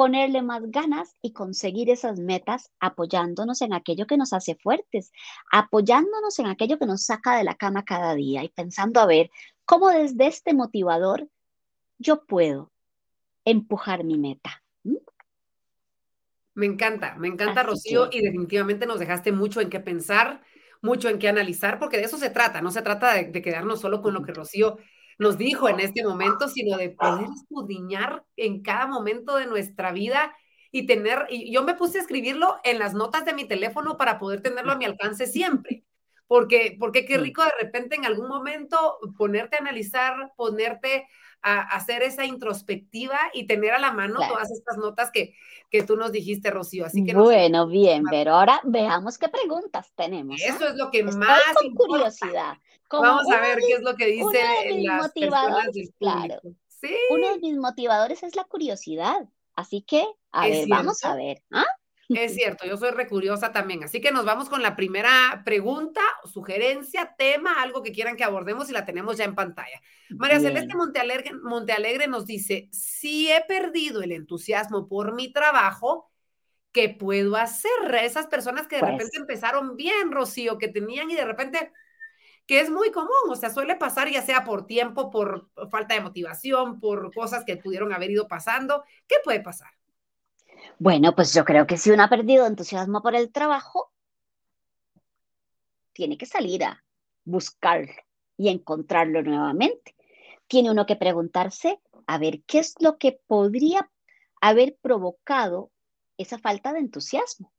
ponerle 0.00 0.40
más 0.40 0.62
ganas 0.70 1.14
y 1.20 1.34
conseguir 1.34 1.90
esas 1.90 2.18
metas 2.18 2.70
apoyándonos 2.80 3.60
en 3.60 3.74
aquello 3.74 4.06
que 4.06 4.16
nos 4.16 4.32
hace 4.32 4.54
fuertes, 4.54 5.12
apoyándonos 5.52 6.38
en 6.38 6.46
aquello 6.46 6.78
que 6.78 6.86
nos 6.86 7.04
saca 7.04 7.36
de 7.36 7.44
la 7.44 7.54
cama 7.54 7.84
cada 7.84 8.14
día 8.14 8.42
y 8.42 8.48
pensando 8.48 8.98
a 9.00 9.04
ver 9.04 9.30
cómo 9.66 9.90
desde 9.90 10.26
este 10.26 10.54
motivador 10.54 11.28
yo 11.98 12.24
puedo 12.24 12.72
empujar 13.44 14.02
mi 14.02 14.16
meta. 14.16 14.62
Me 16.54 16.64
encanta, 16.64 17.16
me 17.16 17.28
encanta, 17.28 17.62
Rocío, 17.62 18.08
y 18.10 18.22
definitivamente 18.22 18.86
nos 18.86 19.00
dejaste 19.00 19.32
mucho 19.32 19.60
en 19.60 19.68
qué 19.68 19.80
pensar, 19.80 20.40
mucho 20.80 21.10
en 21.10 21.18
qué 21.18 21.28
analizar, 21.28 21.78
porque 21.78 21.98
de 21.98 22.04
eso 22.04 22.16
se 22.16 22.30
trata, 22.30 22.62
no 22.62 22.70
se 22.70 22.80
trata 22.80 23.12
de, 23.12 23.42
quedarnos 23.42 23.82
solo 23.82 24.00
con 24.00 24.14
lo 24.14 24.22
que 24.22 24.32
Rocío 24.32 24.78
nos 25.20 25.36
dijo 25.36 25.68
en 25.68 25.80
este 25.80 26.02
momento, 26.02 26.48
sino 26.48 26.78
de 26.78 26.88
poder 26.88 27.28
escudriñar 27.36 28.24
en 28.36 28.62
cada 28.62 28.86
momento 28.86 29.36
de 29.36 29.44
nuestra 29.44 29.92
vida 29.92 30.34
y 30.72 30.86
tener, 30.86 31.26
y 31.28 31.52
yo 31.52 31.62
me 31.62 31.74
puse 31.74 31.98
a 31.98 32.00
escribirlo 32.00 32.56
en 32.64 32.78
las 32.78 32.94
notas 32.94 33.26
de 33.26 33.34
mi 33.34 33.44
teléfono 33.44 33.98
para 33.98 34.18
poder 34.18 34.40
tenerlo 34.40 34.72
a 34.72 34.76
mi 34.76 34.86
alcance 34.86 35.26
siempre, 35.26 35.84
porque, 36.30 36.76
porque 36.78 37.04
qué 37.04 37.18
rico 37.18 37.42
de 37.42 37.50
repente 37.60 37.96
en 37.96 38.06
algún 38.06 38.28
momento 38.28 39.00
ponerte 39.18 39.56
a 39.56 39.58
analizar, 39.58 40.32
ponerte 40.36 41.08
a 41.42 41.62
hacer 41.74 42.04
esa 42.04 42.24
introspectiva 42.24 43.18
y 43.34 43.48
tener 43.48 43.72
a 43.72 43.80
la 43.80 43.90
mano 43.90 44.20
todas 44.28 44.48
estas 44.52 44.76
notas 44.76 45.10
que, 45.10 45.34
que 45.72 45.82
tú 45.82 45.96
nos 45.96 46.12
dijiste, 46.12 46.52
Rocío. 46.52 46.86
Así 46.86 47.02
que 47.04 47.16
bueno, 47.16 47.66
bien, 47.66 48.04
pero 48.08 48.34
ahora 48.34 48.60
veamos 48.62 49.18
qué 49.18 49.28
preguntas 49.28 49.92
tenemos. 49.96 50.40
Eso 50.40 50.68
es 50.68 50.76
lo 50.76 50.92
que 50.92 51.02
más 51.02 51.42
con 51.52 51.74
curiosidad. 51.74 52.54
Vamos 52.88 53.28
a 53.28 53.40
ver 53.40 53.58
qué 53.58 53.72
es 53.72 53.82
lo 53.82 53.96
que 53.96 54.06
dice 54.06 54.40
las 54.82 55.10
personas 55.10 55.66
claro. 55.98 56.40
¿Sí? 56.68 56.94
Uno 57.10 57.32
de 57.32 57.38
mis 57.40 57.56
motivadores 57.56 58.22
es 58.22 58.36
la 58.36 58.44
curiosidad. 58.44 59.28
Así 59.56 59.82
que, 59.82 60.06
a 60.30 60.46
ver, 60.46 60.68
vamos 60.68 61.04
a 61.04 61.16
ver. 61.16 61.42
¿ah? 61.50 61.66
Es 62.14 62.34
cierto, 62.34 62.66
yo 62.66 62.76
soy 62.76 62.90
recuriosa 62.90 63.52
también. 63.52 63.84
Así 63.84 64.00
que 64.00 64.12
nos 64.12 64.24
vamos 64.24 64.48
con 64.48 64.62
la 64.62 64.76
primera 64.76 65.42
pregunta, 65.44 66.00
sugerencia, 66.24 67.14
tema, 67.16 67.60
algo 67.60 67.82
que 67.82 67.92
quieran 67.92 68.16
que 68.16 68.24
abordemos 68.24 68.68
y 68.68 68.72
la 68.72 68.84
tenemos 68.84 69.16
ya 69.16 69.24
en 69.24 69.34
pantalla. 69.34 69.80
María 70.10 70.40
Celeste 70.40 70.74
Montealegre, 70.74 71.32
Montealegre 71.34 72.08
nos 72.08 72.26
dice, 72.26 72.68
si 72.72 73.30
he 73.30 73.42
perdido 73.46 74.02
el 74.02 74.12
entusiasmo 74.12 74.88
por 74.88 75.14
mi 75.14 75.32
trabajo, 75.32 76.10
¿qué 76.72 76.88
puedo 76.88 77.36
hacer? 77.36 77.70
Esas 78.02 78.26
personas 78.26 78.66
que 78.66 78.76
de 78.76 78.82
pues 78.82 78.92
repente 78.92 79.18
empezaron 79.18 79.76
bien, 79.76 80.10
Rocío, 80.10 80.58
que 80.58 80.68
tenían 80.68 81.10
y 81.10 81.14
de 81.14 81.24
repente 81.24 81.72
que 82.46 82.58
es 82.58 82.68
muy 82.68 82.90
común, 82.90 83.10
o 83.28 83.36
sea, 83.36 83.50
suele 83.50 83.76
pasar 83.76 84.08
ya 84.10 84.22
sea 84.22 84.42
por 84.42 84.66
tiempo, 84.66 85.08
por 85.10 85.48
falta 85.70 85.94
de 85.94 86.00
motivación, 86.00 86.80
por 86.80 87.14
cosas 87.14 87.44
que 87.44 87.56
pudieron 87.56 87.92
haber 87.92 88.10
ido 88.10 88.26
pasando. 88.26 88.82
¿Qué 89.06 89.16
puede 89.22 89.40
pasar? 89.40 89.70
Bueno, 90.80 91.14
pues 91.14 91.34
yo 91.34 91.44
creo 91.44 91.66
que 91.66 91.76
si 91.76 91.90
uno 91.90 92.04
ha 92.04 92.08
perdido 92.08 92.46
entusiasmo 92.46 93.02
por 93.02 93.14
el 93.14 93.30
trabajo, 93.30 93.92
tiene 95.92 96.16
que 96.16 96.24
salir 96.24 96.64
a 96.64 96.82
buscarlo 97.22 97.92
y 98.38 98.48
encontrarlo 98.48 99.22
nuevamente. 99.22 99.94
Tiene 100.46 100.70
uno 100.70 100.86
que 100.86 100.96
preguntarse 100.96 101.82
a 102.06 102.16
ver 102.16 102.40
qué 102.46 102.60
es 102.60 102.76
lo 102.80 102.96
que 102.96 103.20
podría 103.26 103.90
haber 104.40 104.74
provocado 104.80 105.70
esa 106.16 106.38
falta 106.38 106.72
de 106.72 106.78
entusiasmo. 106.78 107.52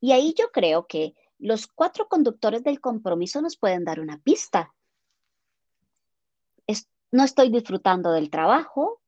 Y 0.00 0.12
ahí 0.12 0.34
yo 0.38 0.50
creo 0.50 0.86
que 0.86 1.14
los 1.38 1.66
cuatro 1.66 2.08
conductores 2.08 2.64
del 2.64 2.80
compromiso 2.80 3.42
nos 3.42 3.58
pueden 3.58 3.84
dar 3.84 4.00
una 4.00 4.16
pista. 4.16 4.72
no 7.10 7.22
estoy 7.22 7.50
disfrutando 7.50 8.12
del 8.12 8.30
trabajo, 8.30 9.02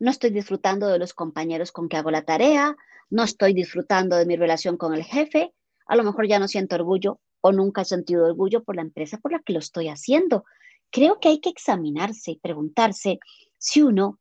no 0.00 0.10
estoy 0.10 0.30
disfrutando 0.30 0.88
de 0.88 0.98
los 0.98 1.14
compañeros 1.14 1.70
con 1.70 1.88
que 1.88 1.96
hago 1.96 2.10
la 2.10 2.24
tarea, 2.24 2.76
no 3.10 3.22
estoy 3.22 3.52
disfrutando 3.52 4.16
de 4.16 4.26
mi 4.26 4.36
relación 4.36 4.76
con 4.76 4.94
el 4.94 5.04
jefe, 5.04 5.52
a 5.86 5.96
lo 5.96 6.02
mejor 6.02 6.26
ya 6.26 6.38
no 6.38 6.48
siento 6.48 6.76
orgullo 6.76 7.20
o 7.40 7.52
nunca 7.52 7.82
he 7.82 7.84
sentido 7.84 8.26
orgullo 8.26 8.64
por 8.64 8.76
la 8.76 8.82
empresa 8.82 9.18
por 9.18 9.32
la 9.32 9.40
que 9.40 9.52
lo 9.52 9.60
estoy 9.60 9.88
haciendo. 9.88 10.44
Creo 10.90 11.20
que 11.20 11.28
hay 11.28 11.38
que 11.38 11.50
examinarse 11.50 12.32
y 12.32 12.38
preguntarse 12.38 13.20
si 13.58 13.82
uno, 13.82 14.18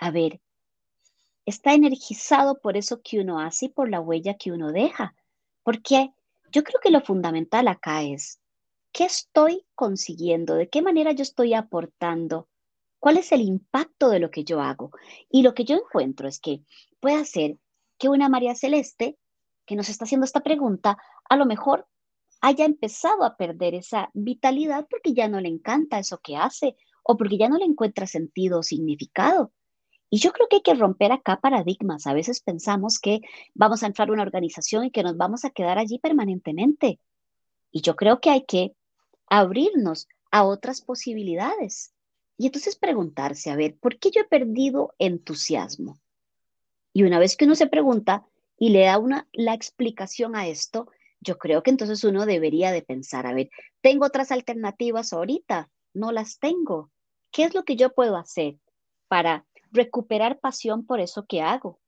a 0.00 0.10
ver, 0.10 0.40
está 1.46 1.72
energizado 1.72 2.60
por 2.60 2.76
eso 2.76 3.00
que 3.02 3.20
uno 3.20 3.40
hace 3.40 3.66
y 3.66 3.68
por 3.70 3.88
la 3.88 4.00
huella 4.00 4.34
que 4.34 4.52
uno 4.52 4.70
deja. 4.70 5.14
Porque 5.62 6.12
yo 6.52 6.62
creo 6.62 6.80
que 6.82 6.90
lo 6.90 7.00
fundamental 7.00 7.68
acá 7.68 8.02
es, 8.02 8.38
¿qué 8.92 9.04
estoy 9.04 9.64
consiguiendo? 9.74 10.54
¿De 10.54 10.68
qué 10.68 10.82
manera 10.82 11.12
yo 11.12 11.22
estoy 11.22 11.54
aportando? 11.54 12.48
¿Cuál 12.98 13.16
es 13.16 13.32
el 13.32 13.42
impacto 13.42 14.10
de 14.10 14.18
lo 14.18 14.30
que 14.30 14.44
yo 14.44 14.60
hago? 14.60 14.90
Y 15.30 15.42
lo 15.42 15.54
que 15.54 15.64
yo 15.64 15.76
encuentro 15.76 16.28
es 16.28 16.40
que 16.40 16.62
puede 17.00 17.24
ser 17.24 17.56
que 17.98 18.08
una 18.08 18.28
María 18.28 18.54
Celeste 18.54 19.18
que 19.66 19.76
nos 19.76 19.88
está 19.88 20.04
haciendo 20.04 20.24
esta 20.24 20.40
pregunta, 20.40 20.96
a 21.28 21.36
lo 21.36 21.44
mejor 21.44 21.86
haya 22.40 22.64
empezado 22.64 23.24
a 23.24 23.36
perder 23.36 23.74
esa 23.74 24.10
vitalidad 24.14 24.86
porque 24.88 25.12
ya 25.12 25.28
no 25.28 25.40
le 25.40 25.48
encanta 25.48 25.98
eso 25.98 26.18
que 26.18 26.36
hace 26.36 26.76
o 27.02 27.16
porque 27.16 27.36
ya 27.36 27.48
no 27.48 27.58
le 27.58 27.64
encuentra 27.64 28.06
sentido 28.06 28.60
o 28.60 28.62
significado. 28.62 29.52
Y 30.10 30.18
yo 30.18 30.32
creo 30.32 30.48
que 30.48 30.56
hay 30.56 30.62
que 30.62 30.74
romper 30.74 31.12
acá 31.12 31.38
paradigmas. 31.40 32.06
A 32.06 32.14
veces 32.14 32.40
pensamos 32.40 32.98
que 32.98 33.20
vamos 33.54 33.82
a 33.82 33.86
entrar 33.86 34.08
a 34.08 34.12
una 34.12 34.22
organización 34.22 34.86
y 34.86 34.90
que 34.90 35.02
nos 35.02 35.16
vamos 35.16 35.44
a 35.44 35.50
quedar 35.50 35.78
allí 35.78 35.98
permanentemente. 35.98 36.98
Y 37.70 37.82
yo 37.82 37.94
creo 37.94 38.20
que 38.20 38.30
hay 38.30 38.44
que 38.46 38.74
abrirnos 39.28 40.08
a 40.30 40.44
otras 40.44 40.80
posibilidades. 40.80 41.92
Y 42.38 42.46
entonces 42.46 42.76
preguntarse, 42.76 43.50
a 43.50 43.56
ver, 43.56 43.76
¿por 43.78 43.98
qué 43.98 44.10
yo 44.10 44.22
he 44.22 44.24
perdido 44.24 44.94
entusiasmo? 44.98 45.98
Y 46.98 47.04
una 47.04 47.20
vez 47.20 47.36
que 47.36 47.44
uno 47.44 47.54
se 47.54 47.68
pregunta 47.68 48.26
y 48.58 48.70
le 48.70 48.86
da 48.86 48.98
una, 48.98 49.28
la 49.30 49.54
explicación 49.54 50.34
a 50.34 50.48
esto, 50.48 50.90
yo 51.20 51.38
creo 51.38 51.62
que 51.62 51.70
entonces 51.70 52.02
uno 52.02 52.26
debería 52.26 52.72
de 52.72 52.82
pensar, 52.82 53.24
a 53.24 53.32
ver, 53.32 53.50
¿tengo 53.80 54.04
otras 54.04 54.32
alternativas 54.32 55.12
ahorita? 55.12 55.70
No 55.94 56.10
las 56.10 56.40
tengo. 56.40 56.90
¿Qué 57.30 57.44
es 57.44 57.54
lo 57.54 57.62
que 57.62 57.76
yo 57.76 57.94
puedo 57.94 58.16
hacer 58.16 58.56
para 59.06 59.46
recuperar 59.70 60.40
pasión 60.40 60.84
por 60.84 60.98
eso 60.98 61.24
que 61.24 61.40
hago? 61.40 61.78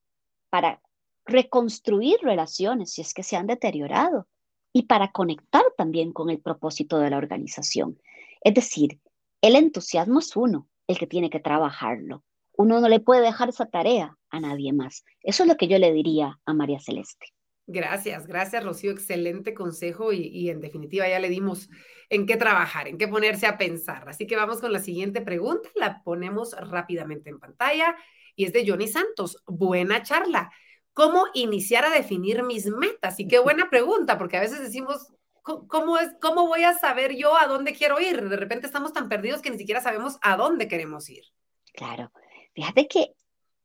Para 0.49 0.81
reconstruir 1.25 2.19
relaciones 2.23 2.93
si 2.93 3.01
es 3.01 3.13
que 3.13 3.25
se 3.25 3.35
han 3.35 3.49
deteriorado 3.49 4.29
y 4.73 4.83
para 4.83 5.11
conectar 5.11 5.65
también 5.77 6.13
con 6.13 6.31
el 6.31 6.39
propósito 6.39 7.01
de 7.01 7.11
la 7.11 7.17
organización. 7.17 8.01
Es 8.43 8.55
decir, 8.55 9.01
el 9.41 9.57
entusiasmo 9.57 10.21
es 10.21 10.37
uno, 10.37 10.69
el 10.87 11.01
que 11.01 11.09
tiene 11.09 11.31
que 11.31 11.41
trabajarlo 11.41 12.23
uno 12.61 12.81
no 12.81 12.89
le 12.89 13.01
puede 13.01 13.23
dejar 13.23 13.49
esa 13.49 13.67
tarea 13.67 14.17
a 14.29 14.41
nadie 14.41 14.73
más. 14.73 15.05
Eso 15.23 15.43
es 15.43 15.49
lo 15.49 15.57
que 15.57 15.67
yo 15.67 15.79
le 15.79 15.93
diría 15.93 16.39
a 16.45 16.53
María 16.53 16.79
Celeste. 16.79 17.27
Gracias, 17.67 18.27
gracias 18.27 18.65
Rocío, 18.65 18.91
excelente 18.91 19.55
consejo 19.55 20.13
y, 20.13 20.51
en 20.51 20.61
definitiva 20.61 21.09
ya 21.09 21.21
le 21.21 21.29
dimos 21.29 21.71
en 22.09 22.27
qué 22.27 22.37
trabajar, 22.37 22.89
en 22.89 22.99
qué 22.99 23.07
ponerse 23.07 23.47
a 23.47 23.57
pensar. 23.57 24.09
Así 24.09 24.27
que 24.27 24.37
vamos 24.37 24.61
con 24.61 24.73
la 24.73 24.81
siguiente 24.81 25.21
pregunta, 25.21 25.69
la 25.77 26.03
ponemos 26.03 26.55
rápidamente 26.59 27.31
en 27.31 27.39
pantalla 27.39 27.97
y 28.35 28.45
es 28.45 28.53
de 28.53 28.69
Johnny 28.69 28.89
Santos. 28.89 29.43
Buena 29.47 30.03
charla. 30.03 30.51
¿Cómo 30.93 31.27
iniciar 31.33 31.85
a 31.85 31.91
definir 31.91 32.43
mis 32.43 32.67
metas? 32.67 33.21
Y 33.21 33.29
qué 33.29 33.39
buena 33.39 33.71
pregunta, 33.71 34.19
porque 34.19 34.37
a 34.37 34.41
veces 34.41 34.61
decimos, 34.61 35.13
¿cómo, 35.43 35.97
es, 35.99 36.11
¿cómo 36.21 36.49
voy 36.49 36.65
a 36.65 36.77
saber 36.77 37.15
yo 37.15 37.39
a 37.39 37.47
dónde 37.47 37.73
quiero 37.73 38.01
ir? 38.01 38.29
De 38.29 38.37
repente 38.37 38.67
estamos 38.67 38.93
tan 38.93 39.09
perdidos 39.09 39.41
que 39.41 39.51
ni 39.51 39.59
siquiera 39.59 39.81
sabemos 39.81 40.19
a 40.23 40.37
dónde 40.37 40.67
queremos 40.67 41.09
ir. 41.09 41.25
Claro. 41.73 42.11
Fíjate 42.55 42.89
que 42.89 43.15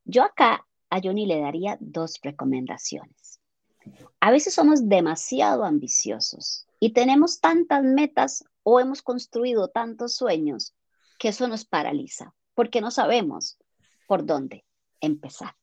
yo 0.03 0.23
acá 0.23 0.65
a 0.89 0.99
Johnny 1.01 1.25
le 1.25 1.39
daría 1.39 1.77
dos 1.79 2.19
recomendaciones. 2.21 3.39
A 4.19 4.31
veces 4.31 4.53
somos 4.53 4.87
demasiado 4.87 5.63
ambiciosos 5.63 6.67
y 6.79 6.93
tenemos 6.93 7.39
tantas 7.39 7.83
metas 7.83 8.43
o 8.63 8.79
hemos 8.79 9.01
construido 9.01 9.67
tantos 9.67 10.15
sueños 10.15 10.73
que 11.19 11.29
eso 11.29 11.47
nos 11.47 11.65
paraliza 11.65 12.33
porque 12.53 12.81
no 12.81 12.89
sabemos 12.91 13.57
por 14.07 14.25
dónde 14.25 14.65
empezar. 15.01 15.55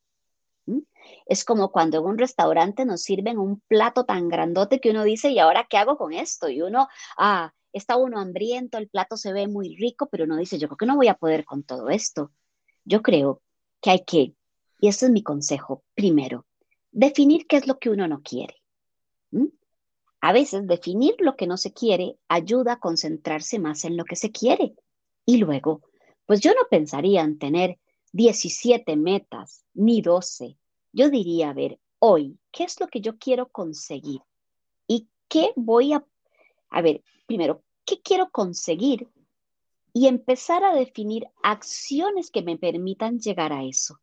Es 1.26 1.44
como 1.44 1.72
cuando 1.72 1.98
en 1.98 2.04
un 2.04 2.18
restaurante 2.18 2.84
nos 2.84 3.02
sirven 3.02 3.38
un 3.38 3.60
plato 3.66 4.04
tan 4.04 4.28
grandote 4.28 4.80
que 4.80 4.90
uno 4.90 5.02
dice, 5.02 5.30
¿y 5.30 5.38
ahora 5.40 5.66
qué 5.68 5.76
hago 5.76 5.96
con 5.96 6.12
esto? 6.12 6.48
Y 6.48 6.62
uno, 6.62 6.88
ah, 7.16 7.52
está 7.72 7.96
uno 7.96 8.20
hambriento, 8.20 8.78
el 8.78 8.88
plato 8.88 9.16
se 9.16 9.32
ve 9.32 9.48
muy 9.48 9.76
rico, 9.76 10.08
pero 10.10 10.24
uno 10.24 10.36
dice, 10.36 10.58
yo 10.58 10.68
creo 10.68 10.76
que 10.76 10.86
no 10.86 10.96
voy 10.96 11.08
a 11.08 11.14
poder 11.14 11.44
con 11.44 11.64
todo 11.64 11.88
esto. 11.88 12.30
Yo 12.84 13.02
creo 13.02 13.42
que 13.80 13.90
hay 13.90 14.04
que, 14.04 14.34
y 14.78 14.88
ese 14.88 15.06
es 15.06 15.12
mi 15.12 15.22
consejo, 15.22 15.84
primero, 15.94 16.46
definir 16.90 17.46
qué 17.46 17.56
es 17.56 17.66
lo 17.66 17.78
que 17.78 17.90
uno 17.90 18.08
no 18.08 18.22
quiere. 18.22 18.56
A 20.20 20.32
veces 20.32 20.68
definir 20.68 21.16
lo 21.18 21.36
que 21.36 21.48
no 21.48 21.56
se 21.56 21.72
quiere 21.72 22.16
ayuda 22.28 22.74
a 22.74 22.78
concentrarse 22.78 23.58
más 23.58 23.84
en 23.84 23.96
lo 23.96 24.04
que 24.04 24.14
se 24.14 24.30
quiere. 24.30 24.74
Y 25.26 25.38
luego, 25.38 25.82
pues 26.26 26.40
yo 26.40 26.52
no 26.52 26.68
pensaría 26.70 27.22
en 27.22 27.38
tener 27.38 27.78
17 28.12 28.96
metas 28.96 29.64
ni 29.74 30.00
12. 30.00 30.56
Yo 30.92 31.10
diría, 31.10 31.50
a 31.50 31.54
ver, 31.54 31.80
hoy, 31.98 32.38
¿qué 32.52 32.64
es 32.64 32.78
lo 32.78 32.86
que 32.86 33.00
yo 33.00 33.18
quiero 33.18 33.48
conseguir? 33.48 34.20
¿Y 34.86 35.08
qué 35.28 35.52
voy 35.56 35.92
a, 35.92 36.06
a 36.70 36.82
ver, 36.82 37.02
primero, 37.26 37.64
¿qué 37.84 38.00
quiero 38.00 38.30
conseguir? 38.30 39.08
Y 39.92 40.06
empezar 40.06 40.64
a 40.64 40.74
definir 40.74 41.26
acciones 41.42 42.30
que 42.30 42.42
me 42.42 42.56
permitan 42.56 43.18
llegar 43.18 43.52
a 43.52 43.64
eso. 43.64 44.00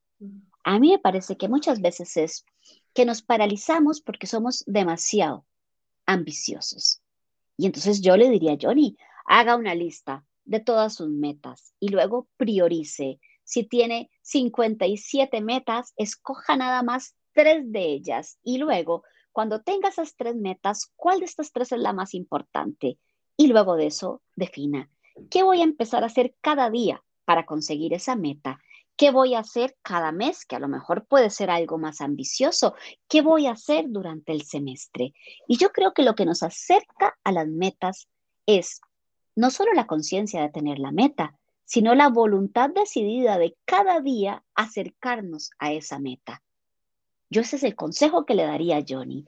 A 0.63 0.79
mí 0.79 0.91
me 0.91 0.99
parece 0.99 1.37
que 1.37 1.47
muchas 1.47 1.81
veces 1.81 2.15
es 2.17 2.45
que 2.93 3.05
nos 3.05 3.21
paralizamos 3.21 4.01
porque 4.01 4.27
somos 4.27 4.63
demasiado 4.67 5.45
ambiciosos. 6.05 7.01
Y 7.57 7.65
entonces 7.65 8.01
yo 8.01 8.17
le 8.17 8.29
diría 8.29 8.53
a 8.53 8.57
Johnny, 8.59 8.97
haga 9.25 9.55
una 9.55 9.75
lista 9.75 10.25
de 10.45 10.59
todas 10.59 10.95
sus 10.95 11.09
metas 11.09 11.73
y 11.79 11.89
luego 11.89 12.27
priorice. 12.37 13.19
Si 13.43 13.63
tiene 13.63 14.09
57 14.21 15.41
metas, 15.41 15.93
escoja 15.97 16.55
nada 16.55 16.83
más 16.83 17.15
tres 17.33 17.71
de 17.71 17.93
ellas 17.93 18.39
y 18.43 18.57
luego, 18.57 19.03
cuando 19.31 19.61
tenga 19.61 19.89
esas 19.89 20.15
tres 20.15 20.35
metas, 20.35 20.91
¿cuál 20.95 21.19
de 21.19 21.25
estas 21.25 21.51
tres 21.51 21.71
es 21.71 21.79
la 21.79 21.93
más 21.93 22.13
importante? 22.13 22.97
Y 23.37 23.47
luego 23.47 23.75
de 23.75 23.87
eso, 23.87 24.21
defina, 24.35 24.89
¿qué 25.29 25.43
voy 25.43 25.61
a 25.61 25.65
empezar 25.65 26.03
a 26.03 26.07
hacer 26.07 26.35
cada 26.41 26.69
día 26.69 27.03
para 27.25 27.45
conseguir 27.45 27.93
esa 27.93 28.15
meta? 28.15 28.59
¿Qué 28.95 29.11
voy 29.11 29.33
a 29.33 29.39
hacer 29.39 29.77
cada 29.81 30.11
mes? 30.11 30.45
Que 30.45 30.57
a 30.57 30.59
lo 30.59 30.67
mejor 30.67 31.05
puede 31.05 31.29
ser 31.29 31.49
algo 31.49 31.77
más 31.77 32.01
ambicioso. 32.01 32.75
¿Qué 33.07 33.21
voy 33.21 33.45
a 33.45 33.51
hacer 33.51 33.85
durante 33.87 34.33
el 34.33 34.41
semestre? 34.41 35.13
Y 35.47 35.57
yo 35.57 35.71
creo 35.71 35.93
que 35.93 36.03
lo 36.03 36.15
que 36.15 36.25
nos 36.25 36.43
acerca 36.43 37.17
a 37.23 37.31
las 37.31 37.47
metas 37.47 38.09
es 38.45 38.81
no 39.35 39.51
solo 39.51 39.71
la 39.73 39.87
conciencia 39.87 40.41
de 40.41 40.49
tener 40.49 40.79
la 40.79 40.91
meta, 40.91 41.39
sino 41.63 41.95
la 41.95 42.09
voluntad 42.09 42.71
decidida 42.71 43.37
de 43.37 43.55
cada 43.63 44.01
día 44.01 44.43
acercarnos 44.53 45.51
a 45.59 45.71
esa 45.71 45.97
meta. 45.99 46.43
Yo 47.29 47.41
ese 47.41 47.57
es 47.57 47.63
el 47.63 47.75
consejo 47.75 48.25
que 48.25 48.35
le 48.35 48.43
daría 48.43 48.77
a 48.77 48.85
Johnny. 48.85 49.25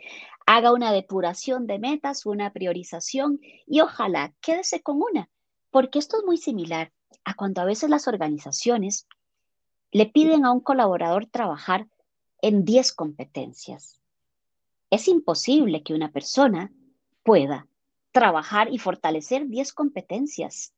Haga 0.47 0.73
una 0.73 0.91
depuración 0.91 1.67
de 1.67 1.79
metas, 1.79 2.25
una 2.25 2.51
priorización 2.51 3.39
y 3.67 3.79
ojalá 3.79 4.33
quédese 4.41 4.81
con 4.81 5.01
una, 5.01 5.29
porque 5.71 5.99
esto 5.99 6.17
es 6.17 6.25
muy 6.25 6.37
similar 6.37 6.91
a 7.23 7.33
cuando 7.33 7.61
a 7.61 7.65
veces 7.65 7.89
las 7.89 8.07
organizaciones 8.07 9.07
le 9.91 10.05
piden 10.05 10.45
a 10.45 10.51
un 10.51 10.61
colaborador 10.61 11.25
trabajar 11.25 11.87
en 12.41 12.65
10 12.65 12.93
competencias. 12.93 13.99
Es 14.89 15.07
imposible 15.07 15.83
que 15.83 15.93
una 15.93 16.11
persona 16.11 16.71
pueda 17.23 17.67
trabajar 18.11 18.71
y 18.71 18.77
fortalecer 18.77 19.47
10 19.47 19.73
competencias 19.73 20.73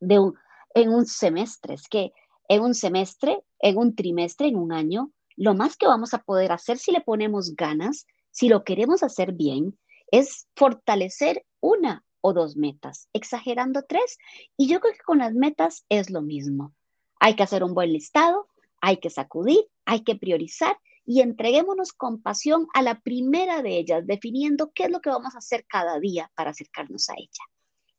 de 0.00 0.32
en 0.74 0.90
un 0.90 1.06
semestre. 1.06 1.74
Es 1.74 1.88
que 1.88 2.12
en 2.48 2.62
un 2.62 2.74
semestre, 2.74 3.42
en 3.60 3.78
un 3.78 3.94
trimestre, 3.94 4.48
en 4.48 4.56
un 4.56 4.72
año, 4.72 5.10
lo 5.36 5.54
más 5.54 5.76
que 5.76 5.86
vamos 5.86 6.14
a 6.14 6.22
poder 6.22 6.52
hacer 6.52 6.78
si 6.78 6.92
le 6.92 7.00
ponemos 7.00 7.54
ganas, 7.54 8.06
si 8.30 8.48
lo 8.48 8.64
queremos 8.64 9.02
hacer 9.02 9.32
bien, 9.32 9.78
es 10.10 10.48
fortalecer 10.54 11.44
una 11.60 12.04
o 12.20 12.32
dos 12.32 12.56
metas, 12.56 13.08
exagerando 13.12 13.82
tres. 13.88 14.18
Y 14.56 14.68
yo 14.68 14.80
creo 14.80 14.94
que 14.94 15.00
con 15.00 15.18
las 15.18 15.34
metas 15.34 15.84
es 15.88 16.10
lo 16.10 16.22
mismo. 16.22 16.74
Hay 17.20 17.34
que 17.36 17.42
hacer 17.42 17.64
un 17.64 17.74
buen 17.74 17.92
listado, 17.92 18.48
hay 18.80 18.98
que 18.98 19.10
sacudir, 19.10 19.66
hay 19.84 20.04
que 20.04 20.16
priorizar 20.16 20.76
y 21.04 21.22
entreguémonos 21.22 21.92
con 21.92 22.20
pasión 22.20 22.66
a 22.74 22.82
la 22.82 23.00
primera 23.00 23.62
de 23.62 23.78
ellas, 23.78 24.06
definiendo 24.06 24.72
qué 24.74 24.84
es 24.84 24.90
lo 24.90 25.00
que 25.00 25.10
vamos 25.10 25.34
a 25.34 25.38
hacer 25.38 25.64
cada 25.66 25.98
día 25.98 26.30
para 26.34 26.50
acercarnos 26.50 27.08
a 27.08 27.14
ella. 27.16 27.44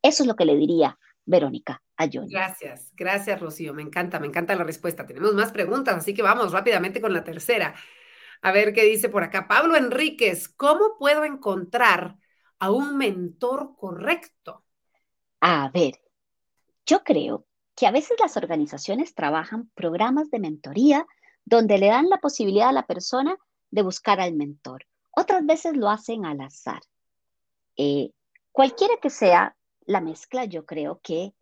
Eso 0.02 0.24
es 0.24 0.28
lo 0.28 0.36
que 0.36 0.46
le 0.46 0.56
diría 0.56 0.98
Verónica 1.26 1.82
a 1.98 2.08
Johnny. 2.12 2.32
Gracias, 2.32 2.92
gracias 2.96 3.40
Rocío, 3.40 3.74
me 3.74 3.82
encanta, 3.82 4.20
me 4.20 4.28
encanta 4.28 4.56
la 4.56 4.64
respuesta. 4.64 5.06
Tenemos 5.06 5.34
más 5.34 5.52
preguntas, 5.52 5.98
así 5.98 6.14
que 6.14 6.22
vamos 6.22 6.52
rápidamente 6.52 7.02
con 7.02 7.14
la 7.14 7.24
tercera. 7.24 7.74
A 8.42 8.52
ver 8.52 8.74
qué 8.74 8.84
dice 8.86 9.10
por 9.10 9.24
acá. 9.24 9.48
Pablo 9.48 9.76
Enríquez, 9.76 10.48
¿cómo 10.48 10.98
puedo 10.98 11.26
encontrar 11.26 12.16
a 12.60 12.72
un 12.72 12.98
mentor 12.98 13.76
correcto? 13.76 14.64
A 15.42 15.70
ver, 15.70 16.00
yo 16.86 17.04
creo 17.04 17.46
que 17.76 17.88
a 17.88 17.92
veces 17.92 18.18
las 18.20 18.36
organizaciones 18.36 19.16
trabajan 19.16 19.70
programas 19.74 20.30
de 20.30 20.40
mentoría 20.40 21.08
donde 21.46 21.78
le 21.78 21.88
dan 21.88 22.10
la 22.10 22.18
posibilidad 22.18 22.70
a 22.70 22.74
la 22.74 22.86
persona 22.86 23.38
de 23.72 23.82
buscar 23.82 24.20
al 24.20 24.34
mentor. 24.34 24.86
Otras 25.12 25.46
veces 25.46 25.78
lo 25.78 25.90
hacen 25.90 26.26
al 26.26 26.42
azar. 26.42 26.82
Eh, 27.78 28.12
cualquiera 28.52 28.96
que 29.02 29.10
sea 29.10 29.56
la 29.86 30.02
mezcla, 30.02 30.46
yo 30.46 30.66
creo 30.66 31.00
que 31.02 31.34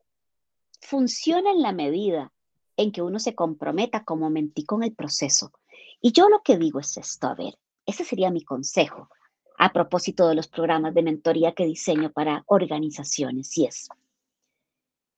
funciona 0.81 1.51
en 1.51 1.61
la 1.61 1.73
medida 1.73 2.31
en 2.77 2.91
que 2.91 3.01
uno 3.01 3.17
se 3.19 3.33
comprometa 3.33 4.03
como 4.03 4.29
mentí 4.29 4.63
con 4.63 4.83
el 4.83 4.93
proceso. 4.93 5.51
Y 5.99 6.11
yo 6.11 6.29
lo 6.29 6.41
que 6.43 6.57
digo 6.57 6.79
es 6.79 6.95
esto, 6.97 7.27
a 7.27 7.33
ver, 7.33 7.57
ese 7.87 8.03
sería 8.03 8.29
mi 8.29 8.43
consejo 8.43 9.09
a 9.57 9.73
propósito 9.73 10.27
de 10.27 10.35
los 10.35 10.47
programas 10.47 10.93
de 10.93 11.03
mentoría 11.03 11.53
que 11.53 11.65
diseño 11.65 12.11
para 12.11 12.43
organizaciones, 12.47 13.57
y 13.57 13.65
es, 13.65 13.89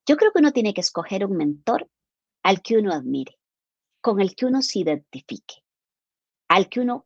yo 0.06 0.18
creo 0.18 0.32
que 0.32 0.40
uno 0.40 0.52
tiene 0.52 0.74
que 0.74 0.82
escoger 0.82 1.26
un 1.26 1.38
mentor 1.38 1.88
al 2.42 2.62
que 2.62 2.78
uno 2.78 2.94
admire, 2.94 3.38
con 4.02 4.20
el 4.20 4.36
que 4.36 4.46
uno 4.46 4.62
se 4.62 4.80
identifique, 4.80 5.64
al 6.48 6.70
que 6.70 6.80
uno, 6.80 7.06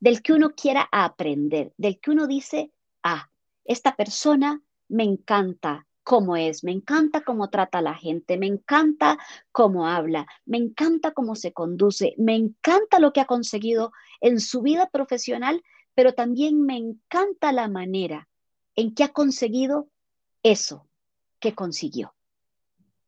del 0.00 0.22
que 0.22 0.32
uno 0.32 0.50
quiera 0.50 0.88
aprender, 0.90 1.72
del 1.76 2.00
que 2.00 2.10
uno 2.10 2.26
dice, 2.26 2.72
ah, 3.02 3.30
esta 3.64 3.94
persona 3.94 4.62
me 4.88 5.04
encanta 5.04 5.86
cómo 6.02 6.36
es, 6.36 6.62
me 6.62 6.70
encanta 6.70 7.22
cómo 7.22 7.50
trata 7.50 7.78
a 7.78 7.82
la 7.82 7.94
gente, 7.94 8.38
me 8.38 8.46
encanta 8.46 9.18
cómo 9.50 9.88
habla, 9.88 10.26
me 10.44 10.56
encanta 10.56 11.10
cómo 11.10 11.34
se 11.34 11.52
conduce, 11.52 12.14
me 12.16 12.36
encanta 12.36 13.00
lo 13.00 13.12
que 13.12 13.20
ha 13.20 13.26
conseguido 13.26 13.92
en 14.20 14.40
su 14.40 14.62
vida 14.62 14.88
profesional, 14.88 15.62
pero 15.96 16.12
también 16.12 16.60
me 16.60 16.76
encanta 16.76 17.52
la 17.52 17.68
manera 17.68 18.28
en 18.76 18.94
que 18.94 19.02
ha 19.02 19.14
conseguido 19.14 19.88
eso 20.42 20.86
que 21.40 21.54
consiguió. 21.54 22.14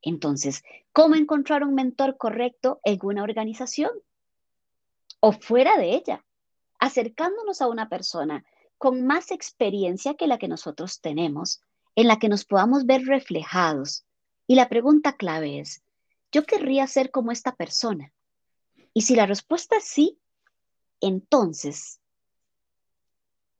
Entonces, 0.00 0.64
¿cómo 0.94 1.14
encontrar 1.14 1.64
un 1.64 1.74
mentor 1.74 2.16
correcto 2.16 2.80
en 2.84 2.98
una 3.02 3.22
organización 3.22 3.90
o 5.20 5.32
fuera 5.32 5.76
de 5.76 5.96
ella? 5.96 6.24
Acercándonos 6.78 7.60
a 7.60 7.68
una 7.68 7.90
persona 7.90 8.46
con 8.78 9.06
más 9.06 9.32
experiencia 9.32 10.14
que 10.14 10.26
la 10.26 10.38
que 10.38 10.48
nosotros 10.48 11.02
tenemos, 11.02 11.60
en 11.94 12.08
la 12.08 12.18
que 12.18 12.30
nos 12.30 12.46
podamos 12.46 12.86
ver 12.86 13.04
reflejados. 13.04 14.06
Y 14.46 14.54
la 14.54 14.70
pregunta 14.70 15.12
clave 15.12 15.60
es, 15.60 15.82
¿yo 16.32 16.44
querría 16.44 16.86
ser 16.86 17.10
como 17.10 17.32
esta 17.32 17.54
persona? 17.54 18.14
Y 18.94 19.02
si 19.02 19.14
la 19.14 19.26
respuesta 19.26 19.76
es 19.76 19.84
sí, 19.84 20.18
entonces 21.02 22.00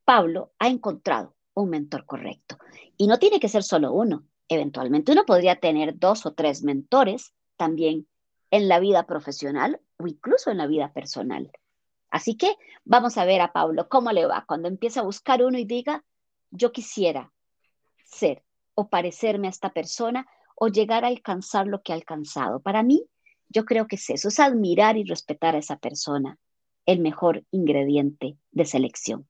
Pablo 0.08 0.54
ha 0.58 0.68
encontrado 0.68 1.36
un 1.52 1.68
mentor 1.68 2.06
correcto. 2.06 2.56
Y 2.96 3.08
no 3.08 3.18
tiene 3.18 3.38
que 3.40 3.50
ser 3.50 3.62
solo 3.62 3.92
uno. 3.92 4.24
Eventualmente 4.48 5.12
uno 5.12 5.26
podría 5.26 5.56
tener 5.56 5.98
dos 5.98 6.24
o 6.24 6.32
tres 6.32 6.62
mentores 6.62 7.34
también 7.58 8.08
en 8.50 8.68
la 8.68 8.80
vida 8.80 9.04
profesional 9.04 9.82
o 9.98 10.06
incluso 10.06 10.50
en 10.50 10.56
la 10.56 10.66
vida 10.66 10.94
personal. 10.94 11.52
Así 12.08 12.38
que 12.38 12.56
vamos 12.86 13.18
a 13.18 13.26
ver 13.26 13.42
a 13.42 13.52
Pablo 13.52 13.90
cómo 13.90 14.10
le 14.12 14.24
va 14.24 14.46
cuando 14.48 14.66
empieza 14.66 15.00
a 15.00 15.02
buscar 15.02 15.42
uno 15.42 15.58
y 15.58 15.66
diga, 15.66 16.02
yo 16.50 16.72
quisiera 16.72 17.30
ser 18.06 18.42
o 18.74 18.88
parecerme 18.88 19.48
a 19.48 19.50
esta 19.50 19.74
persona 19.74 20.26
o 20.54 20.68
llegar 20.68 21.04
a 21.04 21.08
alcanzar 21.08 21.66
lo 21.66 21.82
que 21.82 21.92
ha 21.92 21.96
alcanzado. 21.96 22.60
Para 22.60 22.82
mí, 22.82 23.04
yo 23.50 23.66
creo 23.66 23.86
que 23.86 23.96
es 23.96 24.08
eso, 24.08 24.28
es 24.28 24.40
admirar 24.40 24.96
y 24.96 25.04
respetar 25.04 25.54
a 25.54 25.58
esa 25.58 25.76
persona, 25.76 26.38
el 26.86 27.00
mejor 27.00 27.44
ingrediente 27.50 28.38
de 28.52 28.64
selección. 28.64 29.28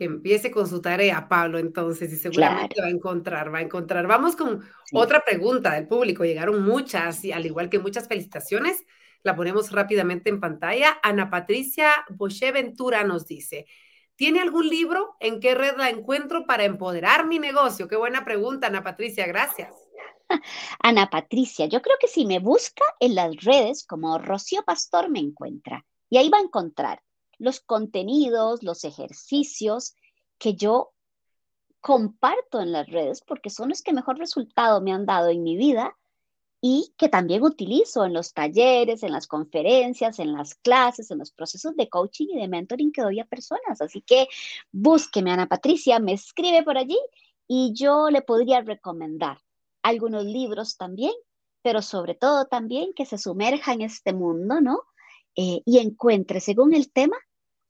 Que 0.00 0.06
empiece 0.06 0.50
con 0.50 0.66
su 0.66 0.80
tarea, 0.80 1.28
Pablo, 1.28 1.58
entonces, 1.58 2.10
y 2.10 2.16
seguramente 2.16 2.80
va 2.80 2.86
a 2.86 2.90
encontrar, 2.90 3.52
va 3.54 3.58
a 3.58 3.60
encontrar. 3.60 4.06
Vamos 4.06 4.34
con 4.34 4.64
otra 4.94 5.22
pregunta 5.22 5.74
del 5.74 5.86
público. 5.86 6.24
Llegaron 6.24 6.64
muchas, 6.64 7.22
y 7.22 7.32
al 7.32 7.44
igual 7.44 7.68
que 7.68 7.78
muchas 7.78 8.08
felicitaciones, 8.08 8.86
la 9.22 9.36
ponemos 9.36 9.72
rápidamente 9.72 10.30
en 10.30 10.40
pantalla. 10.40 10.98
Ana 11.02 11.28
Patricia 11.28 11.90
Boche 12.08 12.50
Ventura 12.50 13.04
nos 13.04 13.26
dice, 13.26 13.66
¿tiene 14.16 14.40
algún 14.40 14.70
libro? 14.70 15.16
¿En 15.20 15.38
qué 15.38 15.54
red 15.54 15.76
la 15.76 15.90
encuentro 15.90 16.46
para 16.46 16.64
empoderar 16.64 17.26
mi 17.26 17.38
negocio? 17.38 17.86
Qué 17.86 17.96
buena 17.96 18.24
pregunta, 18.24 18.68
Ana 18.68 18.82
Patricia, 18.82 19.26
gracias. 19.26 19.74
Ana 20.82 21.10
Patricia, 21.10 21.66
yo 21.66 21.82
creo 21.82 21.96
que 22.00 22.08
si 22.08 22.24
me 22.24 22.38
busca 22.38 22.84
en 23.00 23.16
las 23.16 23.36
redes 23.36 23.84
como 23.86 24.16
Rocío 24.16 24.62
Pastor 24.62 25.10
me 25.10 25.18
encuentra 25.18 25.84
y 26.08 26.16
ahí 26.16 26.30
va 26.30 26.38
a 26.38 26.42
encontrar 26.42 27.02
los 27.40 27.60
contenidos, 27.60 28.62
los 28.62 28.84
ejercicios 28.84 29.96
que 30.38 30.54
yo 30.54 30.92
comparto 31.80 32.60
en 32.60 32.72
las 32.72 32.86
redes 32.86 33.22
porque 33.26 33.50
son 33.50 33.70
los 33.70 33.82
que 33.82 33.92
mejor 33.92 34.18
resultado 34.18 34.80
me 34.80 34.92
han 34.92 35.06
dado 35.06 35.30
en 35.30 35.42
mi 35.42 35.56
vida 35.56 35.96
y 36.60 36.92
que 36.98 37.08
también 37.08 37.42
utilizo 37.42 38.04
en 38.04 38.12
los 38.12 38.34
talleres, 38.34 39.02
en 39.02 39.12
las 39.12 39.26
conferencias, 39.26 40.18
en 40.18 40.34
las 40.34 40.54
clases, 40.56 41.10
en 41.10 41.18
los 41.18 41.32
procesos 41.32 41.74
de 41.74 41.88
coaching 41.88 42.26
y 42.30 42.38
de 42.38 42.48
mentoring 42.48 42.92
que 42.92 43.00
doy 43.00 43.18
a 43.18 43.24
personas. 43.24 43.80
Así 43.80 44.02
que 44.02 44.28
búsqueme, 44.70 45.30
Ana 45.30 45.48
Patricia, 45.48 45.98
me 45.98 46.12
escribe 46.12 46.62
por 46.62 46.76
allí 46.76 46.98
y 47.48 47.72
yo 47.72 48.10
le 48.10 48.20
podría 48.20 48.60
recomendar 48.60 49.38
algunos 49.82 50.26
libros 50.26 50.76
también, 50.76 51.14
pero 51.62 51.80
sobre 51.80 52.14
todo 52.14 52.44
también 52.44 52.92
que 52.94 53.06
se 53.06 53.16
sumerja 53.16 53.72
en 53.72 53.80
este 53.80 54.12
mundo, 54.12 54.60
¿no? 54.60 54.82
Eh, 55.36 55.62
y 55.64 55.78
encuentre, 55.78 56.40
según 56.40 56.74
el 56.74 56.92
tema, 56.92 57.16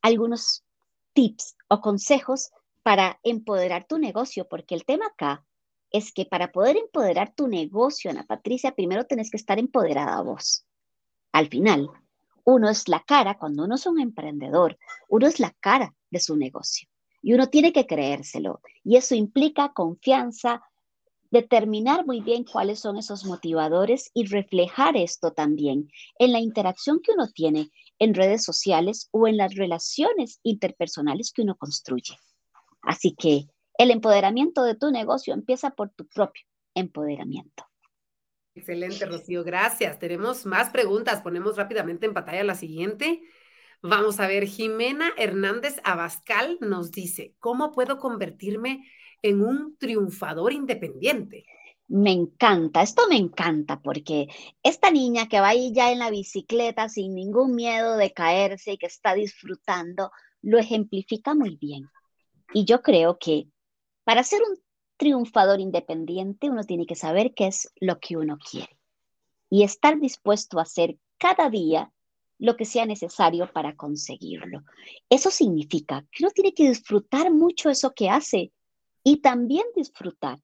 algunos 0.03 0.65
tips 1.13 1.57
o 1.69 1.81
consejos 1.81 2.51
para 2.83 3.19
empoderar 3.23 3.87
tu 3.87 3.99
negocio, 3.99 4.49
porque 4.49 4.75
el 4.75 4.85
tema 4.85 5.07
acá 5.07 5.45
es 5.91 6.13
que 6.13 6.25
para 6.25 6.53
poder 6.53 6.77
empoderar 6.77 7.35
tu 7.35 7.49
negocio, 7.49 8.11
Ana 8.11 8.25
Patricia, 8.25 8.75
primero 8.75 9.07
tenés 9.07 9.31
que 9.31 9.37
estar 9.37 9.59
empoderada 9.59 10.23
vos. 10.23 10.65
Al 11.33 11.49
final, 11.49 11.91
uno 12.45 12.71
es 12.71 12.89
la 12.89 13.01
cara, 13.01 13.39
cuando 13.39 13.65
uno 13.65 13.75
es 13.75 13.87
un 13.87 14.01
emprendedor, 14.01 14.79
uno 15.09 15.27
es 15.27 15.41
la 15.41 15.51
cara 15.61 15.95
de 16.11 16.21
su 16.21 16.37
negocio 16.37 16.89
y 17.23 17.35
uno 17.35 17.49
tiene 17.49 17.73
que 17.73 17.87
creérselo. 17.87 18.61
Y 18.85 18.97
eso 18.97 19.15
implica 19.15 19.73
confianza, 19.73 20.63
determinar 21.31 22.07
muy 22.07 22.21
bien 22.21 22.45
cuáles 22.45 22.81
son 22.81 22.97
esos 22.97 23.25
motivadores 23.25 24.11
y 24.15 24.27
reflejar 24.27 24.97
esto 24.97 25.33
también 25.33 25.91
en 26.19 26.33
la 26.33 26.41
interacción 26.41 27.01
que 27.01 27.13
uno 27.13 27.29
tiene 27.29 27.71
en 28.01 28.15
redes 28.15 28.43
sociales 28.43 29.09
o 29.13 29.29
en 29.29 29.37
las 29.37 29.55
relaciones 29.55 30.41
interpersonales 30.43 31.33
que 31.33 31.43
uno 31.43 31.57
construye. 31.57 32.19
Así 32.83 33.15
que 33.15 33.47
el 33.79 33.93
empoderamiento 33.93 34.65
de 34.65 34.75
tu 34.75 34.91
negocio 34.91 35.33
empieza 35.33 35.71
por 35.71 35.91
tu 35.91 36.09
propio 36.09 36.45
empoderamiento. 36.75 37.65
Excelente, 38.55 39.07
Rocío. 39.07 39.45
Gracias. 39.45 39.99
Tenemos 39.99 40.45
más 40.45 40.71
preguntas. 40.71 41.23
Ponemos 41.23 41.57
rápidamente 41.57 42.07
en 42.07 42.15
pantalla 42.15 42.43
la 42.43 42.55
siguiente. 42.55 43.23
Vamos 43.83 44.21
a 44.21 44.27
ver, 44.27 44.45
Jimena 44.45 45.13
Hernández 45.17 45.77
Abascal 45.85 46.59
nos 46.61 46.91
dice, 46.91 47.35
¿cómo 47.39 47.73
puedo 47.73 47.99
convertirme 47.99 48.87
en 49.23 49.43
un 49.43 49.77
triunfador 49.79 50.53
independiente? 50.53 51.47
Me 51.93 52.13
encanta, 52.13 52.83
esto 52.83 53.03
me 53.09 53.17
encanta 53.17 53.81
porque 53.81 54.29
esta 54.63 54.93
niña 54.93 55.29
que 55.29 55.41
va 55.41 55.49
ahí 55.49 55.73
ya 55.73 55.91
en 55.91 55.99
la 55.99 56.09
bicicleta 56.09 56.89
sin 56.89 57.17
ningún 57.17 57.57
miedo 57.57 57.97
de 57.97 58.13
caerse 58.13 58.75
y 58.75 58.79
que 58.79 58.87
está 58.87 59.15
disfrutando, 59.15 60.13
lo 60.41 60.61
ejemplifica 60.61 61.35
muy 61.35 61.57
bien. 61.57 61.89
Y 62.55 62.65
yo 62.65 62.81
creo 62.83 63.19
que 63.19 63.49
para 64.05 64.23
ser 64.23 64.41
un 64.49 64.57
triunfador 64.99 65.59
independiente 65.59 66.49
uno 66.49 66.63
tiene 66.63 66.87
que 66.87 66.95
saber 66.95 67.35
qué 67.35 67.49
es 67.49 67.73
lo 67.81 67.99
que 67.99 68.17
uno 68.17 68.39
quiere 68.39 68.79
y 69.49 69.65
estar 69.65 69.99
dispuesto 69.99 70.61
a 70.61 70.63
hacer 70.63 70.97
cada 71.19 71.51
día 71.51 71.93
lo 72.39 72.57
que 72.57 72.67
sea 72.67 72.87
necesario 72.87 73.53
para 73.53 73.75
conseguirlo. 73.75 74.63
Eso 75.09 75.33
significa 75.33 76.07
que 76.13 76.23
uno 76.23 76.31
tiene 76.31 76.55
que 76.55 76.69
disfrutar 76.69 77.33
mucho 77.33 77.69
eso 77.69 77.93
que 77.97 78.09
hace 78.09 78.53
y 79.03 79.17
también 79.23 79.65
disfrutar 79.75 80.39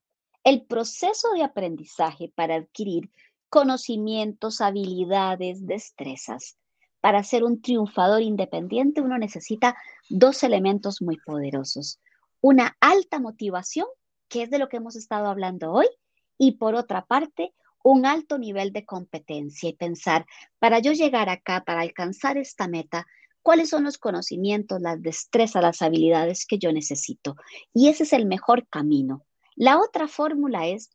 el 0.47 0.63
proceso 0.63 1.33
de 1.33 1.43
aprendizaje 1.43 2.33
para 2.37 2.55
adquirir 2.55 3.11
conocimientos, 3.49 4.61
habilidades, 4.61 5.67
destrezas. 5.67 6.57
Para 7.01 7.25
ser 7.25 7.43
un 7.43 7.61
triunfador 7.61 8.23
independiente 8.23 9.01
uno 9.01 9.19
necesita 9.19 9.77
dos 10.09 10.45
elementos 10.45 11.03
muy 11.03 11.17
poderosos. 11.17 11.99
Una 12.41 12.77
alta 12.79 13.19
motivación, 13.19 13.89
que 14.29 14.45
es 14.45 14.51
de 14.51 14.61
lo 14.61 14.69
que 14.69 14.77
hemos 14.77 14.95
estado 14.95 15.27
hablando 15.27 15.73
hoy, 15.73 15.89
y 16.39 16.53
por 16.59 16.77
otra 16.77 17.05
parte, 17.05 17.53
un 17.83 18.07
alto 18.07 18.39
nivel 18.39 18.73
de 18.73 18.87
competencia 18.87 19.69
y 19.69 19.73
pensar, 19.73 20.27
para 20.61 20.79
yo 20.79 20.93
llegar 20.93 21.29
acá, 21.29 21.65
para 21.67 21.81
alcanzar 21.81 22.39
esta 22.39 22.69
meta, 22.69 23.05
cuáles 23.43 23.69
son 23.71 23.83
los 23.83 23.99
conocimientos, 23.99 24.81
las 24.81 25.03
destrezas, 25.03 25.61
las 25.61 25.83
habilidades 25.83 26.47
que 26.47 26.59
yo 26.59 26.71
necesito. 26.71 27.35
Y 27.75 27.89
ese 27.89 28.05
es 28.05 28.13
el 28.13 28.27
mejor 28.27 28.69
camino. 28.69 29.26
La 29.57 29.81
otra 29.81 30.07
fórmula 30.07 30.67
es 30.67 30.91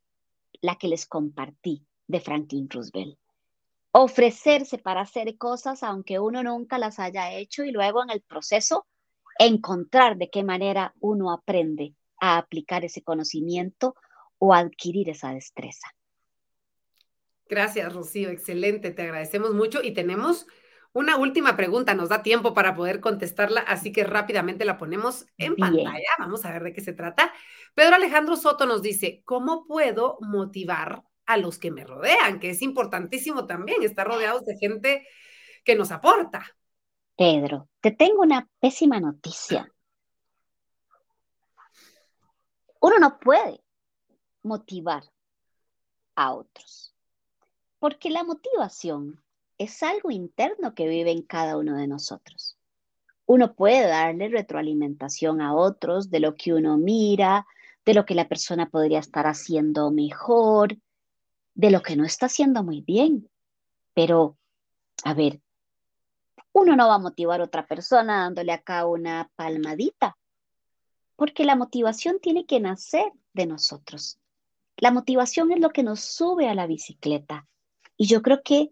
la 0.61 0.75
que 0.75 0.87
les 0.87 1.07
compartí 1.07 1.83
de 2.07 2.19
Franklin 2.19 2.69
Roosevelt. 2.69 3.17
Ofrecerse 3.91 4.77
para 4.77 5.01
hacer 5.01 5.35
cosas 5.37 5.81
aunque 5.81 6.19
uno 6.19 6.43
nunca 6.43 6.77
las 6.77 6.99
haya 6.99 7.33
hecho 7.33 7.63
y 7.63 7.71
luego 7.71 8.03
en 8.03 8.11
el 8.11 8.21
proceso 8.21 8.85
encontrar 9.39 10.17
de 10.17 10.29
qué 10.29 10.43
manera 10.43 10.93
uno 10.99 11.31
aprende 11.31 11.95
a 12.21 12.37
aplicar 12.37 12.85
ese 12.85 13.01
conocimiento 13.01 13.95
o 14.37 14.53
adquirir 14.53 15.09
esa 15.09 15.33
destreza. 15.33 15.87
Gracias, 17.49 17.91
Rocío. 17.91 18.29
Excelente. 18.29 18.91
Te 18.91 19.01
agradecemos 19.01 19.55
mucho 19.55 19.81
y 19.83 19.93
tenemos 19.93 20.45
una 20.93 21.15
última 21.15 21.55
pregunta, 21.55 21.93
nos 21.93 22.09
da 22.09 22.21
tiempo 22.21 22.53
para 22.53 22.75
poder 22.75 22.99
contestarla, 22.99 23.61
así 23.61 23.91
que 23.91 24.03
rápidamente 24.03 24.65
la 24.65 24.77
ponemos 24.77 25.25
en 25.37 25.55
pantalla. 25.55 26.09
Vamos 26.19 26.43
a 26.43 26.51
ver 26.51 26.63
de 26.63 26.73
qué 26.73 26.81
se 26.81 26.93
trata. 26.93 27.31
Pedro 27.73 27.95
Alejandro 27.95 28.35
Soto 28.35 28.65
nos 28.65 28.81
dice, 28.81 29.21
¿cómo 29.23 29.65
puedo 29.65 30.17
motivar 30.19 31.03
a 31.25 31.37
los 31.37 31.57
que 31.59 31.71
me 31.71 31.85
rodean? 31.85 32.39
Que 32.39 32.49
es 32.49 32.61
importantísimo 32.61 33.47
también 33.47 33.83
estar 33.83 34.05
rodeados 34.05 34.43
de 34.45 34.57
gente 34.57 35.07
que 35.63 35.75
nos 35.75 35.91
aporta. 35.91 36.45
Pedro, 37.15 37.69
te 37.79 37.91
tengo 37.91 38.23
una 38.23 38.49
pésima 38.59 38.99
noticia. 38.99 39.71
Uno 42.81 42.97
no 42.99 43.19
puede 43.19 43.63
motivar 44.43 45.03
a 46.15 46.33
otros, 46.33 46.93
porque 47.79 48.09
la 48.09 48.23
motivación 48.23 49.23
es 49.61 49.83
algo 49.83 50.09
interno 50.09 50.73
que 50.73 50.87
vive 50.87 51.11
en 51.11 51.21
cada 51.21 51.55
uno 51.55 51.77
de 51.77 51.87
nosotros. 51.87 52.57
Uno 53.27 53.53
puede 53.53 53.87
darle 53.87 54.27
retroalimentación 54.27 55.39
a 55.39 55.53
otros 55.53 56.09
de 56.09 56.19
lo 56.19 56.35
que 56.35 56.53
uno 56.53 56.77
mira, 56.77 57.45
de 57.85 57.93
lo 57.93 58.03
que 58.03 58.15
la 58.15 58.27
persona 58.27 58.69
podría 58.69 58.97
estar 58.97 59.27
haciendo 59.27 59.91
mejor, 59.91 60.77
de 61.53 61.69
lo 61.69 61.83
que 61.83 61.95
no 61.95 62.05
está 62.05 62.25
haciendo 62.25 62.63
muy 62.63 62.81
bien. 62.81 63.29
Pero, 63.93 64.35
a 65.03 65.13
ver, 65.13 65.39
uno 66.53 66.75
no 66.75 66.87
va 66.87 66.95
a 66.95 66.99
motivar 66.99 67.39
a 67.39 67.43
otra 67.43 67.67
persona 67.67 68.21
dándole 68.21 68.53
acá 68.53 68.87
una 68.87 69.29
palmadita, 69.35 70.17
porque 71.15 71.45
la 71.45 71.55
motivación 71.55 72.17
tiene 72.19 72.47
que 72.47 72.59
nacer 72.59 73.11
de 73.33 73.45
nosotros. 73.45 74.17
La 74.77 74.91
motivación 74.91 75.51
es 75.51 75.59
lo 75.59 75.69
que 75.69 75.83
nos 75.83 75.99
sube 75.99 76.49
a 76.49 76.55
la 76.55 76.65
bicicleta. 76.65 77.47
Y 77.95 78.07
yo 78.07 78.23
creo 78.23 78.41
que 78.43 78.71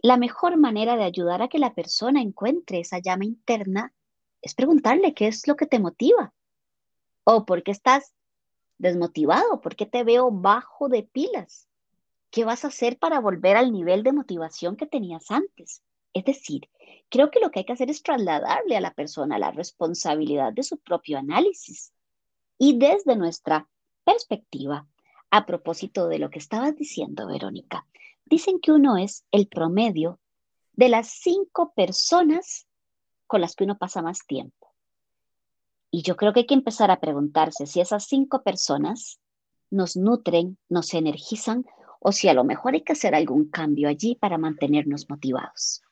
la 0.00 0.16
mejor 0.16 0.56
manera 0.56 0.96
de 0.96 1.04
ayudar 1.04 1.42
a 1.42 1.48
que 1.48 1.58
la 1.58 1.74
persona 1.74 2.20
encuentre 2.20 2.80
esa 2.80 2.98
llama 2.98 3.24
interna 3.24 3.92
es 4.40 4.54
preguntarle 4.54 5.14
qué 5.14 5.26
es 5.26 5.48
lo 5.48 5.56
que 5.56 5.66
te 5.66 5.80
motiva. 5.80 6.32
O 7.24 7.44
por 7.44 7.62
qué 7.62 7.72
estás 7.72 8.14
desmotivado, 8.78 9.60
por 9.60 9.74
qué 9.74 9.86
te 9.86 10.04
veo 10.04 10.30
bajo 10.30 10.88
de 10.88 11.02
pilas. 11.02 11.68
¿Qué 12.30 12.44
vas 12.44 12.64
a 12.64 12.68
hacer 12.68 12.98
para 12.98 13.20
volver 13.20 13.56
al 13.56 13.72
nivel 13.72 14.02
de 14.02 14.12
motivación 14.12 14.76
que 14.76 14.86
tenías 14.86 15.30
antes? 15.30 15.82
Es 16.12 16.24
decir, 16.24 16.68
creo 17.08 17.30
que 17.30 17.40
lo 17.40 17.50
que 17.50 17.60
hay 17.60 17.64
que 17.64 17.72
hacer 17.72 17.90
es 17.90 18.02
trasladarle 18.02 18.76
a 18.76 18.80
la 18.80 18.94
persona 18.94 19.38
la 19.38 19.50
responsabilidad 19.50 20.52
de 20.52 20.62
su 20.62 20.78
propio 20.78 21.18
análisis. 21.18 21.92
Y 22.56 22.78
desde 22.78 23.16
nuestra 23.16 23.68
perspectiva, 24.04 24.86
a 25.30 25.44
propósito 25.44 26.08
de 26.08 26.18
lo 26.18 26.30
que 26.30 26.38
estabas 26.38 26.76
diciendo, 26.76 27.26
Verónica, 27.26 27.86
dicen 28.28 28.60
que 28.60 28.72
uno 28.72 28.96
es 28.96 29.24
el 29.30 29.48
promedio 29.48 30.20
de 30.72 30.88
las 30.88 31.08
cinco 31.08 31.72
personas 31.74 32.66
con 33.26 33.40
las 33.40 33.54
que 33.54 33.64
uno 33.64 33.78
pasa 33.78 34.02
más 34.02 34.26
tiempo. 34.26 34.74
Y 35.90 36.02
yo 36.02 36.16
creo 36.16 36.32
que 36.32 36.40
hay 36.40 36.46
que 36.46 36.54
empezar 36.54 36.90
a 36.90 37.00
preguntarse 37.00 37.66
si 37.66 37.80
esas 37.80 38.04
cinco 38.04 38.42
personas 38.42 39.18
nos 39.70 39.96
nutren, 39.96 40.58
nos 40.68 40.94
energizan 40.94 41.64
o 42.00 42.12
si 42.12 42.28
a 42.28 42.34
lo 42.34 42.44
mejor 42.44 42.74
hay 42.74 42.82
que 42.82 42.92
hacer 42.92 43.14
algún 43.14 43.50
cambio 43.50 43.88
allí 43.88 44.14
para 44.14 44.38
mantenernos 44.38 45.08
motivados. 45.08 45.82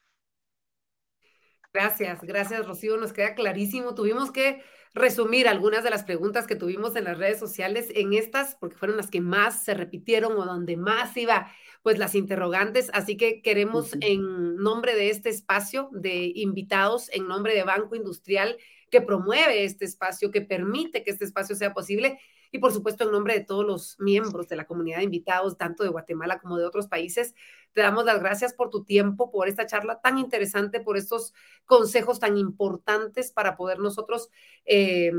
Gracias, 1.73 2.23
gracias 2.23 2.67
Rocío, 2.67 2.97
nos 2.97 3.13
queda 3.13 3.35
clarísimo. 3.35 3.95
Tuvimos 3.95 4.31
que 4.33 4.63
resumir 4.95 5.47
algunas 5.47 5.85
de 5.85 5.91
las 5.91 6.05
preguntas 6.05 6.47
que 6.47 6.57
tuvimos 6.57 6.97
en 6.97 7.05
las 7.05 7.19
redes 7.19 7.39
sociales 7.39 7.89
en 7.95 8.15
estas, 8.15 8.57
porque 8.57 8.77
fueron 8.77 8.97
las 8.97 9.11
que 9.11 9.21
más 9.21 9.63
se 9.63 9.75
repitieron 9.75 10.33
o 10.33 10.47
donde 10.47 10.79
más 10.79 11.15
iba, 11.19 11.53
pues 11.83 11.99
las 11.99 12.15
interrogantes. 12.15 12.91
Así 12.95 13.19
que 13.19 13.43
queremos 13.43 13.93
en 14.01 14.57
nombre 14.57 14.95
de 14.95 15.11
este 15.11 15.29
espacio 15.29 15.91
de 15.93 16.33
invitados, 16.35 17.11
en 17.13 17.29
nombre 17.29 17.55
de 17.55 17.63
Banco 17.63 17.95
Industrial, 17.95 18.57
que 18.91 19.03
promueve 19.03 19.65
este 19.65 19.85
espacio, 19.85 20.31
que 20.31 20.41
permite 20.41 21.03
que 21.03 21.11
este 21.11 21.27
espacio 21.27 21.55
sea 21.57 21.75
posible, 21.75 22.19
y 22.51 22.59
por 22.59 22.73
supuesto 22.73 23.05
en 23.05 23.11
nombre 23.11 23.35
de 23.35 23.45
todos 23.45 23.67
los 23.67 23.97
miembros 23.99 24.49
de 24.49 24.57
la 24.57 24.67
comunidad 24.67 24.99
de 24.99 25.05
invitados, 25.05 25.59
tanto 25.59 25.83
de 25.83 25.91
Guatemala 25.91 26.39
como 26.39 26.57
de 26.57 26.65
otros 26.65 26.87
países, 26.87 27.35
te 27.77 27.83
damos 27.83 28.07
las 28.07 28.21
gracias 28.21 28.55
por 28.55 28.71
tu 28.71 28.85
tiempo, 28.85 29.31
por 29.31 29.49
esta 29.49 29.67
charla 29.67 30.01
tan 30.01 30.17
interesante, 30.17 30.81
por 30.81 30.97
estos 30.97 31.35
consejos 31.67 32.19
tan 32.19 32.39
importantes 32.39 33.33
para 33.33 33.55
poder 33.55 33.81
nosotros, 33.81 34.31
eh, 34.65 35.13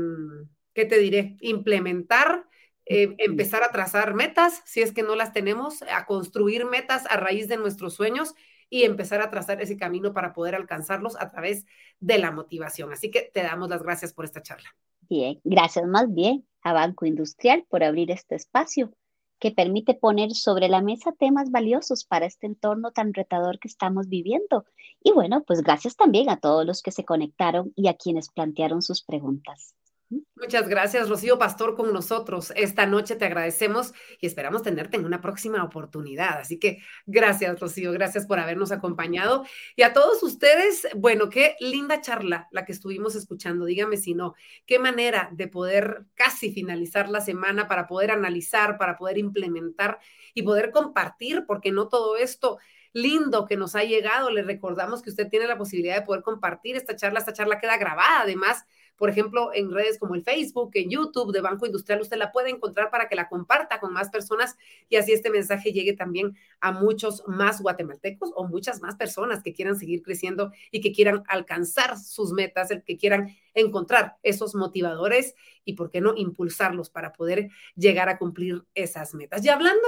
¿qué 0.74 0.84
te 0.84 0.98
diré? 0.98 1.36
Implementar. 1.40 2.46
Eh, 2.84 3.14
empezar 3.18 3.62
a 3.62 3.70
trazar 3.70 4.14
metas, 4.14 4.62
si 4.64 4.80
es 4.80 4.92
que 4.92 5.04
no 5.04 5.14
las 5.14 5.32
tenemos, 5.32 5.82
a 5.82 6.04
construir 6.06 6.64
metas 6.64 7.04
a 7.08 7.16
raíz 7.16 7.46
de 7.46 7.58
nuestros 7.58 7.94
sueños 7.94 8.34
y 8.68 8.82
empezar 8.82 9.20
a 9.20 9.30
trazar 9.30 9.60
ese 9.62 9.76
camino 9.76 10.12
para 10.12 10.32
poder 10.32 10.56
alcanzarlos 10.56 11.14
a 11.20 11.30
través 11.30 11.64
de 12.00 12.18
la 12.18 12.32
motivación. 12.32 12.90
Así 12.90 13.10
que 13.10 13.30
te 13.32 13.42
damos 13.42 13.68
las 13.68 13.84
gracias 13.84 14.12
por 14.12 14.24
esta 14.24 14.42
charla. 14.42 14.74
Bien, 15.08 15.38
gracias 15.44 15.86
más 15.86 16.12
bien 16.12 16.44
a 16.62 16.72
Banco 16.72 17.06
Industrial 17.06 17.64
por 17.68 17.84
abrir 17.84 18.10
este 18.10 18.34
espacio 18.34 18.90
que 19.38 19.50
permite 19.50 19.94
poner 19.94 20.32
sobre 20.32 20.68
la 20.68 20.82
mesa 20.82 21.12
temas 21.12 21.50
valiosos 21.50 22.04
para 22.04 22.26
este 22.26 22.46
entorno 22.46 22.90
tan 22.92 23.14
retador 23.14 23.58
que 23.58 23.68
estamos 23.68 24.08
viviendo. 24.08 24.64
Y 25.02 25.12
bueno, 25.12 25.44
pues 25.46 25.62
gracias 25.62 25.96
también 25.96 26.28
a 26.30 26.40
todos 26.40 26.66
los 26.66 26.82
que 26.82 26.90
se 26.90 27.04
conectaron 27.04 27.72
y 27.76 27.88
a 27.88 27.94
quienes 27.94 28.28
plantearon 28.30 28.82
sus 28.82 29.02
preguntas. 29.02 29.77
Muchas 30.10 30.68
gracias, 30.68 31.10
Rocío 31.10 31.38
Pastor, 31.38 31.76
con 31.76 31.92
nosotros. 31.92 32.50
Esta 32.56 32.86
noche 32.86 33.16
te 33.16 33.26
agradecemos 33.26 33.92
y 34.20 34.26
esperamos 34.26 34.62
tenerte 34.62 34.96
en 34.96 35.04
una 35.04 35.20
próxima 35.20 35.62
oportunidad. 35.62 36.38
Así 36.38 36.58
que 36.58 36.78
gracias, 37.04 37.60
Rocío, 37.60 37.92
gracias 37.92 38.26
por 38.26 38.38
habernos 38.38 38.72
acompañado. 38.72 39.44
Y 39.76 39.82
a 39.82 39.92
todos 39.92 40.22
ustedes, 40.22 40.88
bueno, 40.96 41.28
qué 41.28 41.56
linda 41.60 42.00
charla 42.00 42.48
la 42.52 42.64
que 42.64 42.72
estuvimos 42.72 43.16
escuchando. 43.16 43.66
Dígame 43.66 43.98
si 43.98 44.14
no, 44.14 44.34
qué 44.64 44.78
manera 44.78 45.28
de 45.32 45.46
poder 45.46 46.06
casi 46.14 46.52
finalizar 46.52 47.10
la 47.10 47.20
semana 47.20 47.68
para 47.68 47.86
poder 47.86 48.10
analizar, 48.10 48.78
para 48.78 48.96
poder 48.96 49.18
implementar 49.18 49.98
y 50.32 50.42
poder 50.42 50.70
compartir, 50.70 51.44
porque 51.46 51.70
no 51.70 51.88
todo 51.88 52.16
esto 52.16 52.58
lindo 52.94 53.44
que 53.44 53.58
nos 53.58 53.74
ha 53.74 53.84
llegado. 53.84 54.30
Le 54.30 54.42
recordamos 54.42 55.02
que 55.02 55.10
usted 55.10 55.28
tiene 55.28 55.46
la 55.46 55.58
posibilidad 55.58 55.96
de 55.96 56.06
poder 56.06 56.22
compartir 56.22 56.76
esta 56.76 56.96
charla. 56.96 57.18
Esta 57.18 57.34
charla 57.34 57.58
queda 57.58 57.76
grabada 57.76 58.22
además 58.22 58.64
por 58.98 59.08
ejemplo, 59.08 59.50
en 59.54 59.70
redes 59.70 59.98
como 59.98 60.16
el 60.16 60.24
Facebook, 60.24 60.72
en 60.74 60.90
YouTube 60.90 61.32
de 61.32 61.40
Banco 61.40 61.64
Industrial, 61.64 62.00
usted 62.00 62.16
la 62.16 62.32
puede 62.32 62.50
encontrar 62.50 62.90
para 62.90 63.08
que 63.08 63.14
la 63.14 63.28
comparta 63.28 63.78
con 63.78 63.92
más 63.92 64.10
personas 64.10 64.56
y 64.88 64.96
así 64.96 65.12
este 65.12 65.30
mensaje 65.30 65.72
llegue 65.72 65.92
también 65.92 66.36
a 66.60 66.72
muchos 66.72 67.22
más 67.28 67.62
guatemaltecos 67.62 68.32
o 68.34 68.46
muchas 68.46 68.82
más 68.82 68.96
personas 68.96 69.42
que 69.42 69.54
quieran 69.54 69.78
seguir 69.78 70.02
creciendo 70.02 70.52
y 70.72 70.80
que 70.80 70.92
quieran 70.92 71.22
alcanzar 71.28 71.96
sus 71.96 72.32
metas, 72.32 72.70
que 72.84 72.96
quieran 72.96 73.36
encontrar 73.54 74.16
esos 74.22 74.56
motivadores 74.56 75.34
y, 75.64 75.74
¿por 75.74 75.90
qué 75.90 76.00
no, 76.00 76.14
impulsarlos 76.16 76.90
para 76.90 77.12
poder 77.12 77.50
llegar 77.76 78.08
a 78.08 78.18
cumplir 78.18 78.64
esas 78.74 79.14
metas. 79.14 79.44
Y 79.44 79.48
hablando 79.48 79.86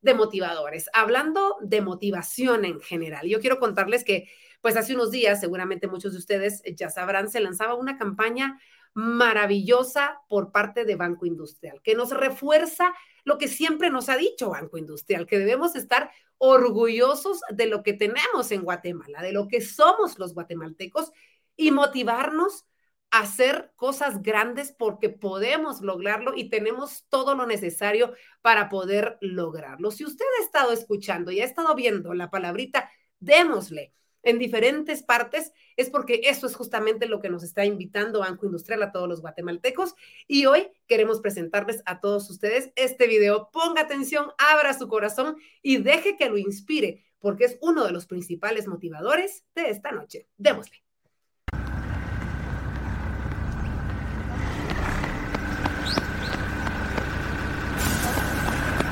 de 0.00 0.14
motivadores, 0.14 0.88
hablando 0.92 1.56
de 1.62 1.80
motivación 1.80 2.64
en 2.64 2.80
general, 2.80 3.26
yo 3.26 3.40
quiero 3.40 3.58
contarles 3.58 4.04
que 4.04 4.28
pues 4.64 4.78
hace 4.78 4.94
unos 4.94 5.10
días, 5.10 5.40
seguramente 5.40 5.88
muchos 5.88 6.12
de 6.12 6.18
ustedes 6.18 6.62
ya 6.74 6.88
sabrán, 6.88 7.28
se 7.28 7.38
lanzaba 7.38 7.74
una 7.74 7.98
campaña 7.98 8.58
maravillosa 8.94 10.22
por 10.26 10.52
parte 10.52 10.86
de 10.86 10.96
Banco 10.96 11.26
Industrial, 11.26 11.82
que 11.82 11.94
nos 11.94 12.12
refuerza 12.12 12.94
lo 13.24 13.36
que 13.36 13.46
siempre 13.46 13.90
nos 13.90 14.08
ha 14.08 14.16
dicho 14.16 14.48
Banco 14.48 14.78
Industrial, 14.78 15.26
que 15.26 15.38
debemos 15.38 15.76
estar 15.76 16.10
orgullosos 16.38 17.42
de 17.50 17.66
lo 17.66 17.82
que 17.82 17.92
tenemos 17.92 18.52
en 18.52 18.62
Guatemala, 18.62 19.20
de 19.20 19.32
lo 19.32 19.48
que 19.48 19.60
somos 19.60 20.18
los 20.18 20.32
guatemaltecos 20.32 21.12
y 21.56 21.70
motivarnos 21.70 22.64
a 23.10 23.18
hacer 23.18 23.70
cosas 23.76 24.22
grandes 24.22 24.72
porque 24.72 25.10
podemos 25.10 25.82
lograrlo 25.82 26.32
y 26.34 26.48
tenemos 26.48 27.04
todo 27.10 27.34
lo 27.34 27.44
necesario 27.44 28.14
para 28.40 28.70
poder 28.70 29.18
lograrlo. 29.20 29.90
Si 29.90 30.06
usted 30.06 30.24
ha 30.40 30.42
estado 30.42 30.72
escuchando 30.72 31.30
y 31.30 31.42
ha 31.42 31.44
estado 31.44 31.74
viendo 31.74 32.14
la 32.14 32.30
palabrita, 32.30 32.90
démosle 33.20 33.92
en 34.24 34.38
diferentes 34.38 35.02
partes, 35.02 35.52
es 35.76 35.90
porque 35.90 36.22
eso 36.24 36.46
es 36.46 36.56
justamente 36.56 37.06
lo 37.06 37.20
que 37.20 37.28
nos 37.28 37.42
está 37.42 37.64
invitando 37.64 38.20
Banco 38.20 38.46
Industrial 38.46 38.82
a 38.82 38.92
todos 38.92 39.08
los 39.08 39.20
guatemaltecos. 39.20 39.94
Y 40.26 40.46
hoy 40.46 40.68
queremos 40.86 41.20
presentarles 41.20 41.82
a 41.86 42.00
todos 42.00 42.28
ustedes 42.30 42.70
este 42.76 43.06
video. 43.06 43.50
Ponga 43.52 43.82
atención, 43.82 44.30
abra 44.38 44.72
su 44.74 44.88
corazón 44.88 45.36
y 45.62 45.78
deje 45.78 46.16
que 46.16 46.28
lo 46.28 46.38
inspire, 46.38 47.04
porque 47.18 47.44
es 47.44 47.58
uno 47.60 47.84
de 47.84 47.92
los 47.92 48.06
principales 48.06 48.66
motivadores 48.66 49.44
de 49.54 49.70
esta 49.70 49.92
noche. 49.92 50.28
Démosle. 50.36 50.82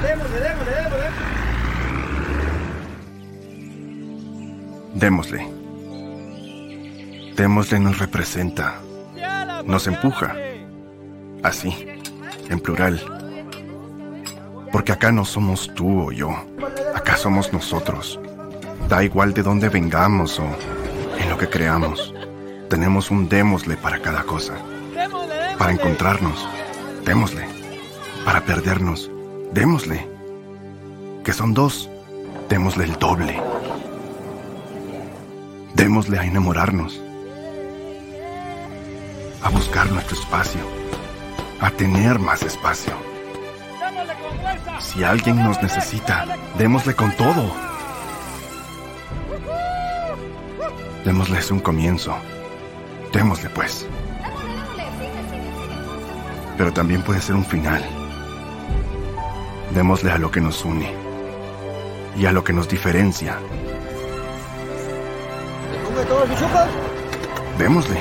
Démosle, 0.03 0.41
démosle, 0.41 0.75
démosle. 0.75 1.22
Démosle. 4.95 5.47
Démosle 7.37 7.81
nos 7.81 7.99
representa, 7.99 8.75
nos 9.65 9.87
empuja. 9.87 10.35
Así, 11.43 11.75
en 12.49 12.61
plural. 12.61 13.01
Porque 14.71 14.93
acá 14.93 15.11
no 15.11 15.25
somos 15.25 15.73
tú 15.75 16.09
o 16.09 16.13
yo, 16.13 16.31
acá 16.95 17.17
somos 17.17 17.53
nosotros. 17.53 18.21
Da 18.89 19.03
igual 19.03 19.33
de 19.33 19.43
dónde 19.43 19.69
vengamos 19.69 20.39
o 20.39 20.45
en 21.19 21.31
lo 21.31 21.39
que 21.39 21.49
creamos. 21.49 22.15
Tenemos 22.69 23.11
un 23.11 23.29
démosle 23.29 23.77
para 23.77 24.01
cada 24.01 24.23
cosa. 24.25 24.55
Para 25.59 25.73
encontrarnos, 25.73 26.49
démosle. 27.05 27.47
Para 28.25 28.43
perdernos, 28.43 29.11
démosle. 29.53 30.07
Que 31.25 31.33
son 31.33 31.55
dos, 31.55 31.89
démosle 32.49 32.85
el 32.85 32.99
doble. 32.99 33.41
Démosle 35.75 36.19
a 36.19 36.25
enamorarnos, 36.25 37.01
a 39.43 39.49
buscar 39.49 39.91
nuestro 39.91 40.17
espacio, 40.17 40.61
a 41.61 41.71
tener 41.71 42.19
más 42.19 42.43
espacio. 42.43 42.93
Si 44.81 45.03
alguien 45.03 45.43
nos 45.43 45.63
necesita, 45.63 46.27
démosle 46.59 46.95
con 46.95 47.11
todo. 47.13 47.51
Démosles 51.05 51.51
un 51.51 51.61
comienzo. 51.61 52.15
Démosle 53.13 53.49
pues. 53.51 53.87
Pero 56.59 56.73
también 56.73 57.03
puede 57.03 57.21
ser 57.21 57.35
un 57.35 57.47
final. 57.47 57.83
Démosle 59.75 60.13
a 60.13 60.19
lo 60.19 60.31
que 60.31 60.41
nos 60.41 60.65
une 60.65 60.95
y 62.17 62.27
a 62.27 62.33
lo 62.33 62.45
que 62.45 62.53
nos 62.53 62.69
diferencia 62.69 63.39
Démosle. 67.59 68.01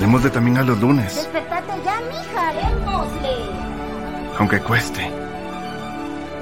Démosle 0.00 0.30
también 0.30 0.58
a 0.58 0.62
los 0.62 0.78
lunes. 0.80 1.14
Despertate 1.14 1.72
ya, 1.84 2.00
mija, 2.00 2.52
démosle. 2.52 3.50
Aunque 4.38 4.60
cueste. 4.60 5.10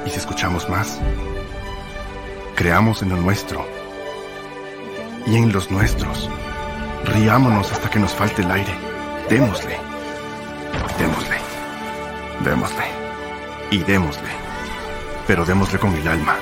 Y 0.06 0.10
si 0.10 0.18
escuchamos 0.18 0.68
más, 0.68 1.00
creamos 2.54 3.02
en 3.02 3.10
lo 3.10 3.16
nuestro. 3.16 3.64
Y 5.26 5.36
en 5.36 5.52
los 5.52 5.70
nuestros. 5.70 6.28
Riámonos 7.04 7.72
hasta 7.72 7.88
que 7.90 7.98
nos 7.98 8.12
falte 8.12 8.42
el 8.42 8.50
aire. 8.50 8.74
Démosle. 9.28 9.76
Démosle. 10.98 11.36
Démosle. 12.44 12.84
Y 13.70 13.78
démosle. 13.78 14.28
Pero 15.26 15.44
démosle 15.44 15.78
con 15.78 15.94
el 15.94 16.08
alma. 16.08 16.36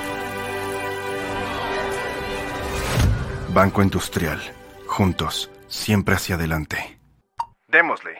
Banco 3.53 3.83
Industrial. 3.83 4.39
Juntos, 4.87 5.51
siempre 5.67 6.15
hacia 6.15 6.33
adelante. 6.33 6.99
Démosle. 7.67 8.17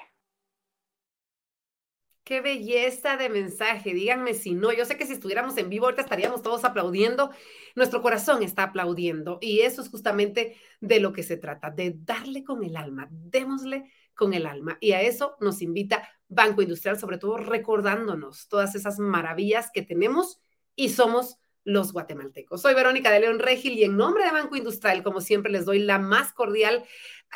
Qué 2.24 2.40
belleza 2.40 3.18
de 3.18 3.30
mensaje. 3.30 3.96
Díganme 3.96 4.36
si 4.36 4.54
no. 4.54 4.72
Yo 4.72 4.86
sé 4.86 4.96
que 4.96 5.08
si 5.08 5.14
estuviéramos 5.14 5.58
en 5.58 5.70
vivo 5.70 5.86
ahorita 5.86 6.04
estaríamos 6.04 6.44
todos 6.44 6.64
aplaudiendo. 6.64 7.32
Nuestro 7.76 8.04
corazón 8.04 8.44
está 8.44 8.64
aplaudiendo. 8.64 9.40
Y 9.42 9.62
eso 9.62 9.82
es 9.82 9.90
justamente 9.90 10.56
de 10.82 11.00
lo 11.00 11.14
que 11.14 11.24
se 11.24 11.38
trata, 11.38 11.72
de 11.72 11.96
darle 11.98 12.44
con 12.44 12.64
el 12.64 12.78
alma. 12.78 13.08
Démosle 13.10 13.92
con 14.14 14.36
el 14.36 14.46
alma. 14.46 14.78
Y 14.80 14.92
a 14.92 15.02
eso 15.02 15.36
nos 15.40 15.64
invita 15.64 16.08
Banco 16.28 16.62
Industrial, 16.62 17.00
sobre 17.00 17.18
todo 17.18 17.38
recordándonos 17.38 18.48
todas 18.48 18.76
esas 18.76 19.00
maravillas 19.00 19.72
que 19.74 19.82
tenemos 19.82 20.40
y 20.76 20.90
somos 20.90 21.40
los 21.64 21.94
guatemaltecos. 21.94 22.62
Soy 22.62 22.74
Verónica 22.74 23.12
de 23.12 23.22
León 23.22 23.40
Regil 23.40 23.74
y 23.74 23.84
en 23.84 23.98
nombre 23.98 24.26
de 24.26 24.32
Banco 24.32 24.56
Industrial, 24.56 25.04
como 25.04 25.22
siempre, 25.22 25.52
les 25.52 25.66
doy 25.66 25.80
la 25.80 26.00
más 26.00 26.34
cordial, 26.34 26.84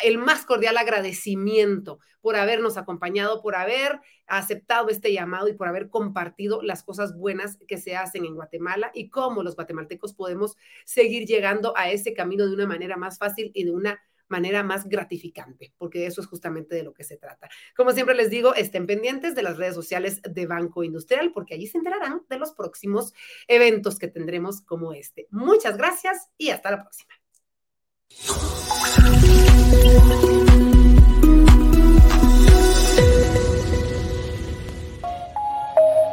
el 0.04 0.18
más 0.18 0.46
cordial 0.46 0.78
agradecimiento 0.78 2.00
por 2.22 2.36
habernos 2.36 2.78
acompañado, 2.78 3.42
por 3.42 3.56
haber 3.56 4.02
aceptado 4.26 4.90
este 4.90 5.14
llamado 5.14 5.48
y 5.48 5.54
por 5.54 5.68
haber 5.68 5.90
compartido 5.90 6.62
las 6.62 6.84
cosas 6.84 7.16
buenas 7.16 7.58
que 7.68 7.78
se 7.78 7.96
hacen 7.96 8.26
en 8.26 8.36
Guatemala 8.36 8.92
y 8.94 9.10
cómo 9.10 9.44
los 9.44 9.56
guatemaltecos 9.56 10.14
podemos 10.14 10.58
seguir 10.86 11.26
llegando 11.26 11.74
a 11.78 11.90
ese 11.90 12.14
camino 12.14 12.46
de 12.46 12.54
una 12.54 12.68
manera 12.68 12.98
más 12.98 13.18
fácil 13.18 13.52
y 13.54 13.64
de 13.64 13.72
una 13.72 14.02
manera 14.30 14.64
más 14.64 14.88
gratificante, 14.88 15.74
porque 15.78 16.06
eso 16.06 16.22
es 16.22 16.28
justamente 16.28 16.76
de 16.76 16.84
lo 16.84 16.94
que 16.94 17.04
se 17.04 17.18
trata. 17.18 17.50
Como 17.76 17.92
siempre 17.92 18.16
les 18.16 18.30
digo, 18.30 18.56
estén 18.56 18.88
pendientes 18.88 19.36
de 19.36 19.44
las 19.44 19.58
redes 19.58 19.76
sociales 19.76 20.22
de 20.22 20.46
Banco 20.46 20.84
Industrial, 20.84 21.32
porque 21.34 21.56
allí 21.56 21.68
se 21.68 21.78
enterarán 21.78 22.24
de 22.30 22.38
los 22.38 22.52
próximos 22.52 23.14
eventos 23.48 24.00
que 24.00 24.08
tendremos 24.08 24.62
como 24.62 24.94
este. 24.94 25.28
Muchas 25.32 25.78
gracias 25.78 26.30
y 26.38 26.50
hasta 26.50 26.72
la 26.72 26.82
próxima. 26.84 27.14